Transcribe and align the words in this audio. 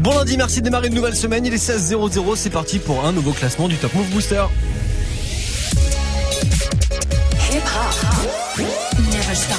Bon 0.00 0.14
lundi, 0.14 0.36
merci 0.36 0.60
de 0.60 0.64
démarrer 0.64 0.88
une 0.88 0.94
nouvelle 0.94 1.16
semaine. 1.16 1.44
Il 1.46 1.54
est 1.54 1.56
16.00, 1.56 2.36
c'est 2.36 2.50
parti 2.50 2.78
pour 2.78 3.04
un 3.04 3.12
nouveau 3.12 3.32
classement 3.32 3.68
du 3.68 3.76
Top 3.76 3.94
Move 3.94 4.08
Booster. 4.10 4.44
Hip 7.50 7.62
hop. 7.62 8.66
Never 9.12 9.34
stop. 9.34 9.56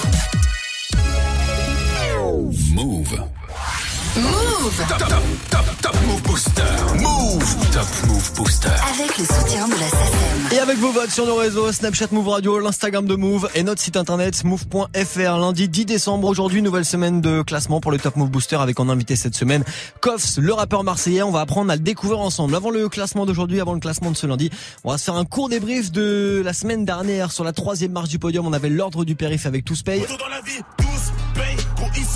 Move. 2.73 3.23
Move 4.15 4.85
Top, 4.87 4.97
top, 4.97 5.09
top, 5.49 5.65
top 5.81 5.95
Move 6.05 6.21
Booster. 6.23 6.76
Top 7.77 8.07
Move 8.07 8.33
Booster. 8.33 8.69
avec 8.69 9.19
le 9.19 9.23
soutien 9.23 9.67
de 9.67 9.73
la 9.73 9.87
SACEM. 9.87 10.51
Et 10.51 10.57
avec 10.57 10.79
vos 10.79 10.91
votes 10.91 11.11
sur 11.11 11.27
nos 11.27 11.35
réseaux, 11.35 11.71
Snapchat 11.71 12.07
Move 12.11 12.29
Radio, 12.29 12.57
l'Instagram 12.57 13.05
de 13.05 13.13
Move 13.13 13.47
et 13.53 13.61
notre 13.61 13.83
site 13.83 13.97
internet 13.97 14.43
move.fr. 14.43 15.37
Lundi 15.37 15.69
10 15.69 15.85
décembre, 15.85 16.27
aujourd'hui, 16.27 16.63
nouvelle 16.63 16.85
semaine 16.85 17.21
de 17.21 17.43
classement 17.43 17.79
pour 17.79 17.91
le 17.91 17.99
Top 17.99 18.15
Move 18.15 18.31
Booster 18.31 18.55
avec 18.55 18.79
en 18.79 18.89
invité 18.89 19.15
cette 19.15 19.35
semaine 19.35 19.63
Koffs, 20.01 20.37
le 20.37 20.53
rappeur 20.53 20.83
marseillais. 20.83 21.21
On 21.21 21.29
va 21.29 21.41
apprendre 21.41 21.69
à 21.69 21.75
le 21.75 21.81
découvrir 21.83 22.17
ensemble. 22.17 22.55
Avant 22.55 22.71
le 22.71 22.89
classement 22.89 23.27
d'aujourd'hui, 23.27 23.61
avant 23.61 23.75
le 23.75 23.79
classement 23.79 24.09
de 24.09 24.17
ce 24.17 24.25
lundi, 24.25 24.49
on 24.83 24.89
va 24.89 24.97
se 24.97 25.03
faire 25.03 25.15
un 25.15 25.25
court 25.25 25.47
débrief 25.47 25.91
de 25.91 26.41
la 26.43 26.53
semaine 26.53 26.83
dernière 26.83 27.31
sur 27.31 27.43
la 27.43 27.53
troisième 27.53 27.91
marche 27.91 28.09
du 28.09 28.17
podium. 28.17 28.47
On 28.47 28.53
avait 28.53 28.69
l'ordre 28.69 29.05
du 29.05 29.13
périph 29.13 29.45
avec 29.45 29.65
tous 29.65 29.83
paye. 29.83 30.01
Tout 30.01 30.17
dans 30.17 30.29
la 30.29 30.41
vie, 30.41 30.63
tous 30.77 31.11
paye, 31.35 31.66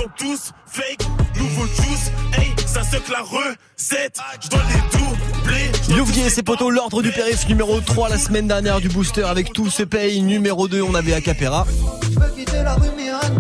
sont 0.01 0.09
tous 0.17 0.51
fake. 0.65 1.07
Nouveau 1.37 1.65
juice, 1.67 2.11
hey, 2.37 2.53
ça 2.65 2.83
se 2.83 2.95
la 3.11 3.21
recette. 3.21 4.17
Je 4.41 4.49
dois 4.49 4.61
les 4.69 4.97
doubler. 4.97 5.97
Louvier 5.97 6.25
et 6.25 6.29
ses 6.29 6.43
potos, 6.43 6.69
l'ordre 6.71 7.01
du 7.01 7.11
périph 7.11 7.47
numéro 7.47 7.79
3 7.79 8.09
la 8.09 8.17
semaine 8.17 8.47
dernière 8.47 8.79
du 8.79 8.89
booster 8.89 9.23
avec 9.23 9.53
tout 9.53 9.69
se 9.69 9.83
paye. 9.83 10.21
Numéro 10.21 10.67
2, 10.67 10.81
on 10.81 10.95
avait 10.95 11.13
Acapera. 11.13 11.65
Je 12.03 12.19
veux 12.19 12.31
quitter 12.35 12.63
la 12.63 12.75
rue 12.75 12.89
mais 12.95 13.11
rien 13.11 13.31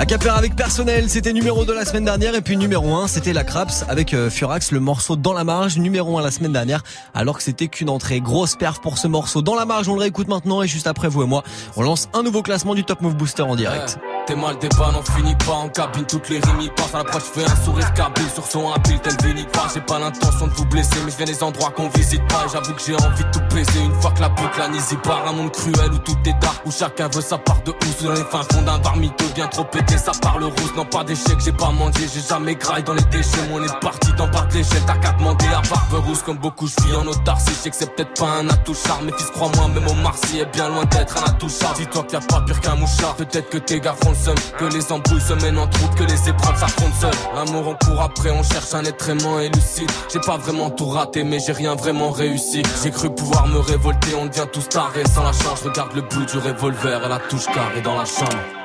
Acapera 0.00 0.38
avec 0.38 0.56
personnel, 0.56 1.10
c'était 1.10 1.34
numéro 1.34 1.66
2 1.66 1.74
la 1.74 1.84
semaine 1.84 2.06
dernière. 2.06 2.34
Et 2.34 2.40
puis 2.40 2.56
numéro 2.56 2.94
1 2.94 3.06
c'était 3.06 3.34
la 3.34 3.44
Craps 3.44 3.84
avec 3.86 4.14
euh, 4.14 4.30
Furax, 4.30 4.72
le 4.72 4.80
morceau 4.80 5.14
dans 5.14 5.34
la 5.34 5.44
marge, 5.44 5.76
numéro 5.76 6.16
1 6.16 6.22
la 6.22 6.30
semaine 6.30 6.54
dernière 6.54 6.82
alors 7.12 7.36
que 7.36 7.42
c'était 7.42 7.68
qu'une 7.68 7.90
entrée. 7.90 8.22
Grosse 8.22 8.56
perf 8.56 8.80
pour 8.80 8.96
ce 8.96 9.08
morceau 9.08 9.42
dans 9.42 9.54
la 9.54 9.66
marge, 9.66 9.90
on 9.90 9.94
le 9.94 10.00
réécoute 10.00 10.28
maintenant. 10.28 10.62
Et 10.62 10.68
juste 10.68 10.86
après 10.86 11.08
vous 11.08 11.22
et 11.22 11.26
moi, 11.26 11.42
on 11.76 11.82
lance 11.82 12.08
un 12.14 12.22
nouveau 12.22 12.40
classement 12.40 12.74
du 12.74 12.82
Top 12.82 13.02
Move 13.02 13.14
Booster 13.14 13.42
en 13.42 13.56
direct. 13.56 13.98
T'es 14.26 14.36
mal 14.36 14.56
des 14.58 14.68
balles, 14.68 14.94
on 14.98 15.02
finit 15.02 15.34
pas 15.34 15.52
en 15.52 15.68
cabine, 15.68 16.04
toutes 16.06 16.28
les 16.28 16.38
rimes 16.38 16.60
y 16.60 16.68
passent 16.70 16.94
à 16.94 16.98
l'approche, 16.98 17.22
fais 17.22 17.44
un 17.44 17.64
sourire 17.64 17.92
cabine 17.94 18.28
sur 18.32 18.46
son 18.46 18.70
habile, 18.70 19.00
tel 19.00 19.14
Vinny 19.22 19.44
pas, 19.52 19.66
j'ai 19.74 19.80
pas 19.80 19.98
l'intention 19.98 20.46
de 20.46 20.52
vous 20.52 20.66
blesser, 20.66 20.98
mais 21.04 21.10
je 21.10 21.16
viens 21.16 21.26
des 21.26 21.42
endroits 21.42 21.70
qu'on 21.70 21.88
visite 21.88 22.24
pas, 22.28 22.46
j'avoue 22.52 22.74
que 22.74 22.82
j'ai 22.86 22.94
envie 22.94 23.24
de 23.24 23.30
tout 23.30 23.40
baiser, 23.54 23.80
une 23.80 24.00
fois 24.00 24.12
que 24.12 24.20
la 24.20 24.28
boucle 24.28 24.58
la 24.58 24.66
y 24.66 24.96
part, 25.02 25.26
un 25.26 25.32
monde 25.32 25.50
cruel 25.50 25.90
où 25.92 25.98
tout 25.98 26.16
est 26.26 26.40
dark, 26.40 26.64
où 26.64 26.70
chacun 26.70 27.08
veut 27.08 27.22
sa 27.22 27.38
part 27.38 27.60
de 27.64 27.72
housse, 27.72 28.02
les 28.02 28.24
fins 28.24 28.42
fonds 28.52 28.62
d'un 28.62 28.78
bar 28.78 28.96
mytho, 28.96 29.24
bien 29.34 29.48
trop 29.48 29.64
pété, 29.64 29.89
ça 29.98 30.12
parle 30.20 30.44
rousse, 30.44 30.74
non 30.76 30.84
pas 30.84 31.04
d'échec, 31.04 31.38
j'ai 31.44 31.52
pas 31.52 31.70
mangé, 31.70 32.08
j'ai 32.12 32.20
jamais 32.20 32.54
graille 32.54 32.82
dans 32.82 32.94
les 32.94 33.04
déchets, 33.04 33.48
mon 33.50 33.62
est 33.62 33.80
parti 33.80 34.12
d'en 34.12 34.26
de 34.26 34.54
l'échelle, 34.54 34.82
t'as 34.86 34.96
qu'à 34.96 35.12
demander 35.12 35.46
à 35.46 35.62
barbe 35.68 36.04
rousse, 36.06 36.22
comme 36.22 36.38
beaucoup 36.38 36.66
je 36.66 36.84
vis 36.84 36.96
en 36.96 37.06
autarcie, 37.06 37.52
je 37.64 37.70
que 37.70 37.76
c'est 37.76 37.94
peut-être 37.94 38.14
pas 38.18 38.38
un 38.40 38.48
atout 38.48 38.74
charme, 38.74 39.06
mais 39.06 39.12
fils 39.18 39.30
crois-moi, 39.30 39.68
même 39.68 39.86
au 39.86 39.94
Marseille 39.94 40.40
est 40.40 40.52
bien 40.52 40.68
loin 40.68 40.84
d'être 40.84 41.16
un 41.18 41.30
atout 41.30 41.48
charme, 41.48 41.74
dis-toi 41.76 42.04
qu'il 42.04 42.18
y 42.18 42.22
a 42.22 42.26
pas 42.26 42.40
pire 42.42 42.60
qu'un 42.60 42.76
mouchard, 42.76 43.14
peut-être 43.16 43.50
que 43.50 43.58
tes 43.58 43.80
gars 43.80 43.94
font 44.02 44.10
le 44.10 44.16
seum, 44.16 44.34
que 44.58 44.64
les 44.64 44.92
embrouilles 44.92 45.20
se 45.20 45.34
mènent 45.34 45.58
entre 45.58 45.84
autres, 45.84 45.94
que 45.94 46.04
les 46.04 46.28
épreuves 46.28 46.58
s'affrontent 46.58 46.96
seules, 47.00 47.10
l'amour 47.34 47.68
on 47.68 47.84
court 47.84 48.02
après, 48.02 48.30
on 48.30 48.42
cherche 48.42 48.74
un 48.74 48.84
être 48.84 49.08
aimant 49.08 49.40
et 49.40 49.48
lucide, 49.48 49.90
j'ai 50.12 50.20
pas 50.20 50.36
vraiment 50.36 50.70
tout 50.70 50.88
raté, 50.88 51.24
mais 51.24 51.38
j'ai 51.40 51.52
rien 51.52 51.74
vraiment 51.74 52.10
réussi, 52.10 52.62
j'ai 52.82 52.90
cru 52.90 53.10
pouvoir 53.10 53.46
me 53.46 53.58
révolter, 53.58 54.14
on 54.14 54.26
devient 54.26 54.46
tous 54.52 54.68
tarés, 54.68 55.04
sans 55.14 55.24
la 55.24 55.32
chance, 55.32 55.62
regarde 55.64 55.94
le 55.94 56.02
bout 56.02 56.24
du 56.24 56.38
revolver, 56.38 57.04
et 57.04 57.08
la 57.08 57.18
touche 57.18 57.46
carrée 57.46 57.82
dans 57.82 57.96
la 57.96 58.04
chambre. 58.04 58.59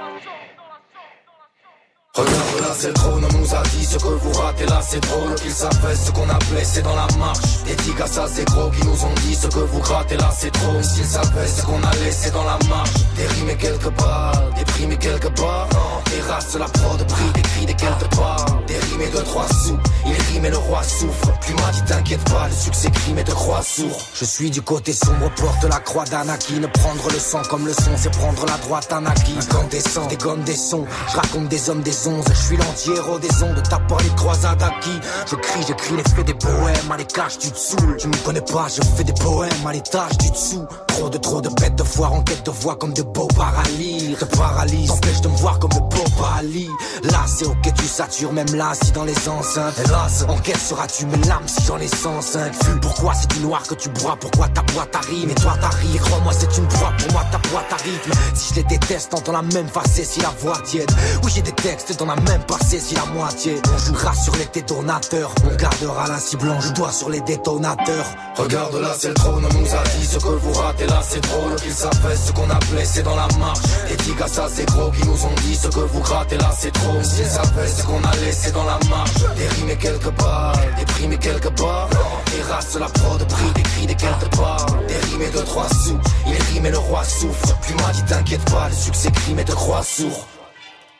Regarde 2.15 2.61
là 2.61 2.73
c'est 2.77 2.87
le 2.87 2.93
trône, 2.93 3.25
on 3.29 3.37
nous 3.37 3.53
a 3.53 3.61
dit 3.63 3.83
ce 3.83 3.97
que 3.97 4.07
vous 4.07 4.31
ratez 4.31 4.65
là 4.67 4.79
c'est 4.81 5.01
drôle 5.01 5.35
Qu'ils 5.35 5.51
savaient 5.51 5.95
ce 5.95 6.11
qu'on 6.11 6.29
a 6.29 6.39
blessé 6.49 6.81
dans 6.81 6.95
la 6.95 7.07
marche. 7.19 7.63
Des 7.65 7.75
tigres 7.75 8.07
ça 8.07 8.25
c'est 8.33 8.45
gros 8.45 8.69
qui 8.69 8.85
nous 8.87 9.03
ont 9.03 9.13
dit 9.23 9.35
ce 9.35 9.47
que 9.47 9.59
vous 9.59 9.79
grattez 9.79 10.15
là 10.15 10.31
c'est 10.37 10.51
trop 10.51 10.81
S'ils 10.81 11.05
savaient 11.05 11.47
ce 11.47 11.65
qu'on 11.65 11.83
a 11.83 11.93
laissé 12.05 12.31
dans 12.31 12.45
la 12.45 12.57
marche. 12.69 12.93
Des 13.17 13.27
rimes 13.27 13.49
et 13.49 13.57
quelques 13.57 13.91
balles, 13.97 14.53
des 14.57 14.63
primes 14.63 14.91
et 14.93 14.97
quelques 14.97 15.37
barres 15.37 15.67
Des 16.05 16.57
la 16.59 16.65
prod 16.65 17.05
pris, 17.05 17.31
des 17.33 17.41
cris, 17.41 17.65
des 17.65 17.73
quelques 17.73 18.15
barres 18.15 18.61
Des 18.65 18.77
rimes 18.77 19.01
et 19.01 19.11
deux 19.11 19.23
trois 19.23 19.47
sous, 19.49 19.77
il 20.05 20.13
rime 20.33 20.45
et 20.45 20.49
le 20.49 20.57
roi 20.57 20.83
souffre. 20.83 21.37
Plus 21.41 21.53
m'a 21.55 21.71
dit 21.71 21.83
t'inquiète 21.85 22.23
pas, 22.29 22.47
le 22.47 22.55
succès 22.55 22.89
crime 22.91 23.17
et 23.19 23.23
te 23.23 23.31
croit 23.31 23.61
sourd. 23.61 23.99
Je 24.13 24.25
suis 24.25 24.49
du 24.51 24.61
côté 24.61 24.93
sombre, 24.93 25.29
porte 25.35 25.63
la 25.63 25.79
croix 25.79 26.05
d'Anakin. 26.05 26.61
Prendre 26.73 27.09
le 27.11 27.19
sang 27.19 27.41
comme 27.49 27.65
le 27.65 27.73
son, 27.73 27.91
c'est 27.97 28.11
prendre 28.11 28.45
la 28.45 28.57
droite 28.57 28.91
Anakin. 28.91 29.39
Incandescent, 29.41 30.07
des 30.07 30.17
gommes, 30.17 30.43
des 30.43 30.55
sons, 30.55 30.85
je 31.11 31.15
raconte 31.17 31.47
des 31.47 31.69
hommes, 31.69 31.81
des 31.81 32.04
Je 32.05 32.33
suis 32.33 32.55
l'anti-héros 32.55 33.17
des 33.17 33.41
ondes, 33.41 33.63
t'as 33.67 33.79
pas 33.79 33.97
les 34.03 34.13
croisades 34.15 34.61
acquis. 34.61 34.99
Je 35.27 35.35
crie, 35.35 35.63
j'écris 35.67 35.95
les 35.97 36.03
faits 36.03 36.27
des 36.27 36.35
poèmes. 36.35 36.91
À 36.91 36.97
l'étage 36.97 37.39
tu 37.39 37.49
te 37.49 37.57
saoules, 37.57 37.97
tu 37.97 38.07
me 38.07 38.15
connais 38.23 38.41
pas, 38.41 38.67
je 38.67 38.81
fais 38.95 39.03
des 39.03 39.13
poèmes. 39.13 39.65
À 39.67 39.73
l'étage 39.73 40.15
du 40.19 40.29
dessous. 40.29 40.67
Trop 40.87 41.09
de 41.09 41.17
trop 41.17 41.41
de 41.41 41.49
bêtes 41.49 41.75
de 41.75 41.83
foire 41.83 42.13
en 42.13 42.21
quête 42.21 42.45
de 42.45 42.51
voix 42.51 42.75
comme 42.75 42.93
de 42.93 43.01
beaux 43.01 43.27
paralyses. 43.27 44.17
Te 44.19 44.25
paralyse, 44.25 44.87
t'empêche 44.87 45.21
de 45.21 45.29
me 45.29 45.35
voir 45.35 45.57
comme 45.57 45.71
le 45.73 45.79
beau 45.79 46.05
Ali 46.37 46.69
Là 47.03 47.25
c'est 47.27 47.45
ok 47.45 47.73
tu 47.75 47.85
satures 47.85 48.33
même 48.33 48.53
là 48.55 48.73
si 48.81 48.91
dans 48.91 49.03
les 49.03 49.27
enceintes. 49.27 49.79
Hélas, 49.85 50.25
en 50.27 50.37
quête 50.37 50.57
seras-tu 50.57 51.05
mes 51.05 51.17
lames 51.27 51.47
si 51.47 51.63
j'en 51.65 51.77
ai 51.77 51.87
105 51.87 52.53
Vu 52.65 52.79
pourquoi 52.81 53.13
c'est 53.13 53.29
du 53.31 53.39
noir 53.41 53.63
que 53.63 53.75
tu 53.75 53.89
bois, 53.89 54.17
pourquoi 54.19 54.47
ta 54.49 54.61
boîte 54.61 54.95
arrive 54.95 55.29
Et 55.29 55.35
toi 55.35 55.55
t'arrives, 55.59 56.01
crois-moi 56.01 56.33
c'est 56.37 56.57
une 56.57 56.67
proie 56.67 56.93
pour 56.97 57.11
moi 57.13 57.23
ta 57.31 57.37
boîte 57.49 57.71
à 57.71 57.75
rythme. 57.77 58.11
Si 58.33 58.53
je 58.53 58.55
les 58.59 58.63
déteste, 58.63 59.09
t'entends 59.11 59.33
la 59.33 59.41
même 59.41 59.67
facée 59.67 60.05
si 60.05 60.21
la 60.21 60.29
voix 60.39 60.57
tiède. 60.63 60.91
Oui 61.23 61.31
j'ai 61.33 61.41
des 61.41 61.51
textes 61.51 61.94
dans 61.97 62.05
la 62.05 62.15
même 62.15 62.43
passé 62.47 62.79
si 62.79 62.95
la 62.95 63.05
moitié. 63.05 63.55
On 63.73 63.77
jouera 63.77 64.13
sur 64.15 64.35
les 64.35 64.45
détonateurs. 64.53 65.33
On 65.49 65.55
gardera 65.55 66.07
la 66.07 66.19
cible 66.19 66.43
blanche, 66.43 66.73
doigt 66.73 66.91
sur 66.91 67.09
les 67.09 67.21
détonateurs. 67.21 68.05
Regarde 68.35 68.75
là 68.75 68.93
c'est 68.97 69.09
le 69.09 69.13
trône, 69.13 69.43
on 69.49 69.53
nous 69.59 69.73
a 69.73 69.83
dit 69.97 70.05
ce 70.05 70.17
que 70.17 70.27
vous 70.27 70.53
ratez. 70.53 70.87
Là 70.87 71.01
c'est 71.07 71.21
drôle 71.21 71.55
Qu'ils 71.55 71.71
savaient 71.71 72.15
ce 72.15 72.31
qu'on 72.31 72.49
a 72.49 72.59
blessé 72.71 73.03
dans 73.03 73.15
la 73.15 73.27
marche. 73.39 73.59
Des 73.87 73.95
tigres 73.97 74.27
ça 74.27 74.47
c'est 74.53 74.65
gros 74.65 74.91
qui 74.91 75.05
nous 75.07 75.25
ont 75.25 75.35
dit 75.41 75.55
ce 75.55 75.67
que 75.67 75.79
vous 75.79 75.99
grattez 76.01 76.37
là 76.37 76.51
c'est 76.57 76.71
trop. 76.71 77.01
S'ils 77.03 77.25
savaient 77.25 77.67
ce 77.67 77.83
qu'on 77.83 78.03
a 78.03 78.15
laissé 78.25 78.51
dans 78.51 78.65
la 78.65 78.79
marche. 78.89 79.15
Et 79.35 79.39
des 79.39 79.47
primes 79.47 79.69
et 79.69 81.17
quelques 81.17 81.51
barres 81.57 81.89
Des 82.35 82.41
races 82.51 82.77
la 82.77 82.87
prod 82.87 83.23
pris, 83.27 83.51
des 83.55 83.63
cris, 83.63 83.87
des 83.87 83.95
Des 83.95 84.97
rimes 85.07 85.21
et 85.21 85.31
deux 85.31 85.43
trois 85.43 85.67
sous, 85.69 85.97
il 86.27 86.53
rime 86.53 86.65
et 86.65 86.71
le 86.71 86.77
roi 86.77 87.03
souffre. 87.03 87.55
M'a 87.81 87.91
dit 87.91 88.03
t'inquiète 88.03 88.45
pas, 88.51 88.69
le 88.69 88.75
succès 88.75 89.11
crime 89.11 89.39
et 89.39 89.45
te 89.45 89.51
croit 89.51 89.83
sourd 89.83 90.27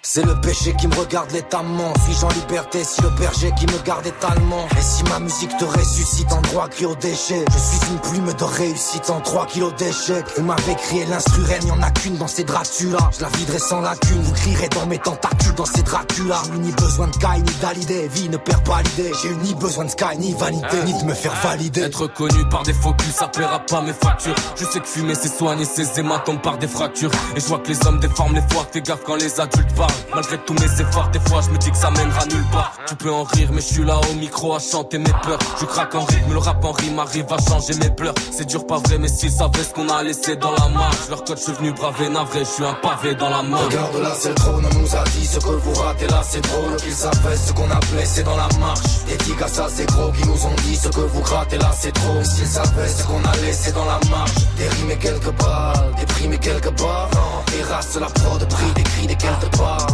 c'est 0.06 0.24
le 0.24 0.40
péché 0.40 0.74
qui 0.80 0.88
me 0.88 0.96
regarde 0.96 1.32
l'étamment 1.32 1.92
Fiche 2.06 2.24
en 2.24 2.30
liberté 2.30 2.84
si 2.84 3.02
le 3.02 3.10
berger 3.20 3.52
qui 3.58 3.66
me 3.66 3.78
garde 3.84 4.06
étalement 4.06 4.68
Et 4.78 4.82
si 4.82 5.04
ma 5.06 5.20
musique 5.20 5.56
te 5.58 5.66
ressuscite 5.66 6.32
en 6.32 6.42
droit 6.42 6.70
cri 6.70 6.86
au 6.86 6.96
déchet? 6.96 7.44
Je 7.52 7.58
suis 7.58 7.92
une 7.92 8.00
plume 8.00 8.34
de 8.34 8.44
réussite 8.44 9.10
en 9.10 9.20
3 9.20 9.48
kilos 9.48 9.74
d'échecs 9.76 10.26
Vous 10.38 10.44
m'avez 10.44 10.76
crié 10.76 11.06
l'instru 11.06 11.42
reine, 11.44 11.66
y'en 11.68 11.82
a 11.82 11.90
qu'une 11.90 12.18
dans 12.18 12.28
ces 12.28 12.44
Dracula. 12.44 13.10
Je 13.18 13.22
la 13.24 13.30
viderai 13.30 13.60
sans 13.60 13.82
lacune, 13.82 14.22
vous 14.22 14.34
crierez 14.34 14.70
dans 14.70 14.86
mes 14.86 15.00
tentacules 15.00 15.56
dans 15.56 15.66
ces 15.66 15.82
Dracula. 15.82 16.42
J'ai 16.46 16.56
eu 16.56 16.60
ni 16.60 16.72
besoin 16.72 17.08
de 17.08 17.18
Kai 17.18 17.38
ni 17.38 17.54
d'Alidé, 17.60 18.08
vie 18.08 18.30
ne 18.30 18.38
perd 18.38 18.64
pas 18.64 18.82
l'idée. 18.84 19.12
J'ai 19.22 19.30
eu 19.30 19.36
ni 19.38 19.56
besoin 19.56 19.86
de 19.86 19.90
Sky 19.90 20.18
ni 20.20 20.34
vanité, 20.34 20.78
ni 20.86 20.94
de 20.94 21.06
me 21.06 21.14
faire 21.14 21.34
valider. 21.44 21.82
Être 21.82 22.08
connu 22.08 22.48
par 22.50 22.64
des 22.64 22.74
faux 22.74 22.94
culs, 22.94 23.12
ça 23.12 23.28
paiera 23.28 23.60
pas 23.60 23.82
mes 23.82 23.94
factures. 23.94 24.36
Je 24.56 24.66
sais 24.66 24.80
que 24.80 24.88
fumer 24.88 25.16
c'est 25.16 25.36
soigner 25.36 25.66
ses 25.66 26.00
hématomes 26.00 26.42
par 26.42 26.58
des 26.58 26.68
fractures. 26.68 27.12
Et 27.36 27.40
je 27.40 27.46
vois 27.48 27.60
que 27.60 27.70
les 27.70 27.88
hommes 27.88 28.00
déforment 28.00 28.36
les 28.36 28.54
fois, 28.54 28.68
fais 28.72 28.82
gaffe 28.82 29.02
quand 29.04 29.16
les 29.16 29.40
adultes 29.40 29.74
parlent. 29.76 29.95
Malgré 30.14 30.38
tous 30.40 30.54
mes 30.54 30.82
efforts, 30.82 31.10
des 31.10 31.20
fois 31.20 31.42
je 31.42 31.50
me 31.52 31.58
dis 31.58 31.72
que 31.72 31.78
ça 31.78 31.92
mènera 31.92 32.26
nulle 32.26 32.46
part. 32.52 32.74
Tu 32.88 32.96
peux 32.96 33.12
en 33.12 33.24
rire, 33.24 33.50
mais 33.52 33.62
je 33.62 33.74
suis 33.74 33.86
là 33.86 34.00
au 34.10 34.14
micro 34.16 34.56
à 34.56 34.60
chanter 34.60 34.98
mes 34.98 35.14
peurs. 35.24 35.40
Je 35.60 35.66
craque 35.66 35.96
en 35.96 36.06
rythme, 36.06 36.34
le 36.34 36.40
rap 36.40 36.64
en 36.64 36.72
rime 36.72 37.00
arrive 37.00 37.26
à 37.32 37.38
changer 37.38 37.74
mes 37.82 37.90
pleurs. 37.90 38.16
C'est 38.32 38.46
dur, 38.48 38.66
pas 38.66 38.78
vrai, 38.78 38.98
mais 38.98 39.08
s'ils 39.08 39.32
savaient 39.32 39.64
ce 39.64 39.74
qu'on 39.74 39.90
a 39.90 40.04
laissé 40.04 40.36
dans 40.36 40.52
la 40.52 40.68
marche. 40.70 41.10
Leur 41.10 41.24
code, 41.24 41.38
je 41.38 41.44
suis 41.44 41.54
venu 41.54 41.72
braver, 41.74 42.10
navré, 42.10 42.40
je 42.40 42.46
suis 42.46 42.66
un 42.66 42.74
pavé 42.76 43.16
dans 43.16 43.30
la 43.30 43.42
main. 43.42 43.58
Regarde 43.58 43.96
là 44.02 44.12
c'est 44.18 44.30
le 44.30 44.36
trône, 44.36 44.66
on 44.72 44.80
nous 44.80 44.96
a 44.96 45.04
dit 45.04 45.26
ce 45.26 45.40
que 45.40 45.50
vous 45.50 45.74
ratez 45.74 46.08
là 46.08 46.22
c'est 46.24 46.42
drôle 46.42 46.76
Qu'ils 46.78 46.94
savaient 46.94 47.38
ce 47.38 47.54
qu'on 47.54 47.70
a 47.70 47.80
blessé 47.92 48.24
dans 48.24 48.38
la 48.38 48.48
marche 48.60 49.06
Des 49.08 49.18
tigres 49.18 49.48
ça 49.48 49.68
c'est 49.70 49.86
gros 49.86 50.12
qui 50.12 50.28
nous 50.28 50.46
ont 50.46 50.56
dit 50.64 50.76
ce 50.76 50.88
que 50.90 51.00
vous 51.02 51.22
grattez 51.22 51.58
là 51.58 51.72
c'est 51.78 51.92
trop 51.92 52.24
S'ils 52.24 52.48
savaient 52.48 52.88
ce 52.88 53.04
qu'on 53.04 53.24
a 53.24 53.36
laissé 53.46 53.72
dans 53.72 53.86
la 53.86 54.00
marche 54.10 54.36
Des 54.58 54.68
rimes 54.68 54.92
et 54.92 54.98
quelques 54.98 55.32
balles, 55.42 55.94
des 56.00 56.06
primes 56.06 56.34
et 56.34 56.38
quelques 56.38 56.72
barres 56.80 57.10
Des 57.52 57.64
races 57.64 57.96
la 57.96 58.08
prod 58.08 58.48
pris, 58.48 58.72
des 58.76 58.84
cris, 58.84 59.08
des 59.08 59.16
quelques 59.16 59.58
barres 59.58 59.85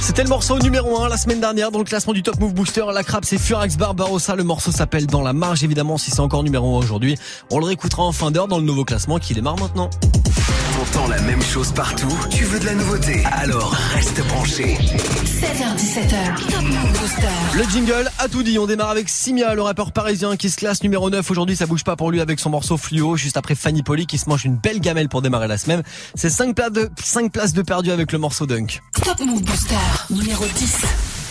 C'était 0.00 0.24
le 0.24 0.28
morceau 0.28 0.58
numéro 0.58 1.00
1 1.00 1.08
la 1.08 1.16
semaine 1.16 1.40
dernière 1.40 1.70
dans 1.70 1.78
le 1.78 1.84
classement 1.84 2.12
du 2.12 2.24
Top 2.24 2.40
Move 2.40 2.54
Booster. 2.54 2.82
La 2.92 3.04
crabe 3.04 3.24
c'est 3.24 3.38
Furax 3.38 3.76
Barbarossa. 3.76 4.34
Le 4.34 4.42
morceau 4.42 4.72
s'appelle 4.72 5.06
Dans 5.06 5.22
la 5.22 5.32
marge. 5.32 5.62
Évidemment, 5.62 5.96
si 5.96 6.10
c'est 6.10 6.20
encore 6.20 6.42
numéro 6.42 6.76
1 6.76 6.78
aujourd'hui, 6.80 7.16
on 7.50 7.60
le 7.60 7.66
réécoutera 7.66 8.02
en 8.02 8.10
fin 8.10 8.32
d'heure 8.32 8.48
dans 8.48 8.58
le 8.58 8.64
nouveau 8.64 8.84
classement 8.84 9.18
qui 9.18 9.32
démarre 9.32 9.58
maintenant. 9.60 9.90
T'entends 10.82 11.06
la 11.06 11.20
même 11.20 11.40
chose 11.40 11.70
partout 11.70 12.12
Tu 12.28 12.42
veux 12.42 12.58
de 12.58 12.64
la 12.64 12.74
nouveauté? 12.74 13.22
Alors 13.30 13.72
reste 13.94 14.20
branché. 14.26 14.74
16h17h. 14.74 16.50
Top 16.50 16.62
Move 16.62 16.98
Booster. 16.98 17.28
Le 17.56 17.62
jingle 17.70 18.10
a 18.18 18.28
tout 18.28 18.42
dit. 18.42 18.58
On 18.58 18.66
démarre 18.66 18.90
avec 18.90 19.08
Simia, 19.08 19.54
le 19.54 19.62
rappeur 19.62 19.92
parisien 19.92 20.36
qui 20.36 20.50
se 20.50 20.56
classe 20.56 20.82
numéro 20.82 21.08
9. 21.08 21.30
Aujourd'hui, 21.30 21.54
ça 21.54 21.66
bouge 21.66 21.84
pas 21.84 21.94
pour 21.94 22.10
lui 22.10 22.20
avec 22.20 22.40
son 22.40 22.50
morceau 22.50 22.76
Fluo. 22.76 23.16
Juste 23.16 23.36
après 23.36 23.54
Fanny 23.54 23.84
Poli 23.84 24.08
qui 24.08 24.18
se 24.18 24.28
mange 24.28 24.44
une 24.44 24.56
belle 24.56 24.80
gamelle 24.80 25.08
pour 25.08 25.22
démarrer 25.22 25.46
la 25.46 25.56
semaine. 25.56 25.84
C'est 26.16 26.30
5 26.30 26.56
places 26.56 26.72
de, 26.72 26.90
5 27.00 27.30
places 27.30 27.52
de 27.52 27.62
perdu 27.62 27.92
avec 27.92 28.10
le 28.10 28.18
morceau 28.18 28.46
Dunk. 28.46 28.82
Top 29.04 29.20
Move 29.20 29.44
Booster. 29.44 29.76
Numéro 30.10 30.44
10. 30.46 31.21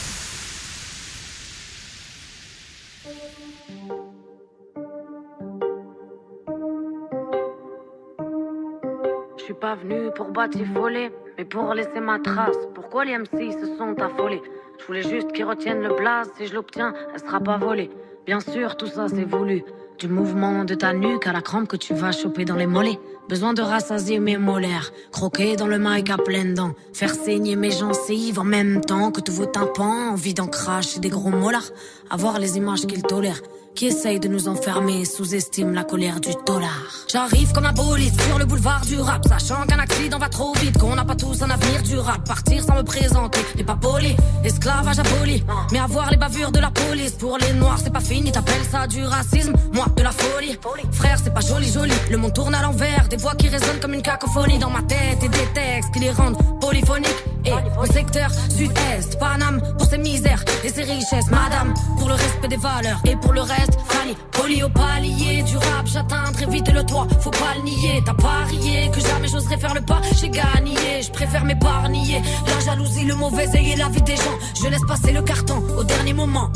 Suis 9.51 9.59
pas 9.59 9.75
venu 9.75 10.12
pour 10.15 10.27
batifoler, 10.30 11.12
mais 11.38 11.44
pour 11.44 11.74
laisser 11.74 12.00
ma 12.00 12.19
trace. 12.19 12.56
Pourquoi 12.74 13.03
les 13.03 13.18
MC 13.18 13.51
se 13.51 13.65
sont 13.77 14.00
affolés? 14.00 14.42
Je 14.80 14.86
voulais 14.86 15.03
juste 15.03 15.33
qu'ils 15.33 15.44
retiennent 15.44 15.81
le 15.81 15.94
blaze. 15.94 16.30
Si 16.38 16.48
je 16.48 16.53
l'obtiens, 16.53 16.94
elle 17.13 17.19
sera 17.19 17.42
pas 17.42 17.57
volée. 17.57 17.89
Bien 18.25 18.39
sûr, 18.39 18.77
tout 18.77 18.88
ça 18.88 19.07
c'est 19.09 19.25
voulu. 19.25 19.63
Du 20.00 20.07
mouvement 20.07 20.63
de 20.63 20.74
ta 20.74 20.94
nuque 20.94 21.27
à 21.27 21.33
la 21.33 21.42
crampe 21.42 21.68
que 21.68 21.75
tu 21.75 21.94
vas 21.94 22.13
choper 22.13 22.45
dans 22.45 22.56
les 22.56 22.65
mollets. 22.65 22.98
Besoin 23.27 23.53
de 23.53 23.62
rassasier 23.62 24.19
mes 24.19 24.38
molaires, 24.38 24.92
croquer 25.12 25.57
dans 25.57 25.68
le 25.68 25.80
mic 25.80 26.09
à 26.09 26.18
pleines 26.18 26.53
dents, 26.53 26.74
faire 26.94 27.13
saigner 27.13 27.56
mes 27.57 27.71
gencives 27.71 28.39
en 28.39 28.45
même 28.45 28.80
temps 28.81 29.12
que 29.12 29.19
tous 29.19 29.33
vos 29.33 29.45
tympans, 29.45 30.12
envie 30.12 30.33
d'en 30.33 30.48
cracher 30.48 31.00
des 31.01 31.09
gros 31.09 31.30
molars, 31.30 31.71
avoir 32.09 32.39
les 32.39 32.57
images 32.57 32.88
qu'ils 32.88 33.03
tolèrent 33.03 33.42
qui 33.76 33.88
essaye 33.88 34.20
de 34.20 34.28
nous 34.28 34.48
enfermer 34.48 35.06
sous-estime 35.06 35.74
la 35.74 35.84
colère 35.84 36.20
du 36.20 36.30
dollar. 36.46 36.72
J'arrive 37.12 37.52
comme 37.54 37.66
un 37.66 37.74
bolide 37.74 38.20
sur 38.22 38.38
le 38.38 38.46
boulevard 38.46 38.82
du 38.86 39.00
rap, 39.00 39.24
sachant 39.28 39.66
qu'un 39.66 39.80
accident 39.80 40.18
va 40.18 40.30
trop 40.30 40.54
vite, 40.56 40.78
qu'on 40.78 40.96
n'a 40.96 41.06
pas 41.06 41.16
tous 41.16 41.42
un 41.42 41.50
avenir 41.50 41.82
durable. 41.84 42.24
Partir 42.26 42.64
sans 42.64 42.76
me 42.76 42.84
présenter 42.84 43.40
n'est 43.56 43.64
pas 43.64 43.76
poli, 43.76 44.16
esclavage 44.44 45.00
aboli. 45.00 45.44
Mais 45.72 45.80
avoir 45.80 46.10
les 46.12 46.18
bavures 46.18 46.52
de 46.52 46.60
la 46.60 46.72
police 46.72 47.12
pour 47.12 47.38
les 47.38 47.54
noirs, 47.54 47.80
c'est 47.84 47.94
pas 47.94 48.00
fini, 48.00 48.32
t'appelles 48.32 48.66
ça 48.70 48.88
du 48.88 49.04
racisme, 49.04 49.54
moi 49.74 49.86
de 49.96 50.04
la 50.04 50.12
folie. 50.12 50.58
Frère, 50.92 51.18
c'est 51.24 51.34
pas 51.34 51.42
joli, 51.42 51.72
joli. 51.72 51.94
Le 52.10 52.18
monde 52.18 52.34
tourne 52.34 52.56
à 52.56 52.62
l'envers, 52.62 53.08
des 53.10 53.18
voix 53.18 53.36
qui 53.36 53.48
résonnent 53.48 53.80
comme 53.82 53.94
une 53.94 54.02
cacophonie 54.02 54.60
dans 54.60 54.70
ma 54.70 54.82
tête 54.84 55.24
et 55.24 55.30
des 55.30 55.48
textes 55.54 55.92
qui 55.94 56.00
les 56.00 56.12
rendent 56.12 56.38
polyphoniques. 56.62 57.24
Et 57.44 57.52
au 57.80 57.86
secteur 57.86 58.30
sud-est, 58.31 59.19
Paname 59.19 59.62
pour 59.78 59.88
ses 59.88 59.98
misères 59.98 60.44
et 60.63 60.69
ses 60.69 60.84
richesses, 60.84 61.30
madame, 61.31 61.74
pour 61.98 62.08
le 62.08 62.13
respect 62.13 62.48
des 62.48 62.58
valeurs 62.58 63.02
et 63.04 63.16
pour 63.16 63.34
le 63.34 63.42
reste, 63.42 63.78
Fanny, 63.88 64.16
poli 64.31 64.62
au 64.62 64.69
palier 64.69 65.42
du 65.42 65.58
rap, 65.58 65.86
j'atteindrai 65.86 66.46
vite 66.46 66.72
le 66.72 66.84
toit, 66.84 67.08
faut 67.19 67.31
pas 67.31 67.56
le 67.58 67.63
nier, 67.63 68.04
t'as 68.06 68.13
parié 68.13 68.92
que 68.94 69.02
jamais 69.02 69.28
j'oserais 69.28 69.58
faire 69.58 69.74
le 69.74 69.81
pas, 69.81 70.02
j'ai 70.19 70.30
gagné, 70.30 71.02
je 71.02 71.12
préfère 71.12 71.44
m'épargner, 71.44 72.22
la 72.46 72.60
jalousie, 72.63 73.06
le 73.06 73.16
mauvais 73.16 73.50
et 73.56 73.75
la 73.75 73.90
vie 73.90 74.04
des 74.04 74.16
gens, 74.16 74.38
je 74.62 74.68
laisse 74.69 74.86
passer 74.88 75.12
le 75.12 75.24
carton 75.24 75.63
au 75.80 75.84
dernier 75.84 76.13
moment, 76.13 76.52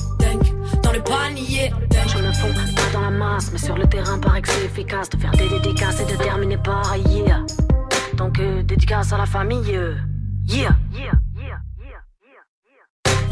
dans 0.83 0.91
le 0.91 1.01
panier, 1.01 1.73
je 2.07 2.17
me 2.19 2.31
fonds 2.31 2.53
pas 2.75 2.93
dans 2.93 3.01
la 3.01 3.11
masse, 3.11 3.49
mais 3.51 3.59
sur 3.59 3.75
le 3.75 3.87
terrain 3.87 4.19
paraît 4.19 4.41
que 4.41 4.49
c'est 4.49 4.65
efficace. 4.65 5.09
De 5.09 5.17
faire 5.17 5.31
des 5.31 5.49
dédicaces 5.49 5.99
et 5.99 6.11
de 6.11 6.17
terminer 6.17 6.57
par 6.57 6.95
yeah. 6.97 7.43
Donc 8.17 8.39
euh, 8.39 8.63
dédicace 8.63 9.11
à 9.11 9.17
la 9.17 9.25
famille, 9.25 9.75
euh, 9.75 9.95
yeah. 10.45 10.75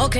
Ok. 0.03 0.19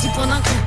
10 0.00 0.08
points 0.08 0.26
d'un 0.26 0.36
coup. 0.36 0.60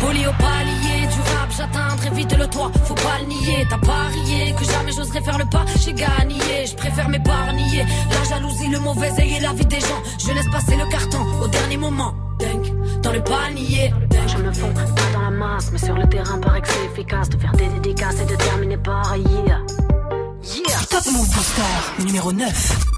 Poli 0.00 0.26
au 0.26 0.32
palier 0.32 1.06
du 1.06 1.20
rap, 1.20 1.50
j'atteindrai 1.56 2.10
vite 2.10 2.36
le 2.38 2.46
toit, 2.46 2.70
faut 2.84 2.94
pas 2.94 3.18
le 3.20 3.26
nier. 3.26 3.66
T'as 3.68 3.78
parié 3.78 4.54
que 4.56 4.64
jamais 4.64 4.92
j'oserais 4.92 5.20
faire 5.20 5.38
le 5.38 5.44
pas, 5.46 5.64
j'ai 5.80 5.92
gagné, 5.92 6.66
je 6.66 6.76
préfère 6.76 7.08
m'épargner. 7.08 7.84
La 8.10 8.22
jalousie, 8.28 8.68
le 8.68 8.78
mauvais 8.78 9.10
œil 9.20 9.34
et 9.34 9.40
la 9.40 9.52
vie 9.52 9.66
des 9.66 9.80
gens, 9.80 10.02
je 10.18 10.32
laisse 10.32 10.48
passer 10.50 10.76
le 10.76 10.86
carton 10.88 11.18
au 11.42 11.48
dernier 11.48 11.76
moment. 11.76 12.14
Dunk, 12.38 12.72
dans 13.02 13.12
le 13.12 13.22
panier. 13.22 13.92
Je 14.28 14.36
me 14.36 14.52
fonds 14.52 14.72
pas 14.72 14.84
dans 15.12 15.22
la 15.22 15.30
masse, 15.30 15.70
mais 15.72 15.78
sur 15.78 15.94
le 15.94 16.06
terrain 16.08 16.38
paraît 16.38 16.60
que 16.60 16.68
c'est 16.68 16.84
efficace 16.92 17.28
de 17.30 17.38
faire 17.38 17.52
des 17.52 17.68
dédicaces 17.68 18.20
et 18.20 18.26
de 18.26 18.36
terminer 18.36 18.76
par 18.76 19.16
yeah. 19.16 19.60
Yeah. 20.44 20.78
Top 20.90 21.04
Move 21.12 21.28
Booster. 21.34 22.04
Numéro 22.04 22.32
9. 22.32 22.97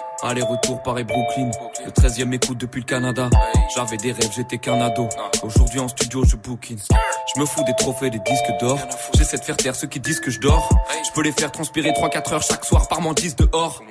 Aller-retour 0.23 0.81
Paris-Brooklyn. 0.83 1.49
Le 1.85 1.91
13 1.91 2.19
e 2.19 2.33
écoute 2.33 2.57
depuis 2.59 2.81
le 2.81 2.85
Canada. 2.85 3.29
J'avais 3.75 3.97
des 3.97 4.11
rêves, 4.11 4.31
j'étais 4.35 4.57
qu'un 4.59 4.79
ado. 4.79 5.09
Aujourd'hui 5.43 5.79
en 5.79 5.87
studio, 5.87 6.23
je 6.23 6.35
bookine. 6.35 6.77
Je 7.33 7.39
me 7.39 7.45
fous 7.45 7.63
des 7.63 7.73
trophées, 7.73 8.09
des 8.09 8.19
disques 8.19 8.51
d'or. 8.59 8.77
J'essaie 9.15 9.37
de 9.37 9.43
faire 9.43 9.57
taire 9.57 9.75
ceux 9.75 9.87
qui 9.87 9.99
disent 9.99 10.19
que 10.19 10.29
je 10.29 10.39
dors. 10.39 10.69
Je 11.05 11.11
peux 11.13 11.23
les 11.23 11.31
faire 11.31 11.51
transpirer 11.51 11.91
3-4 11.91 12.33
heures 12.33 12.43
chaque 12.43 12.65
soir 12.65 12.87
par 12.87 13.01
10 13.01 13.35
dehors. 13.35 13.81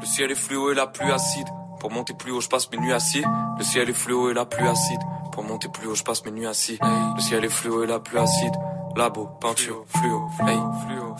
Le 0.00 0.06
ciel 0.06 0.30
est 0.30 0.34
fluo 0.34 0.72
et 0.72 0.74
la 0.74 0.86
pluie 0.86 1.12
acide. 1.12 1.46
Pour 1.80 1.90
monter 1.92 2.14
plus 2.14 2.32
haut, 2.32 2.40
je 2.40 2.48
passe 2.48 2.70
mes 2.70 2.78
nuits 2.78 2.92
assis. 2.92 3.22
Le 3.58 3.64
ciel 3.64 3.88
est 3.88 3.92
fluo 3.92 4.30
et 4.30 4.34
la 4.34 4.44
pluie 4.44 4.66
acide. 4.66 5.00
Pour 5.32 5.44
monter 5.44 5.68
plus 5.68 5.86
haut, 5.86 5.94
je 5.94 6.02
passe 6.02 6.24
mes 6.24 6.32
nuits 6.32 6.46
assis. 6.46 6.78
Le 6.82 7.20
ciel 7.20 7.44
est 7.44 7.48
fluo 7.48 7.84
et 7.84 7.86
la 7.86 8.00
pluie 8.00 8.18
acide. 8.18 8.54
Labo, 8.96 9.28
peinture, 9.40 9.84
fluo, 9.86 10.28
hey, 10.48 10.58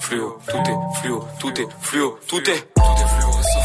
fluo, 0.00 0.36
tout 0.48 0.56
est 0.56 1.00
fluo, 1.00 1.24
tout 1.38 1.60
est 1.60 1.68
fluo, 1.80 2.18
tout 2.26 2.50
est, 2.50 2.68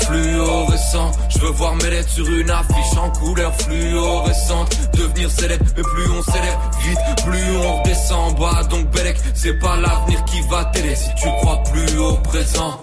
fluorescent. 0.05 1.12
Je 1.29 1.39
veux 1.39 1.51
voir 1.51 1.75
mes 1.77 1.89
lettres 1.89 2.09
sur 2.09 2.29
une 2.29 2.51
affiche 2.51 2.97
en 2.97 3.09
couleur 3.09 3.51
fluorescente. 3.55 4.77
Devenir 4.93 5.31
célèbre, 5.31 5.65
mais 5.75 5.81
plus 5.81 6.12
on 6.12 6.21
célèbre 6.21 6.71
vite, 6.81 7.25
plus 7.25 7.57
on 7.57 7.77
redescend 7.77 8.39
bas. 8.39 8.63
Donc 8.69 8.91
Belek, 8.91 9.17
c'est 9.33 9.57
pas 9.57 9.77
l'avenir 9.77 10.23
qui 10.25 10.41
va 10.41 10.65
t'aider 10.65 10.95
si 10.95 11.09
tu 11.15 11.27
crois 11.39 11.63
plus 11.63 11.97
au 11.97 12.13
présent. 12.17 12.79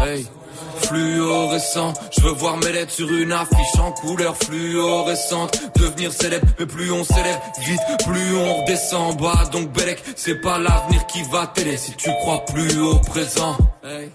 Hey 0.00 0.28
fluorescent. 0.86 1.92
Je 2.16 2.22
veux 2.22 2.32
voir 2.32 2.56
mes 2.58 2.72
lettres 2.72 2.92
sur 2.92 3.10
une 3.12 3.32
affiche 3.32 3.78
en 3.78 3.92
couleur 3.92 4.36
fluorescente. 4.36 5.58
Devenir 5.76 6.12
célèbre, 6.12 6.46
mais 6.58 6.66
plus 6.66 6.90
on 6.92 7.04
célèbre 7.04 7.42
vite, 7.60 7.80
plus 8.04 8.36
on 8.36 8.62
redescend 8.62 9.16
bas. 9.20 9.44
Donc 9.52 9.72
Belek, 9.72 10.02
c'est 10.16 10.40
pas 10.40 10.58
l'avenir 10.58 11.06
qui 11.06 11.22
va 11.30 11.46
t'aider 11.46 11.76
si 11.76 11.92
tu 11.92 12.10
crois 12.20 12.44
plus 12.44 12.80
au 12.80 12.96
présent. 12.98 13.56
Hey. 13.84 14.10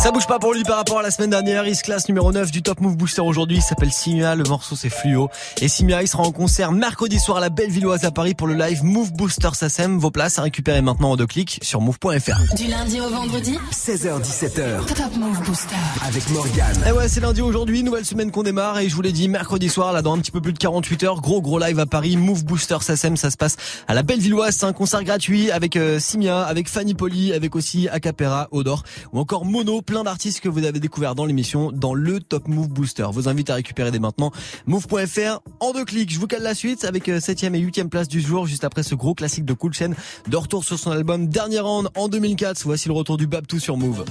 Ça 0.00 0.12
bouge 0.12 0.26
pas 0.26 0.38
pour 0.38 0.54
lui 0.54 0.62
par 0.62 0.78
rapport 0.78 1.00
à 1.00 1.02
la 1.02 1.10
semaine 1.10 1.28
dernière. 1.28 1.66
Il 1.66 1.76
se 1.76 1.82
classe 1.82 2.08
numéro 2.08 2.32
9 2.32 2.50
du 2.50 2.62
Top 2.62 2.80
Move 2.80 2.96
Booster 2.96 3.20
aujourd'hui. 3.20 3.58
Il 3.58 3.62
s'appelle 3.62 3.92
Simia. 3.92 4.34
Le 4.34 4.44
morceau 4.44 4.74
c'est 4.74 4.88
Fluo. 4.88 5.28
Et 5.60 5.68
Simia, 5.68 6.00
il 6.00 6.08
sera 6.08 6.22
en 6.22 6.32
concert 6.32 6.72
mercredi 6.72 7.18
soir 7.18 7.36
à 7.36 7.40
la 7.42 7.50
Bellevilloise 7.50 8.06
à 8.06 8.10
Paris 8.10 8.32
pour 8.32 8.46
le 8.46 8.54
live 8.54 8.82
Move 8.82 9.12
Booster 9.12 9.50
SACEM. 9.52 9.98
Vos 9.98 10.10
places 10.10 10.38
à 10.38 10.42
récupérer 10.42 10.80
maintenant 10.80 11.10
en 11.10 11.16
deux 11.16 11.26
clics 11.26 11.58
sur 11.60 11.82
move.fr. 11.82 12.54
Du 12.56 12.68
lundi 12.68 12.98
au 12.98 13.10
vendredi, 13.10 13.58
16h17h 13.74 14.86
Top 14.86 15.16
Move 15.18 15.42
Booster. 15.42 15.76
avec 16.08 16.30
Morgane. 16.30 16.82
Et 16.88 16.92
ouais, 16.92 17.06
c'est 17.06 17.20
lundi 17.20 17.42
aujourd'hui, 17.42 17.82
nouvelle 17.82 18.06
semaine 18.06 18.30
qu'on 18.30 18.42
démarre 18.42 18.78
et 18.78 18.88
je 18.88 18.94
vous 18.94 19.02
l'ai 19.02 19.12
dit, 19.12 19.28
mercredi 19.28 19.68
soir, 19.68 19.92
là 19.92 20.00
dans 20.00 20.14
un 20.14 20.18
petit 20.20 20.30
peu 20.30 20.40
plus 20.40 20.54
de 20.54 20.58
48 20.58 21.04
heures, 21.04 21.20
gros 21.20 21.42
gros 21.42 21.58
live 21.58 21.78
à 21.78 21.84
Paris, 21.84 22.16
Move 22.16 22.46
Booster 22.46 22.78
SACEM, 22.80 23.18
ça 23.18 23.30
se 23.30 23.36
passe 23.36 23.56
à 23.86 23.92
la 23.92 24.02
Bellevilloise, 24.02 24.56
c'est 24.56 24.66
un 24.66 24.72
concert 24.72 25.04
gratuit 25.04 25.50
avec 25.50 25.76
euh, 25.76 25.98
Simia, 26.00 26.40
avec 26.40 26.70
Fanny 26.70 26.94
Poli, 26.94 27.34
avec 27.34 27.54
aussi 27.54 27.86
Acapera, 27.90 28.48
Odor 28.50 28.82
ou 29.12 29.20
encore 29.20 29.44
Mono, 29.44 29.82
plein 29.90 30.04
d'artistes 30.04 30.38
que 30.38 30.48
vous 30.48 30.64
avez 30.64 30.78
découvert 30.78 31.16
dans 31.16 31.24
l'émission, 31.24 31.72
dans 31.72 31.94
le 31.94 32.20
Top 32.20 32.46
Move 32.46 32.68
Booster. 32.68 33.08
Vos 33.10 33.28
invite 33.28 33.50
à 33.50 33.56
récupérer 33.56 33.90
dès 33.90 33.98
maintenant, 33.98 34.30
move.fr 34.66 35.40
en 35.58 35.72
deux 35.72 35.84
clics. 35.84 36.12
Je 36.12 36.20
vous 36.20 36.28
cale 36.28 36.44
la 36.44 36.54
suite 36.54 36.84
avec 36.84 37.08
7ème 37.08 37.56
et 37.56 37.60
8ème 37.60 37.88
place 37.88 38.06
du 38.06 38.20
jour, 38.20 38.46
juste 38.46 38.62
après 38.62 38.84
ce 38.84 38.94
gros 38.94 39.16
classique 39.16 39.44
de 39.44 39.52
Cool 39.52 39.74
Chain, 39.74 39.90
de 40.28 40.36
retour 40.36 40.62
sur 40.64 40.78
son 40.78 40.92
album 40.92 41.26
Dernier 41.26 41.58
Round 41.58 41.88
en 41.96 42.06
2004. 42.06 42.62
Voici 42.66 42.86
le 42.86 42.94
retour 42.94 43.16
du 43.16 43.26
Babtou 43.26 43.58
sur 43.58 43.76
Move. 43.76 44.04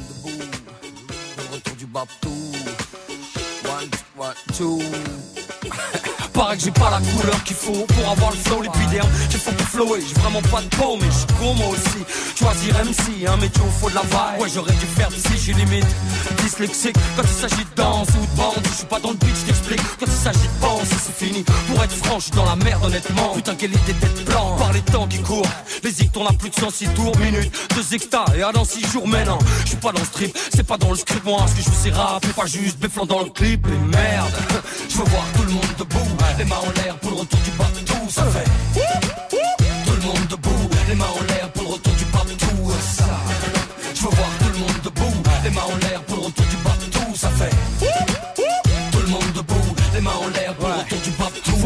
retour 1.49 1.75
du 1.77 1.85
one, 4.17 4.33
two. 4.57 5.38
Paraît 6.39 6.55
que 6.55 6.63
j'ai 6.63 6.71
pas 6.71 6.89
la 6.89 6.99
couleur 6.99 7.43
qu'il 7.43 7.57
faut 7.57 7.85
pour 7.85 8.09
avoir 8.09 8.31
le 8.31 8.37
flow 8.37 8.61
l'épiderme. 8.61 9.09
Qu'il 9.29 9.41
faut 9.41 9.51
pour 9.51 9.67
flower 9.67 9.99
J'ai 9.99 10.13
vraiment 10.21 10.41
pas 10.43 10.61
de 10.61 10.69
peau 10.69 10.97
mais 10.97 11.07
je 11.07 11.11
suis 11.11 11.57
moi 11.57 11.67
aussi. 11.67 11.99
Choisir 12.33 12.75
MC, 12.75 13.27
un 13.27 13.35
métier 13.35 13.61
au 13.61 13.69
faux 13.69 13.89
de 13.89 13.95
la 13.95 14.03
vague. 14.03 14.39
Ouais 14.39 14.47
j'aurais 14.47 14.71
dû 14.71 14.85
faire 14.85 15.09
psy, 15.09 15.33
j'ai 15.37 15.51
limite 15.51 15.85
Dyslexique 16.41 16.95
quand 17.17 17.23
il 17.23 17.27
s'agit 17.27 17.65
de 17.65 17.75
danse 17.75 18.07
ou 18.11 18.21
de 18.25 18.37
bande 18.37 18.63
Je 18.63 18.69
suis 18.69 18.85
pas 18.85 19.01
dans 19.01 19.09
le 19.09 19.17
beat, 19.17 19.35
je 19.35 19.47
t'explique. 19.47 19.81
Quand 19.99 20.05
il 20.05 20.11
s'agit 20.13 20.39
de 20.39 20.65
penser 20.65 20.95
c'est 21.05 21.25
fini. 21.25 21.43
Pour 21.43 21.83
être 21.83 21.91
franc, 21.91 22.19
je 22.19 22.23
suis 22.23 22.31
dans 22.31 22.45
la 22.45 22.55
merde 22.55 22.85
honnêtement. 22.85 23.33
Putain 23.35 23.55
quelle 23.55 23.71
idée 23.71 23.93
d'être 23.99 24.23
blanc. 24.23 24.55
Par 24.57 24.71
les 24.71 24.81
temps 24.81 25.07
qui 25.07 25.21
courent 25.21 25.51
Les 25.83 25.91
zik 25.91 26.13
tournent 26.13 26.27
à 26.27 26.33
plus 26.33 26.51
de 26.51 26.55
106 26.55 26.87
tours 26.95 27.17
minutes 27.17 27.51
Deux 27.75 27.93
hectares. 27.93 28.33
Et 28.37 28.43
à 28.43 28.53
dans 28.53 28.63
6 28.63 28.87
jours 28.87 29.09
mais 29.09 29.25
non 29.25 29.39
Je 29.63 29.71
suis 29.71 29.77
pas 29.77 29.91
dans 29.91 29.99
le 29.99 30.05
strip, 30.05 30.37
c'est 30.55 30.65
pas 30.65 30.77
dans 30.77 30.91
le 30.91 30.95
script 30.95 31.25
Moi 31.25 31.45
ce 31.49 31.55
que 31.55 31.63
je 31.63 31.69
veux 31.69 31.75
c'est 31.83 31.91
rap. 31.91 32.25
Pas 32.33 32.45
juste 32.45 32.79
béflant 32.79 33.05
dans 33.05 33.23
le 33.23 33.29
clip 33.29 33.67
Et 33.67 33.91
merde, 33.91 34.31
je 34.89 34.95
veux 34.95 35.03
voir 35.03 35.25
tout 35.35 35.43
le 35.43 35.51
monde 35.51 35.73
debout 35.77 36.08
Les 36.39 36.45
mains 36.45 36.55
en 36.55 36.71
l'air 36.81 36.95
pour 36.99 37.11
le 37.11 37.17
retour 37.17 37.39
du 37.41 37.51
bateau 37.51 38.09
Ça 38.09 38.23
fait. 38.27 38.45
Tout 39.85 39.91
le 39.91 40.01
monde 40.07 40.27
debout 40.29 40.69
Les 40.87 40.95
mains 40.95 41.03
en 41.03 41.23
l'air 41.27 41.51
pour 41.51 41.63
le 41.63 41.69
retour 41.71 41.93
du 41.95 42.05
bateau 42.05 42.71
Ça 42.79 43.03
Je 43.93 44.01
veux 44.03 44.09
voir 44.09 44.29
tout 44.39 44.47
le 44.53 44.59
monde 44.59 44.79
debout 44.81 45.23
Les 45.43 45.49
mains 45.49 45.67
en 45.67 45.75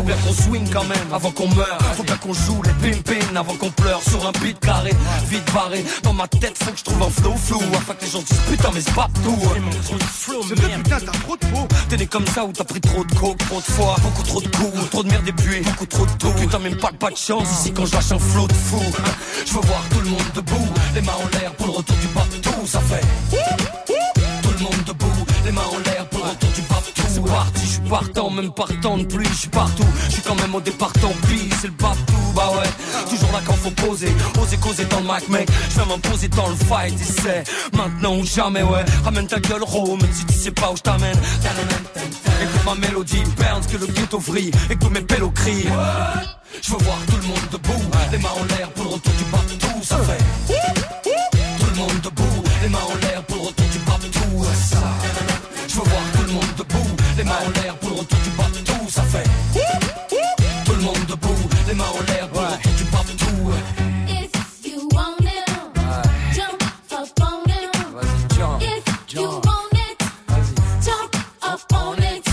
Faut 0.03 0.07
bien 0.07 0.17
qu'on 0.17 0.33
swing 0.33 0.69
quand 0.69 0.83
même 0.83 1.13
avant 1.13 1.31
qu'on 1.31 1.48
meure. 1.55 1.77
Faut 1.95 2.03
bien 2.03 2.17
qu'on 2.17 2.33
joue 2.33 2.62
les 2.63 2.91
pim 2.91 3.36
avant 3.38 3.55
qu'on 3.55 3.69
pleure 3.69 4.01
sur 4.01 4.27
un 4.27 4.33
beat 4.33 4.60
carré, 4.60 4.91
vite 5.29 5.50
barré. 5.53 5.86
Dans 6.03 6.12
ma 6.12 6.27
tête, 6.27 6.62
faut 6.62 6.72
que 6.72 6.77
je 6.77 6.83
trouve 6.83 7.03
un 7.03 7.10
flow 7.10 7.33
flou 7.38 7.62
afin 7.74 7.93
que 7.93 8.03
les 8.03 8.12
gens 8.12 8.19
disent 8.19 8.41
putain, 8.50 8.69
mais 8.74 8.81
c'est 8.81 8.93
pas 8.93 9.07
tout. 9.24 9.39
C'est 10.50 10.60
vrai, 10.60 10.77
putain, 10.83 10.98
t'as 11.00 11.19
trop 11.19 11.38
de 11.38 11.45
peau. 11.45 11.67
T'es 11.88 11.95
né 11.95 12.05
comme 12.05 12.27
ça 12.27 12.43
ou 12.43 12.51
t'as 12.51 12.65
pris 12.65 12.81
trop 12.81 13.05
de 13.05 13.15
coke, 13.15 13.38
trop 13.38 13.62
de 13.62 13.72
fois, 13.72 13.95
beaucoup 14.01 14.24
trop 14.24 14.41
de 14.41 14.48
coups, 14.48 14.89
trop 14.89 15.03
de 15.03 15.07
merde 15.07 15.25
et 15.25 15.31
puis 15.31 15.62
beaucoup 15.62 15.86
trop 15.86 16.05
de 16.05 16.12
tout. 16.19 16.33
Putain, 16.33 16.60
même 16.60 16.75
pas, 16.75 16.91
pas 16.91 17.10
de 17.10 17.15
chance 17.15 17.50
ici 17.50 17.72
quand 17.72 17.86
je 17.86 17.93
lâche 17.93 18.12
un 18.12 18.19
flow 18.19 18.45
de 18.45 18.53
fou. 18.53 18.81
Je 19.45 19.53
veux 19.53 19.62
voir 19.62 19.83
tout 19.89 20.01
le 20.01 20.10
monde 20.10 20.31
debout, 20.36 20.67
les 20.95 21.01
mains 21.01 21.13
en 21.13 21.39
l'air 21.39 21.53
pour 21.53 21.67
le 21.67 21.72
retour 21.72 21.95
du 21.95 22.07
bateau. 22.07 22.65
Ça 22.65 22.81
fait 22.81 23.05
tout 24.41 24.51
le 24.51 24.63
monde 24.65 24.83
debout, 24.86 25.25
les 25.45 25.51
mains 25.53 25.62
en 25.62 25.77
l'air 25.77 26.05
pour 26.10 26.19
le 26.19 26.29
retour 26.29 26.50
du 26.50 26.62
bateau. 26.63 27.03
C'est 27.07 27.24
parti, 27.24 27.62
partant, 27.93 28.31
même 28.31 28.51
partant 28.51 28.97
de 28.97 29.03
pluie, 29.03 29.27
je 29.31 29.41
suis 29.41 29.50
partout. 29.50 29.85
Je 30.07 30.13
suis 30.13 30.21
quand 30.23 30.33
même 30.41 30.55
au 30.55 30.62
départ 30.62 30.91
tant 30.93 31.13
pis, 31.27 31.47
c'est 31.62 31.67
le 31.67 31.73
bateau, 31.73 32.23
bah 32.35 32.50
ouais. 32.55 32.67
Toujours 33.07 33.31
là 33.31 33.39
quand 33.45 33.53
faut 33.53 33.69
poser, 33.69 34.12
oser 34.41 34.57
causer 34.57 34.85
dans 34.85 35.00
le 35.01 35.05
mic, 35.05 35.29
mec. 35.29 35.47
Je 35.69 35.79
vais 35.79 35.85
m'imposer 35.85 36.27
dans 36.29 36.50
le 36.50 36.55
fight, 36.55 36.95
et 37.00 37.77
maintenant 37.77 38.15
ou 38.15 38.25
jamais, 38.25 38.63
ouais. 38.63 38.83
Ramène 39.03 39.27
ta 39.27 39.39
gueule, 39.39 39.62
ro, 39.62 39.95
même 39.95 40.12
si 40.12 40.25
tu 40.25 40.33
sais 40.33 40.50
pas 40.50 40.71
où 40.71 40.75
je 40.75 40.81
t'amène. 40.81 41.19
Écoute 42.41 42.65
ma 42.65 42.73
mélodie, 42.73 43.23
burns 43.38 43.67
que 43.71 43.77
le 43.77 43.85
ghetto 43.85 44.17
vrille, 44.17 44.51
et 44.71 44.75
que 44.75 44.88
mes 44.88 45.01
pélos 45.01 45.29
crient. 45.29 45.67
Je 46.63 46.71
veux 46.71 46.79
voir 46.79 46.97
tout 47.05 47.17
le 47.17 47.27
monde 47.27 47.47
debout, 47.51 47.83
les 48.12 48.17
mains 48.17 48.29
en 48.29 48.43
l'air 48.55 48.69
pour 48.71 48.85
le 48.85 48.89
retour 48.89 49.13
du 49.13 49.23
bateau, 49.25 49.83
ça 49.83 49.97
fait. 49.97 50.23
Tout 51.59 51.65
le 51.69 51.75
monde 51.75 52.01
debout, 52.01 52.43
les 52.63 52.69
mains 52.69 52.79
en 52.79 52.97
l'air 53.05 53.23
pour 53.25 53.38
le 53.38 53.43
retour 53.43 53.67
du 53.71 53.77
bateau, 53.77 54.45
ça. 54.55 55.32
Le 58.03 58.15
retour 58.15 58.19
du 58.19 58.29
bateau, 58.31 58.89
ça 58.89 59.03
fait. 59.03 59.24
Tout 60.65 60.74
le 60.74 60.81
monde 60.81 61.05
debout, 61.07 61.36
les 61.67 61.74
mains 61.74 61.83
en 61.86 62.01
l'air 62.12 62.27
le 62.33 62.39
retour 62.39 62.72
du 62.77 62.83
bateau. 62.86 63.53
If 64.07 64.65
you 64.65 64.89
want 64.91 65.17
it, 65.22 65.50
jump 66.33 66.63
up 66.91 67.10
on 67.22 67.50
it. 67.50 67.69
If 68.62 69.13
you 69.13 69.29
want 69.29 69.74
it, 69.74 69.98
jump 70.83 71.15
up 71.43 71.62
on 71.74 71.95
it. 72.01 72.27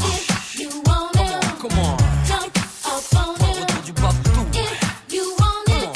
If 0.00 0.58
you 0.58 0.68
want 0.84 1.14
it, 1.14 1.60
Comment 1.60 1.96
jump 2.26 2.56
up 2.86 3.14
on 3.14 3.32
le 3.40 3.50
it. 3.50 3.60
retour 3.60 3.82
du 3.84 3.92
bateau. 3.92 4.44
If 4.52 5.14
you 5.14 5.24
want 5.38 5.68
it, 5.68 5.88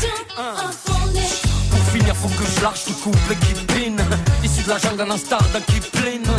jump 0.00 0.38
up 0.38 0.74
on 0.88 1.16
it. 1.16 1.42
Pour 1.70 1.84
finir, 1.92 2.14
faut 2.14 2.28
que 2.28 2.44
je 2.56 2.62
lâche 2.62 2.84
tout 2.84 2.94
couple 3.02 3.34
qui 3.40 3.54
pine. 3.74 4.00
Issu 4.44 4.62
de 4.62 4.68
la 4.68 4.78
jungle, 4.78 5.02
un 5.02 5.10
instar 5.10 5.42
d'un. 5.52 5.60
Je 6.06 6.33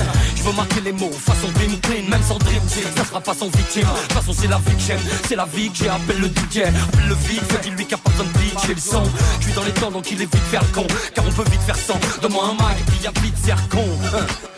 veux 0.45 0.55
marquer 0.55 0.81
les 0.81 0.91
mots 0.91 1.11
façon 1.11 1.47
bling 1.55 1.79
bling, 1.81 2.09
même 2.09 2.21
sans 2.21 2.37
dream 2.37 2.61
team, 2.67 2.83
ça 2.95 3.05
sera 3.05 3.19
pas 3.19 3.33
sans 3.33 3.47
victime. 3.47 3.83
De 3.83 4.01
toute 4.01 4.13
façon, 4.13 4.33
c'est 4.33 4.47
la 4.47 4.57
vie 4.57 4.75
que 4.75 4.81
j'aime, 4.81 4.99
c'est 5.27 5.35
la 5.35 5.45
vie 5.45 5.69
que 5.69 5.77
j'ai. 5.77 5.89
Appelle 5.89 6.19
le 6.19 6.27
DJ, 6.27 6.57
appelle 6.65 7.07
le 7.07 7.15
vide, 7.15 7.41
fais 7.49 7.93
a 7.93 7.97
pas 7.97 8.09
besoin 8.11 8.25
de 8.25 8.71
et 8.71 8.73
le 8.73 8.81
son. 8.81 9.03
Je 9.39 9.53
dans 9.55 9.63
les 9.63 9.71
temps, 9.71 9.91
donc 9.91 10.11
il 10.11 10.21
est 10.21 10.31
vite 10.33 10.47
faire 10.51 10.71
con. 10.71 10.85
Car 11.13 11.25
on 11.25 11.31
peut 11.31 11.49
vite 11.49 11.61
faire 11.61 11.77
sans. 11.77 11.99
Donne-moi 12.21 12.43
un 12.45 12.63
mag 12.63 12.77
puis 12.87 12.99
y'a 13.03 13.11
vite 13.21 13.37
zircon. 13.43 13.85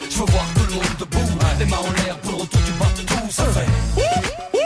Je 0.09 0.17
veux 0.17 0.25
voir 0.25 0.45
tout 0.55 0.65
le 0.67 0.75
monde 0.75 0.83
debout, 0.99 1.37
les 1.59 1.65
mains 1.65 1.77
en 1.77 1.91
l'air 2.03 2.17
pour 2.17 2.31
le 2.31 2.37
retour 2.39 2.61
du 2.61 2.71
bateau, 2.73 3.29
ça 3.29 3.45
fait. 3.45 4.56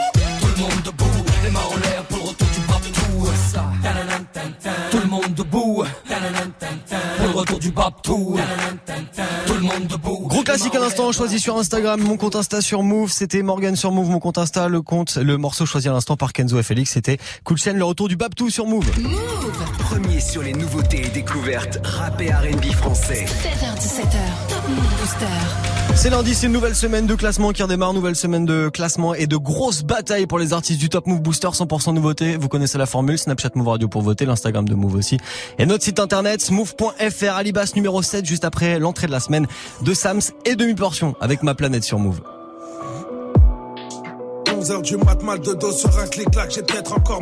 Retour 7.41 7.59
du 7.59 7.71
bateau. 7.71 8.35
Tout 9.45 9.53
le 9.53 9.61
monde 9.61 9.87
debout. 9.87 10.27
Gros 10.27 10.43
classique 10.43 10.75
à 10.75 10.79
l'instant, 10.79 11.11
choisi 11.11 11.39
sur 11.39 11.57
Instagram, 11.57 12.01
mon 12.01 12.17
compte 12.17 12.35
Insta 12.35 12.61
sur 12.61 12.83
Move, 12.83 13.11
c'était 13.11 13.41
Morgan 13.41 13.75
sur 13.75 13.91
Move, 13.91 14.09
mon 14.09 14.19
compte 14.19 14.37
Insta, 14.37 14.67
le 14.67 14.81
compte, 14.81 15.15
le 15.15 15.37
morceau 15.37 15.65
choisi 15.65 15.89
à 15.89 15.91
l'instant 15.91 16.17
par 16.17 16.33
Kenzo 16.33 16.59
et 16.59 16.63
Félix, 16.63 16.91
c'était 16.91 17.17
Cool 17.43 17.57
Chain, 17.57 17.73
le 17.73 17.83
retour 17.83 18.07
du 18.07 18.15
Babtou 18.15 18.49
sur 18.49 18.65
Move. 18.65 18.89
Premier 19.79 20.19
sur 20.19 20.43
les 20.43 20.53
nouveautés 20.53 21.05
et 21.05 21.09
découvertes 21.09 21.79
rap 21.83 22.21
et 22.21 22.31
R&B 22.31 22.65
français. 22.73 23.25
16h17h, 23.25 24.49
Top 24.49 24.69
Move 24.69 24.99
Booster. 24.99 25.70
C'est 26.01 26.09
lundi, 26.09 26.33
c'est 26.33 26.47
une 26.47 26.53
nouvelle 26.53 26.73
semaine 26.73 27.05
de 27.05 27.13
classement 27.13 27.51
qui 27.51 27.61
redémarre, 27.61 27.93
nouvelle 27.93 28.15
semaine 28.15 28.43
de 28.43 28.69
classement 28.69 29.13
et 29.13 29.27
de 29.27 29.37
grosses 29.37 29.83
batailles 29.83 30.25
pour 30.25 30.39
les 30.39 30.51
artistes 30.51 30.79
du 30.79 30.89
Top 30.89 31.05
Move 31.05 31.21
Booster, 31.21 31.49
100% 31.49 31.93
nouveauté. 31.93 32.37
Vous 32.37 32.47
connaissez 32.47 32.79
la 32.79 32.87
formule, 32.87 33.19
Snapchat 33.19 33.51
Move 33.53 33.67
Radio 33.67 33.87
pour 33.87 34.01
voter, 34.01 34.25
l'Instagram 34.25 34.67
de 34.67 34.73
Move 34.73 34.95
aussi. 34.95 35.19
Et 35.59 35.67
notre 35.67 35.83
site 35.83 35.99
internet, 35.99 36.49
move.fr, 36.49 37.35
Alibas 37.35 37.73
numéro 37.75 38.01
7, 38.01 38.25
juste 38.25 38.45
après 38.45 38.79
l'entrée 38.79 39.05
de 39.05 39.11
la 39.11 39.19
semaine 39.19 39.45
de 39.83 39.93
Sams 39.93 40.21
et 40.45 40.55
demi-portion 40.55 41.13
avec 41.21 41.43
ma 41.43 41.53
planète 41.53 41.83
sur 41.83 41.99
Move. 41.99 42.21
11h 44.47 44.81
du 44.81 44.97
mat, 44.97 45.21
mal 45.21 45.39
de 45.39 45.53
dos 45.53 45.71
j'ai 46.49 46.63
peut-être 46.63 46.93
encore. 46.93 47.21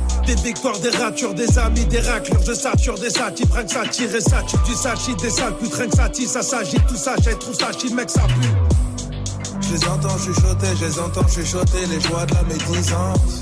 Des 0.25 0.35
victoires, 0.35 0.79
des 0.79 0.89
ratures, 0.91 1.33
des 1.33 1.57
amis, 1.57 1.85
des 1.85 1.99
raclures, 1.99 2.41
je 2.45 2.53
sature 2.53 2.95
des 2.95 3.09
satis, 3.09 3.45
rien 3.51 3.63
que 3.63 3.71
ça 3.71 3.87
tire 3.87 4.15
et 4.15 4.21
ça 4.21 4.41
tue 4.43 4.57
du 4.65 4.75
sachit, 4.75 5.15
des 5.15 5.29
sales 5.29 5.55
putes, 5.57 5.73
rien 5.73 5.87
que 5.87 5.95
ça 5.95 6.09
tire, 6.09 6.29
ça 6.29 6.41
s'agite, 6.41 6.85
tout 6.87 6.95
ça, 6.95 7.15
j'ai 7.23 7.33
tout 7.35 7.53
ça, 7.53 7.67
mec, 7.93 8.09
ça 8.09 8.21
pue. 8.21 9.61
Je 9.61 9.73
les 9.73 9.87
entends 9.87 10.17
chuchoter, 10.17 10.67
je 10.79 10.85
les 10.85 10.99
entends 10.99 11.27
chuchoter, 11.27 11.85
les 11.87 11.99
joies 11.99 12.25
de 12.25 12.33
la 12.35 12.43
médisance. 12.43 13.41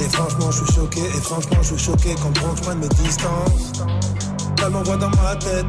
Et 0.00 0.08
franchement, 0.08 0.50
je 0.50 0.64
suis 0.64 0.74
choqué, 0.74 1.00
et 1.00 1.20
franchement, 1.20 1.58
je 1.62 1.74
suis 1.74 1.84
choqué 1.84 2.14
quand 2.22 2.30
branche 2.40 2.60
de 2.62 2.74
mes 2.74 2.88
distances. 2.88 3.72
Tellement 4.56 4.82
voix 4.82 4.96
dans 4.96 5.10
ma 5.10 5.36
tête, 5.36 5.66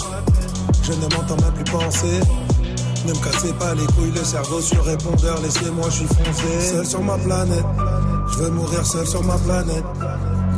je 0.83 0.93
ne 0.93 1.01
m'entends 1.01 1.37
même 1.43 1.53
plus 1.53 1.71
penser. 1.71 2.19
Ne 3.05 3.13
me 3.13 3.19
cassez 3.19 3.53
pas 3.53 3.73
les 3.75 3.85
couilles, 3.93 4.11
le 4.15 4.23
cerveau 4.23 4.61
sur 4.61 4.83
répondeur, 4.83 5.41
laissez-moi, 5.41 5.89
je 5.89 5.95
suis 5.95 6.07
foncé. 6.07 6.71
Seul 6.71 6.85
sur 6.85 7.01
ma 7.01 7.17
planète, 7.17 7.65
je 8.31 8.37
veux 8.39 8.49
mourir 8.51 8.85
seul 8.85 9.07
sur 9.07 9.23
ma 9.23 9.37
planète. 9.37 9.83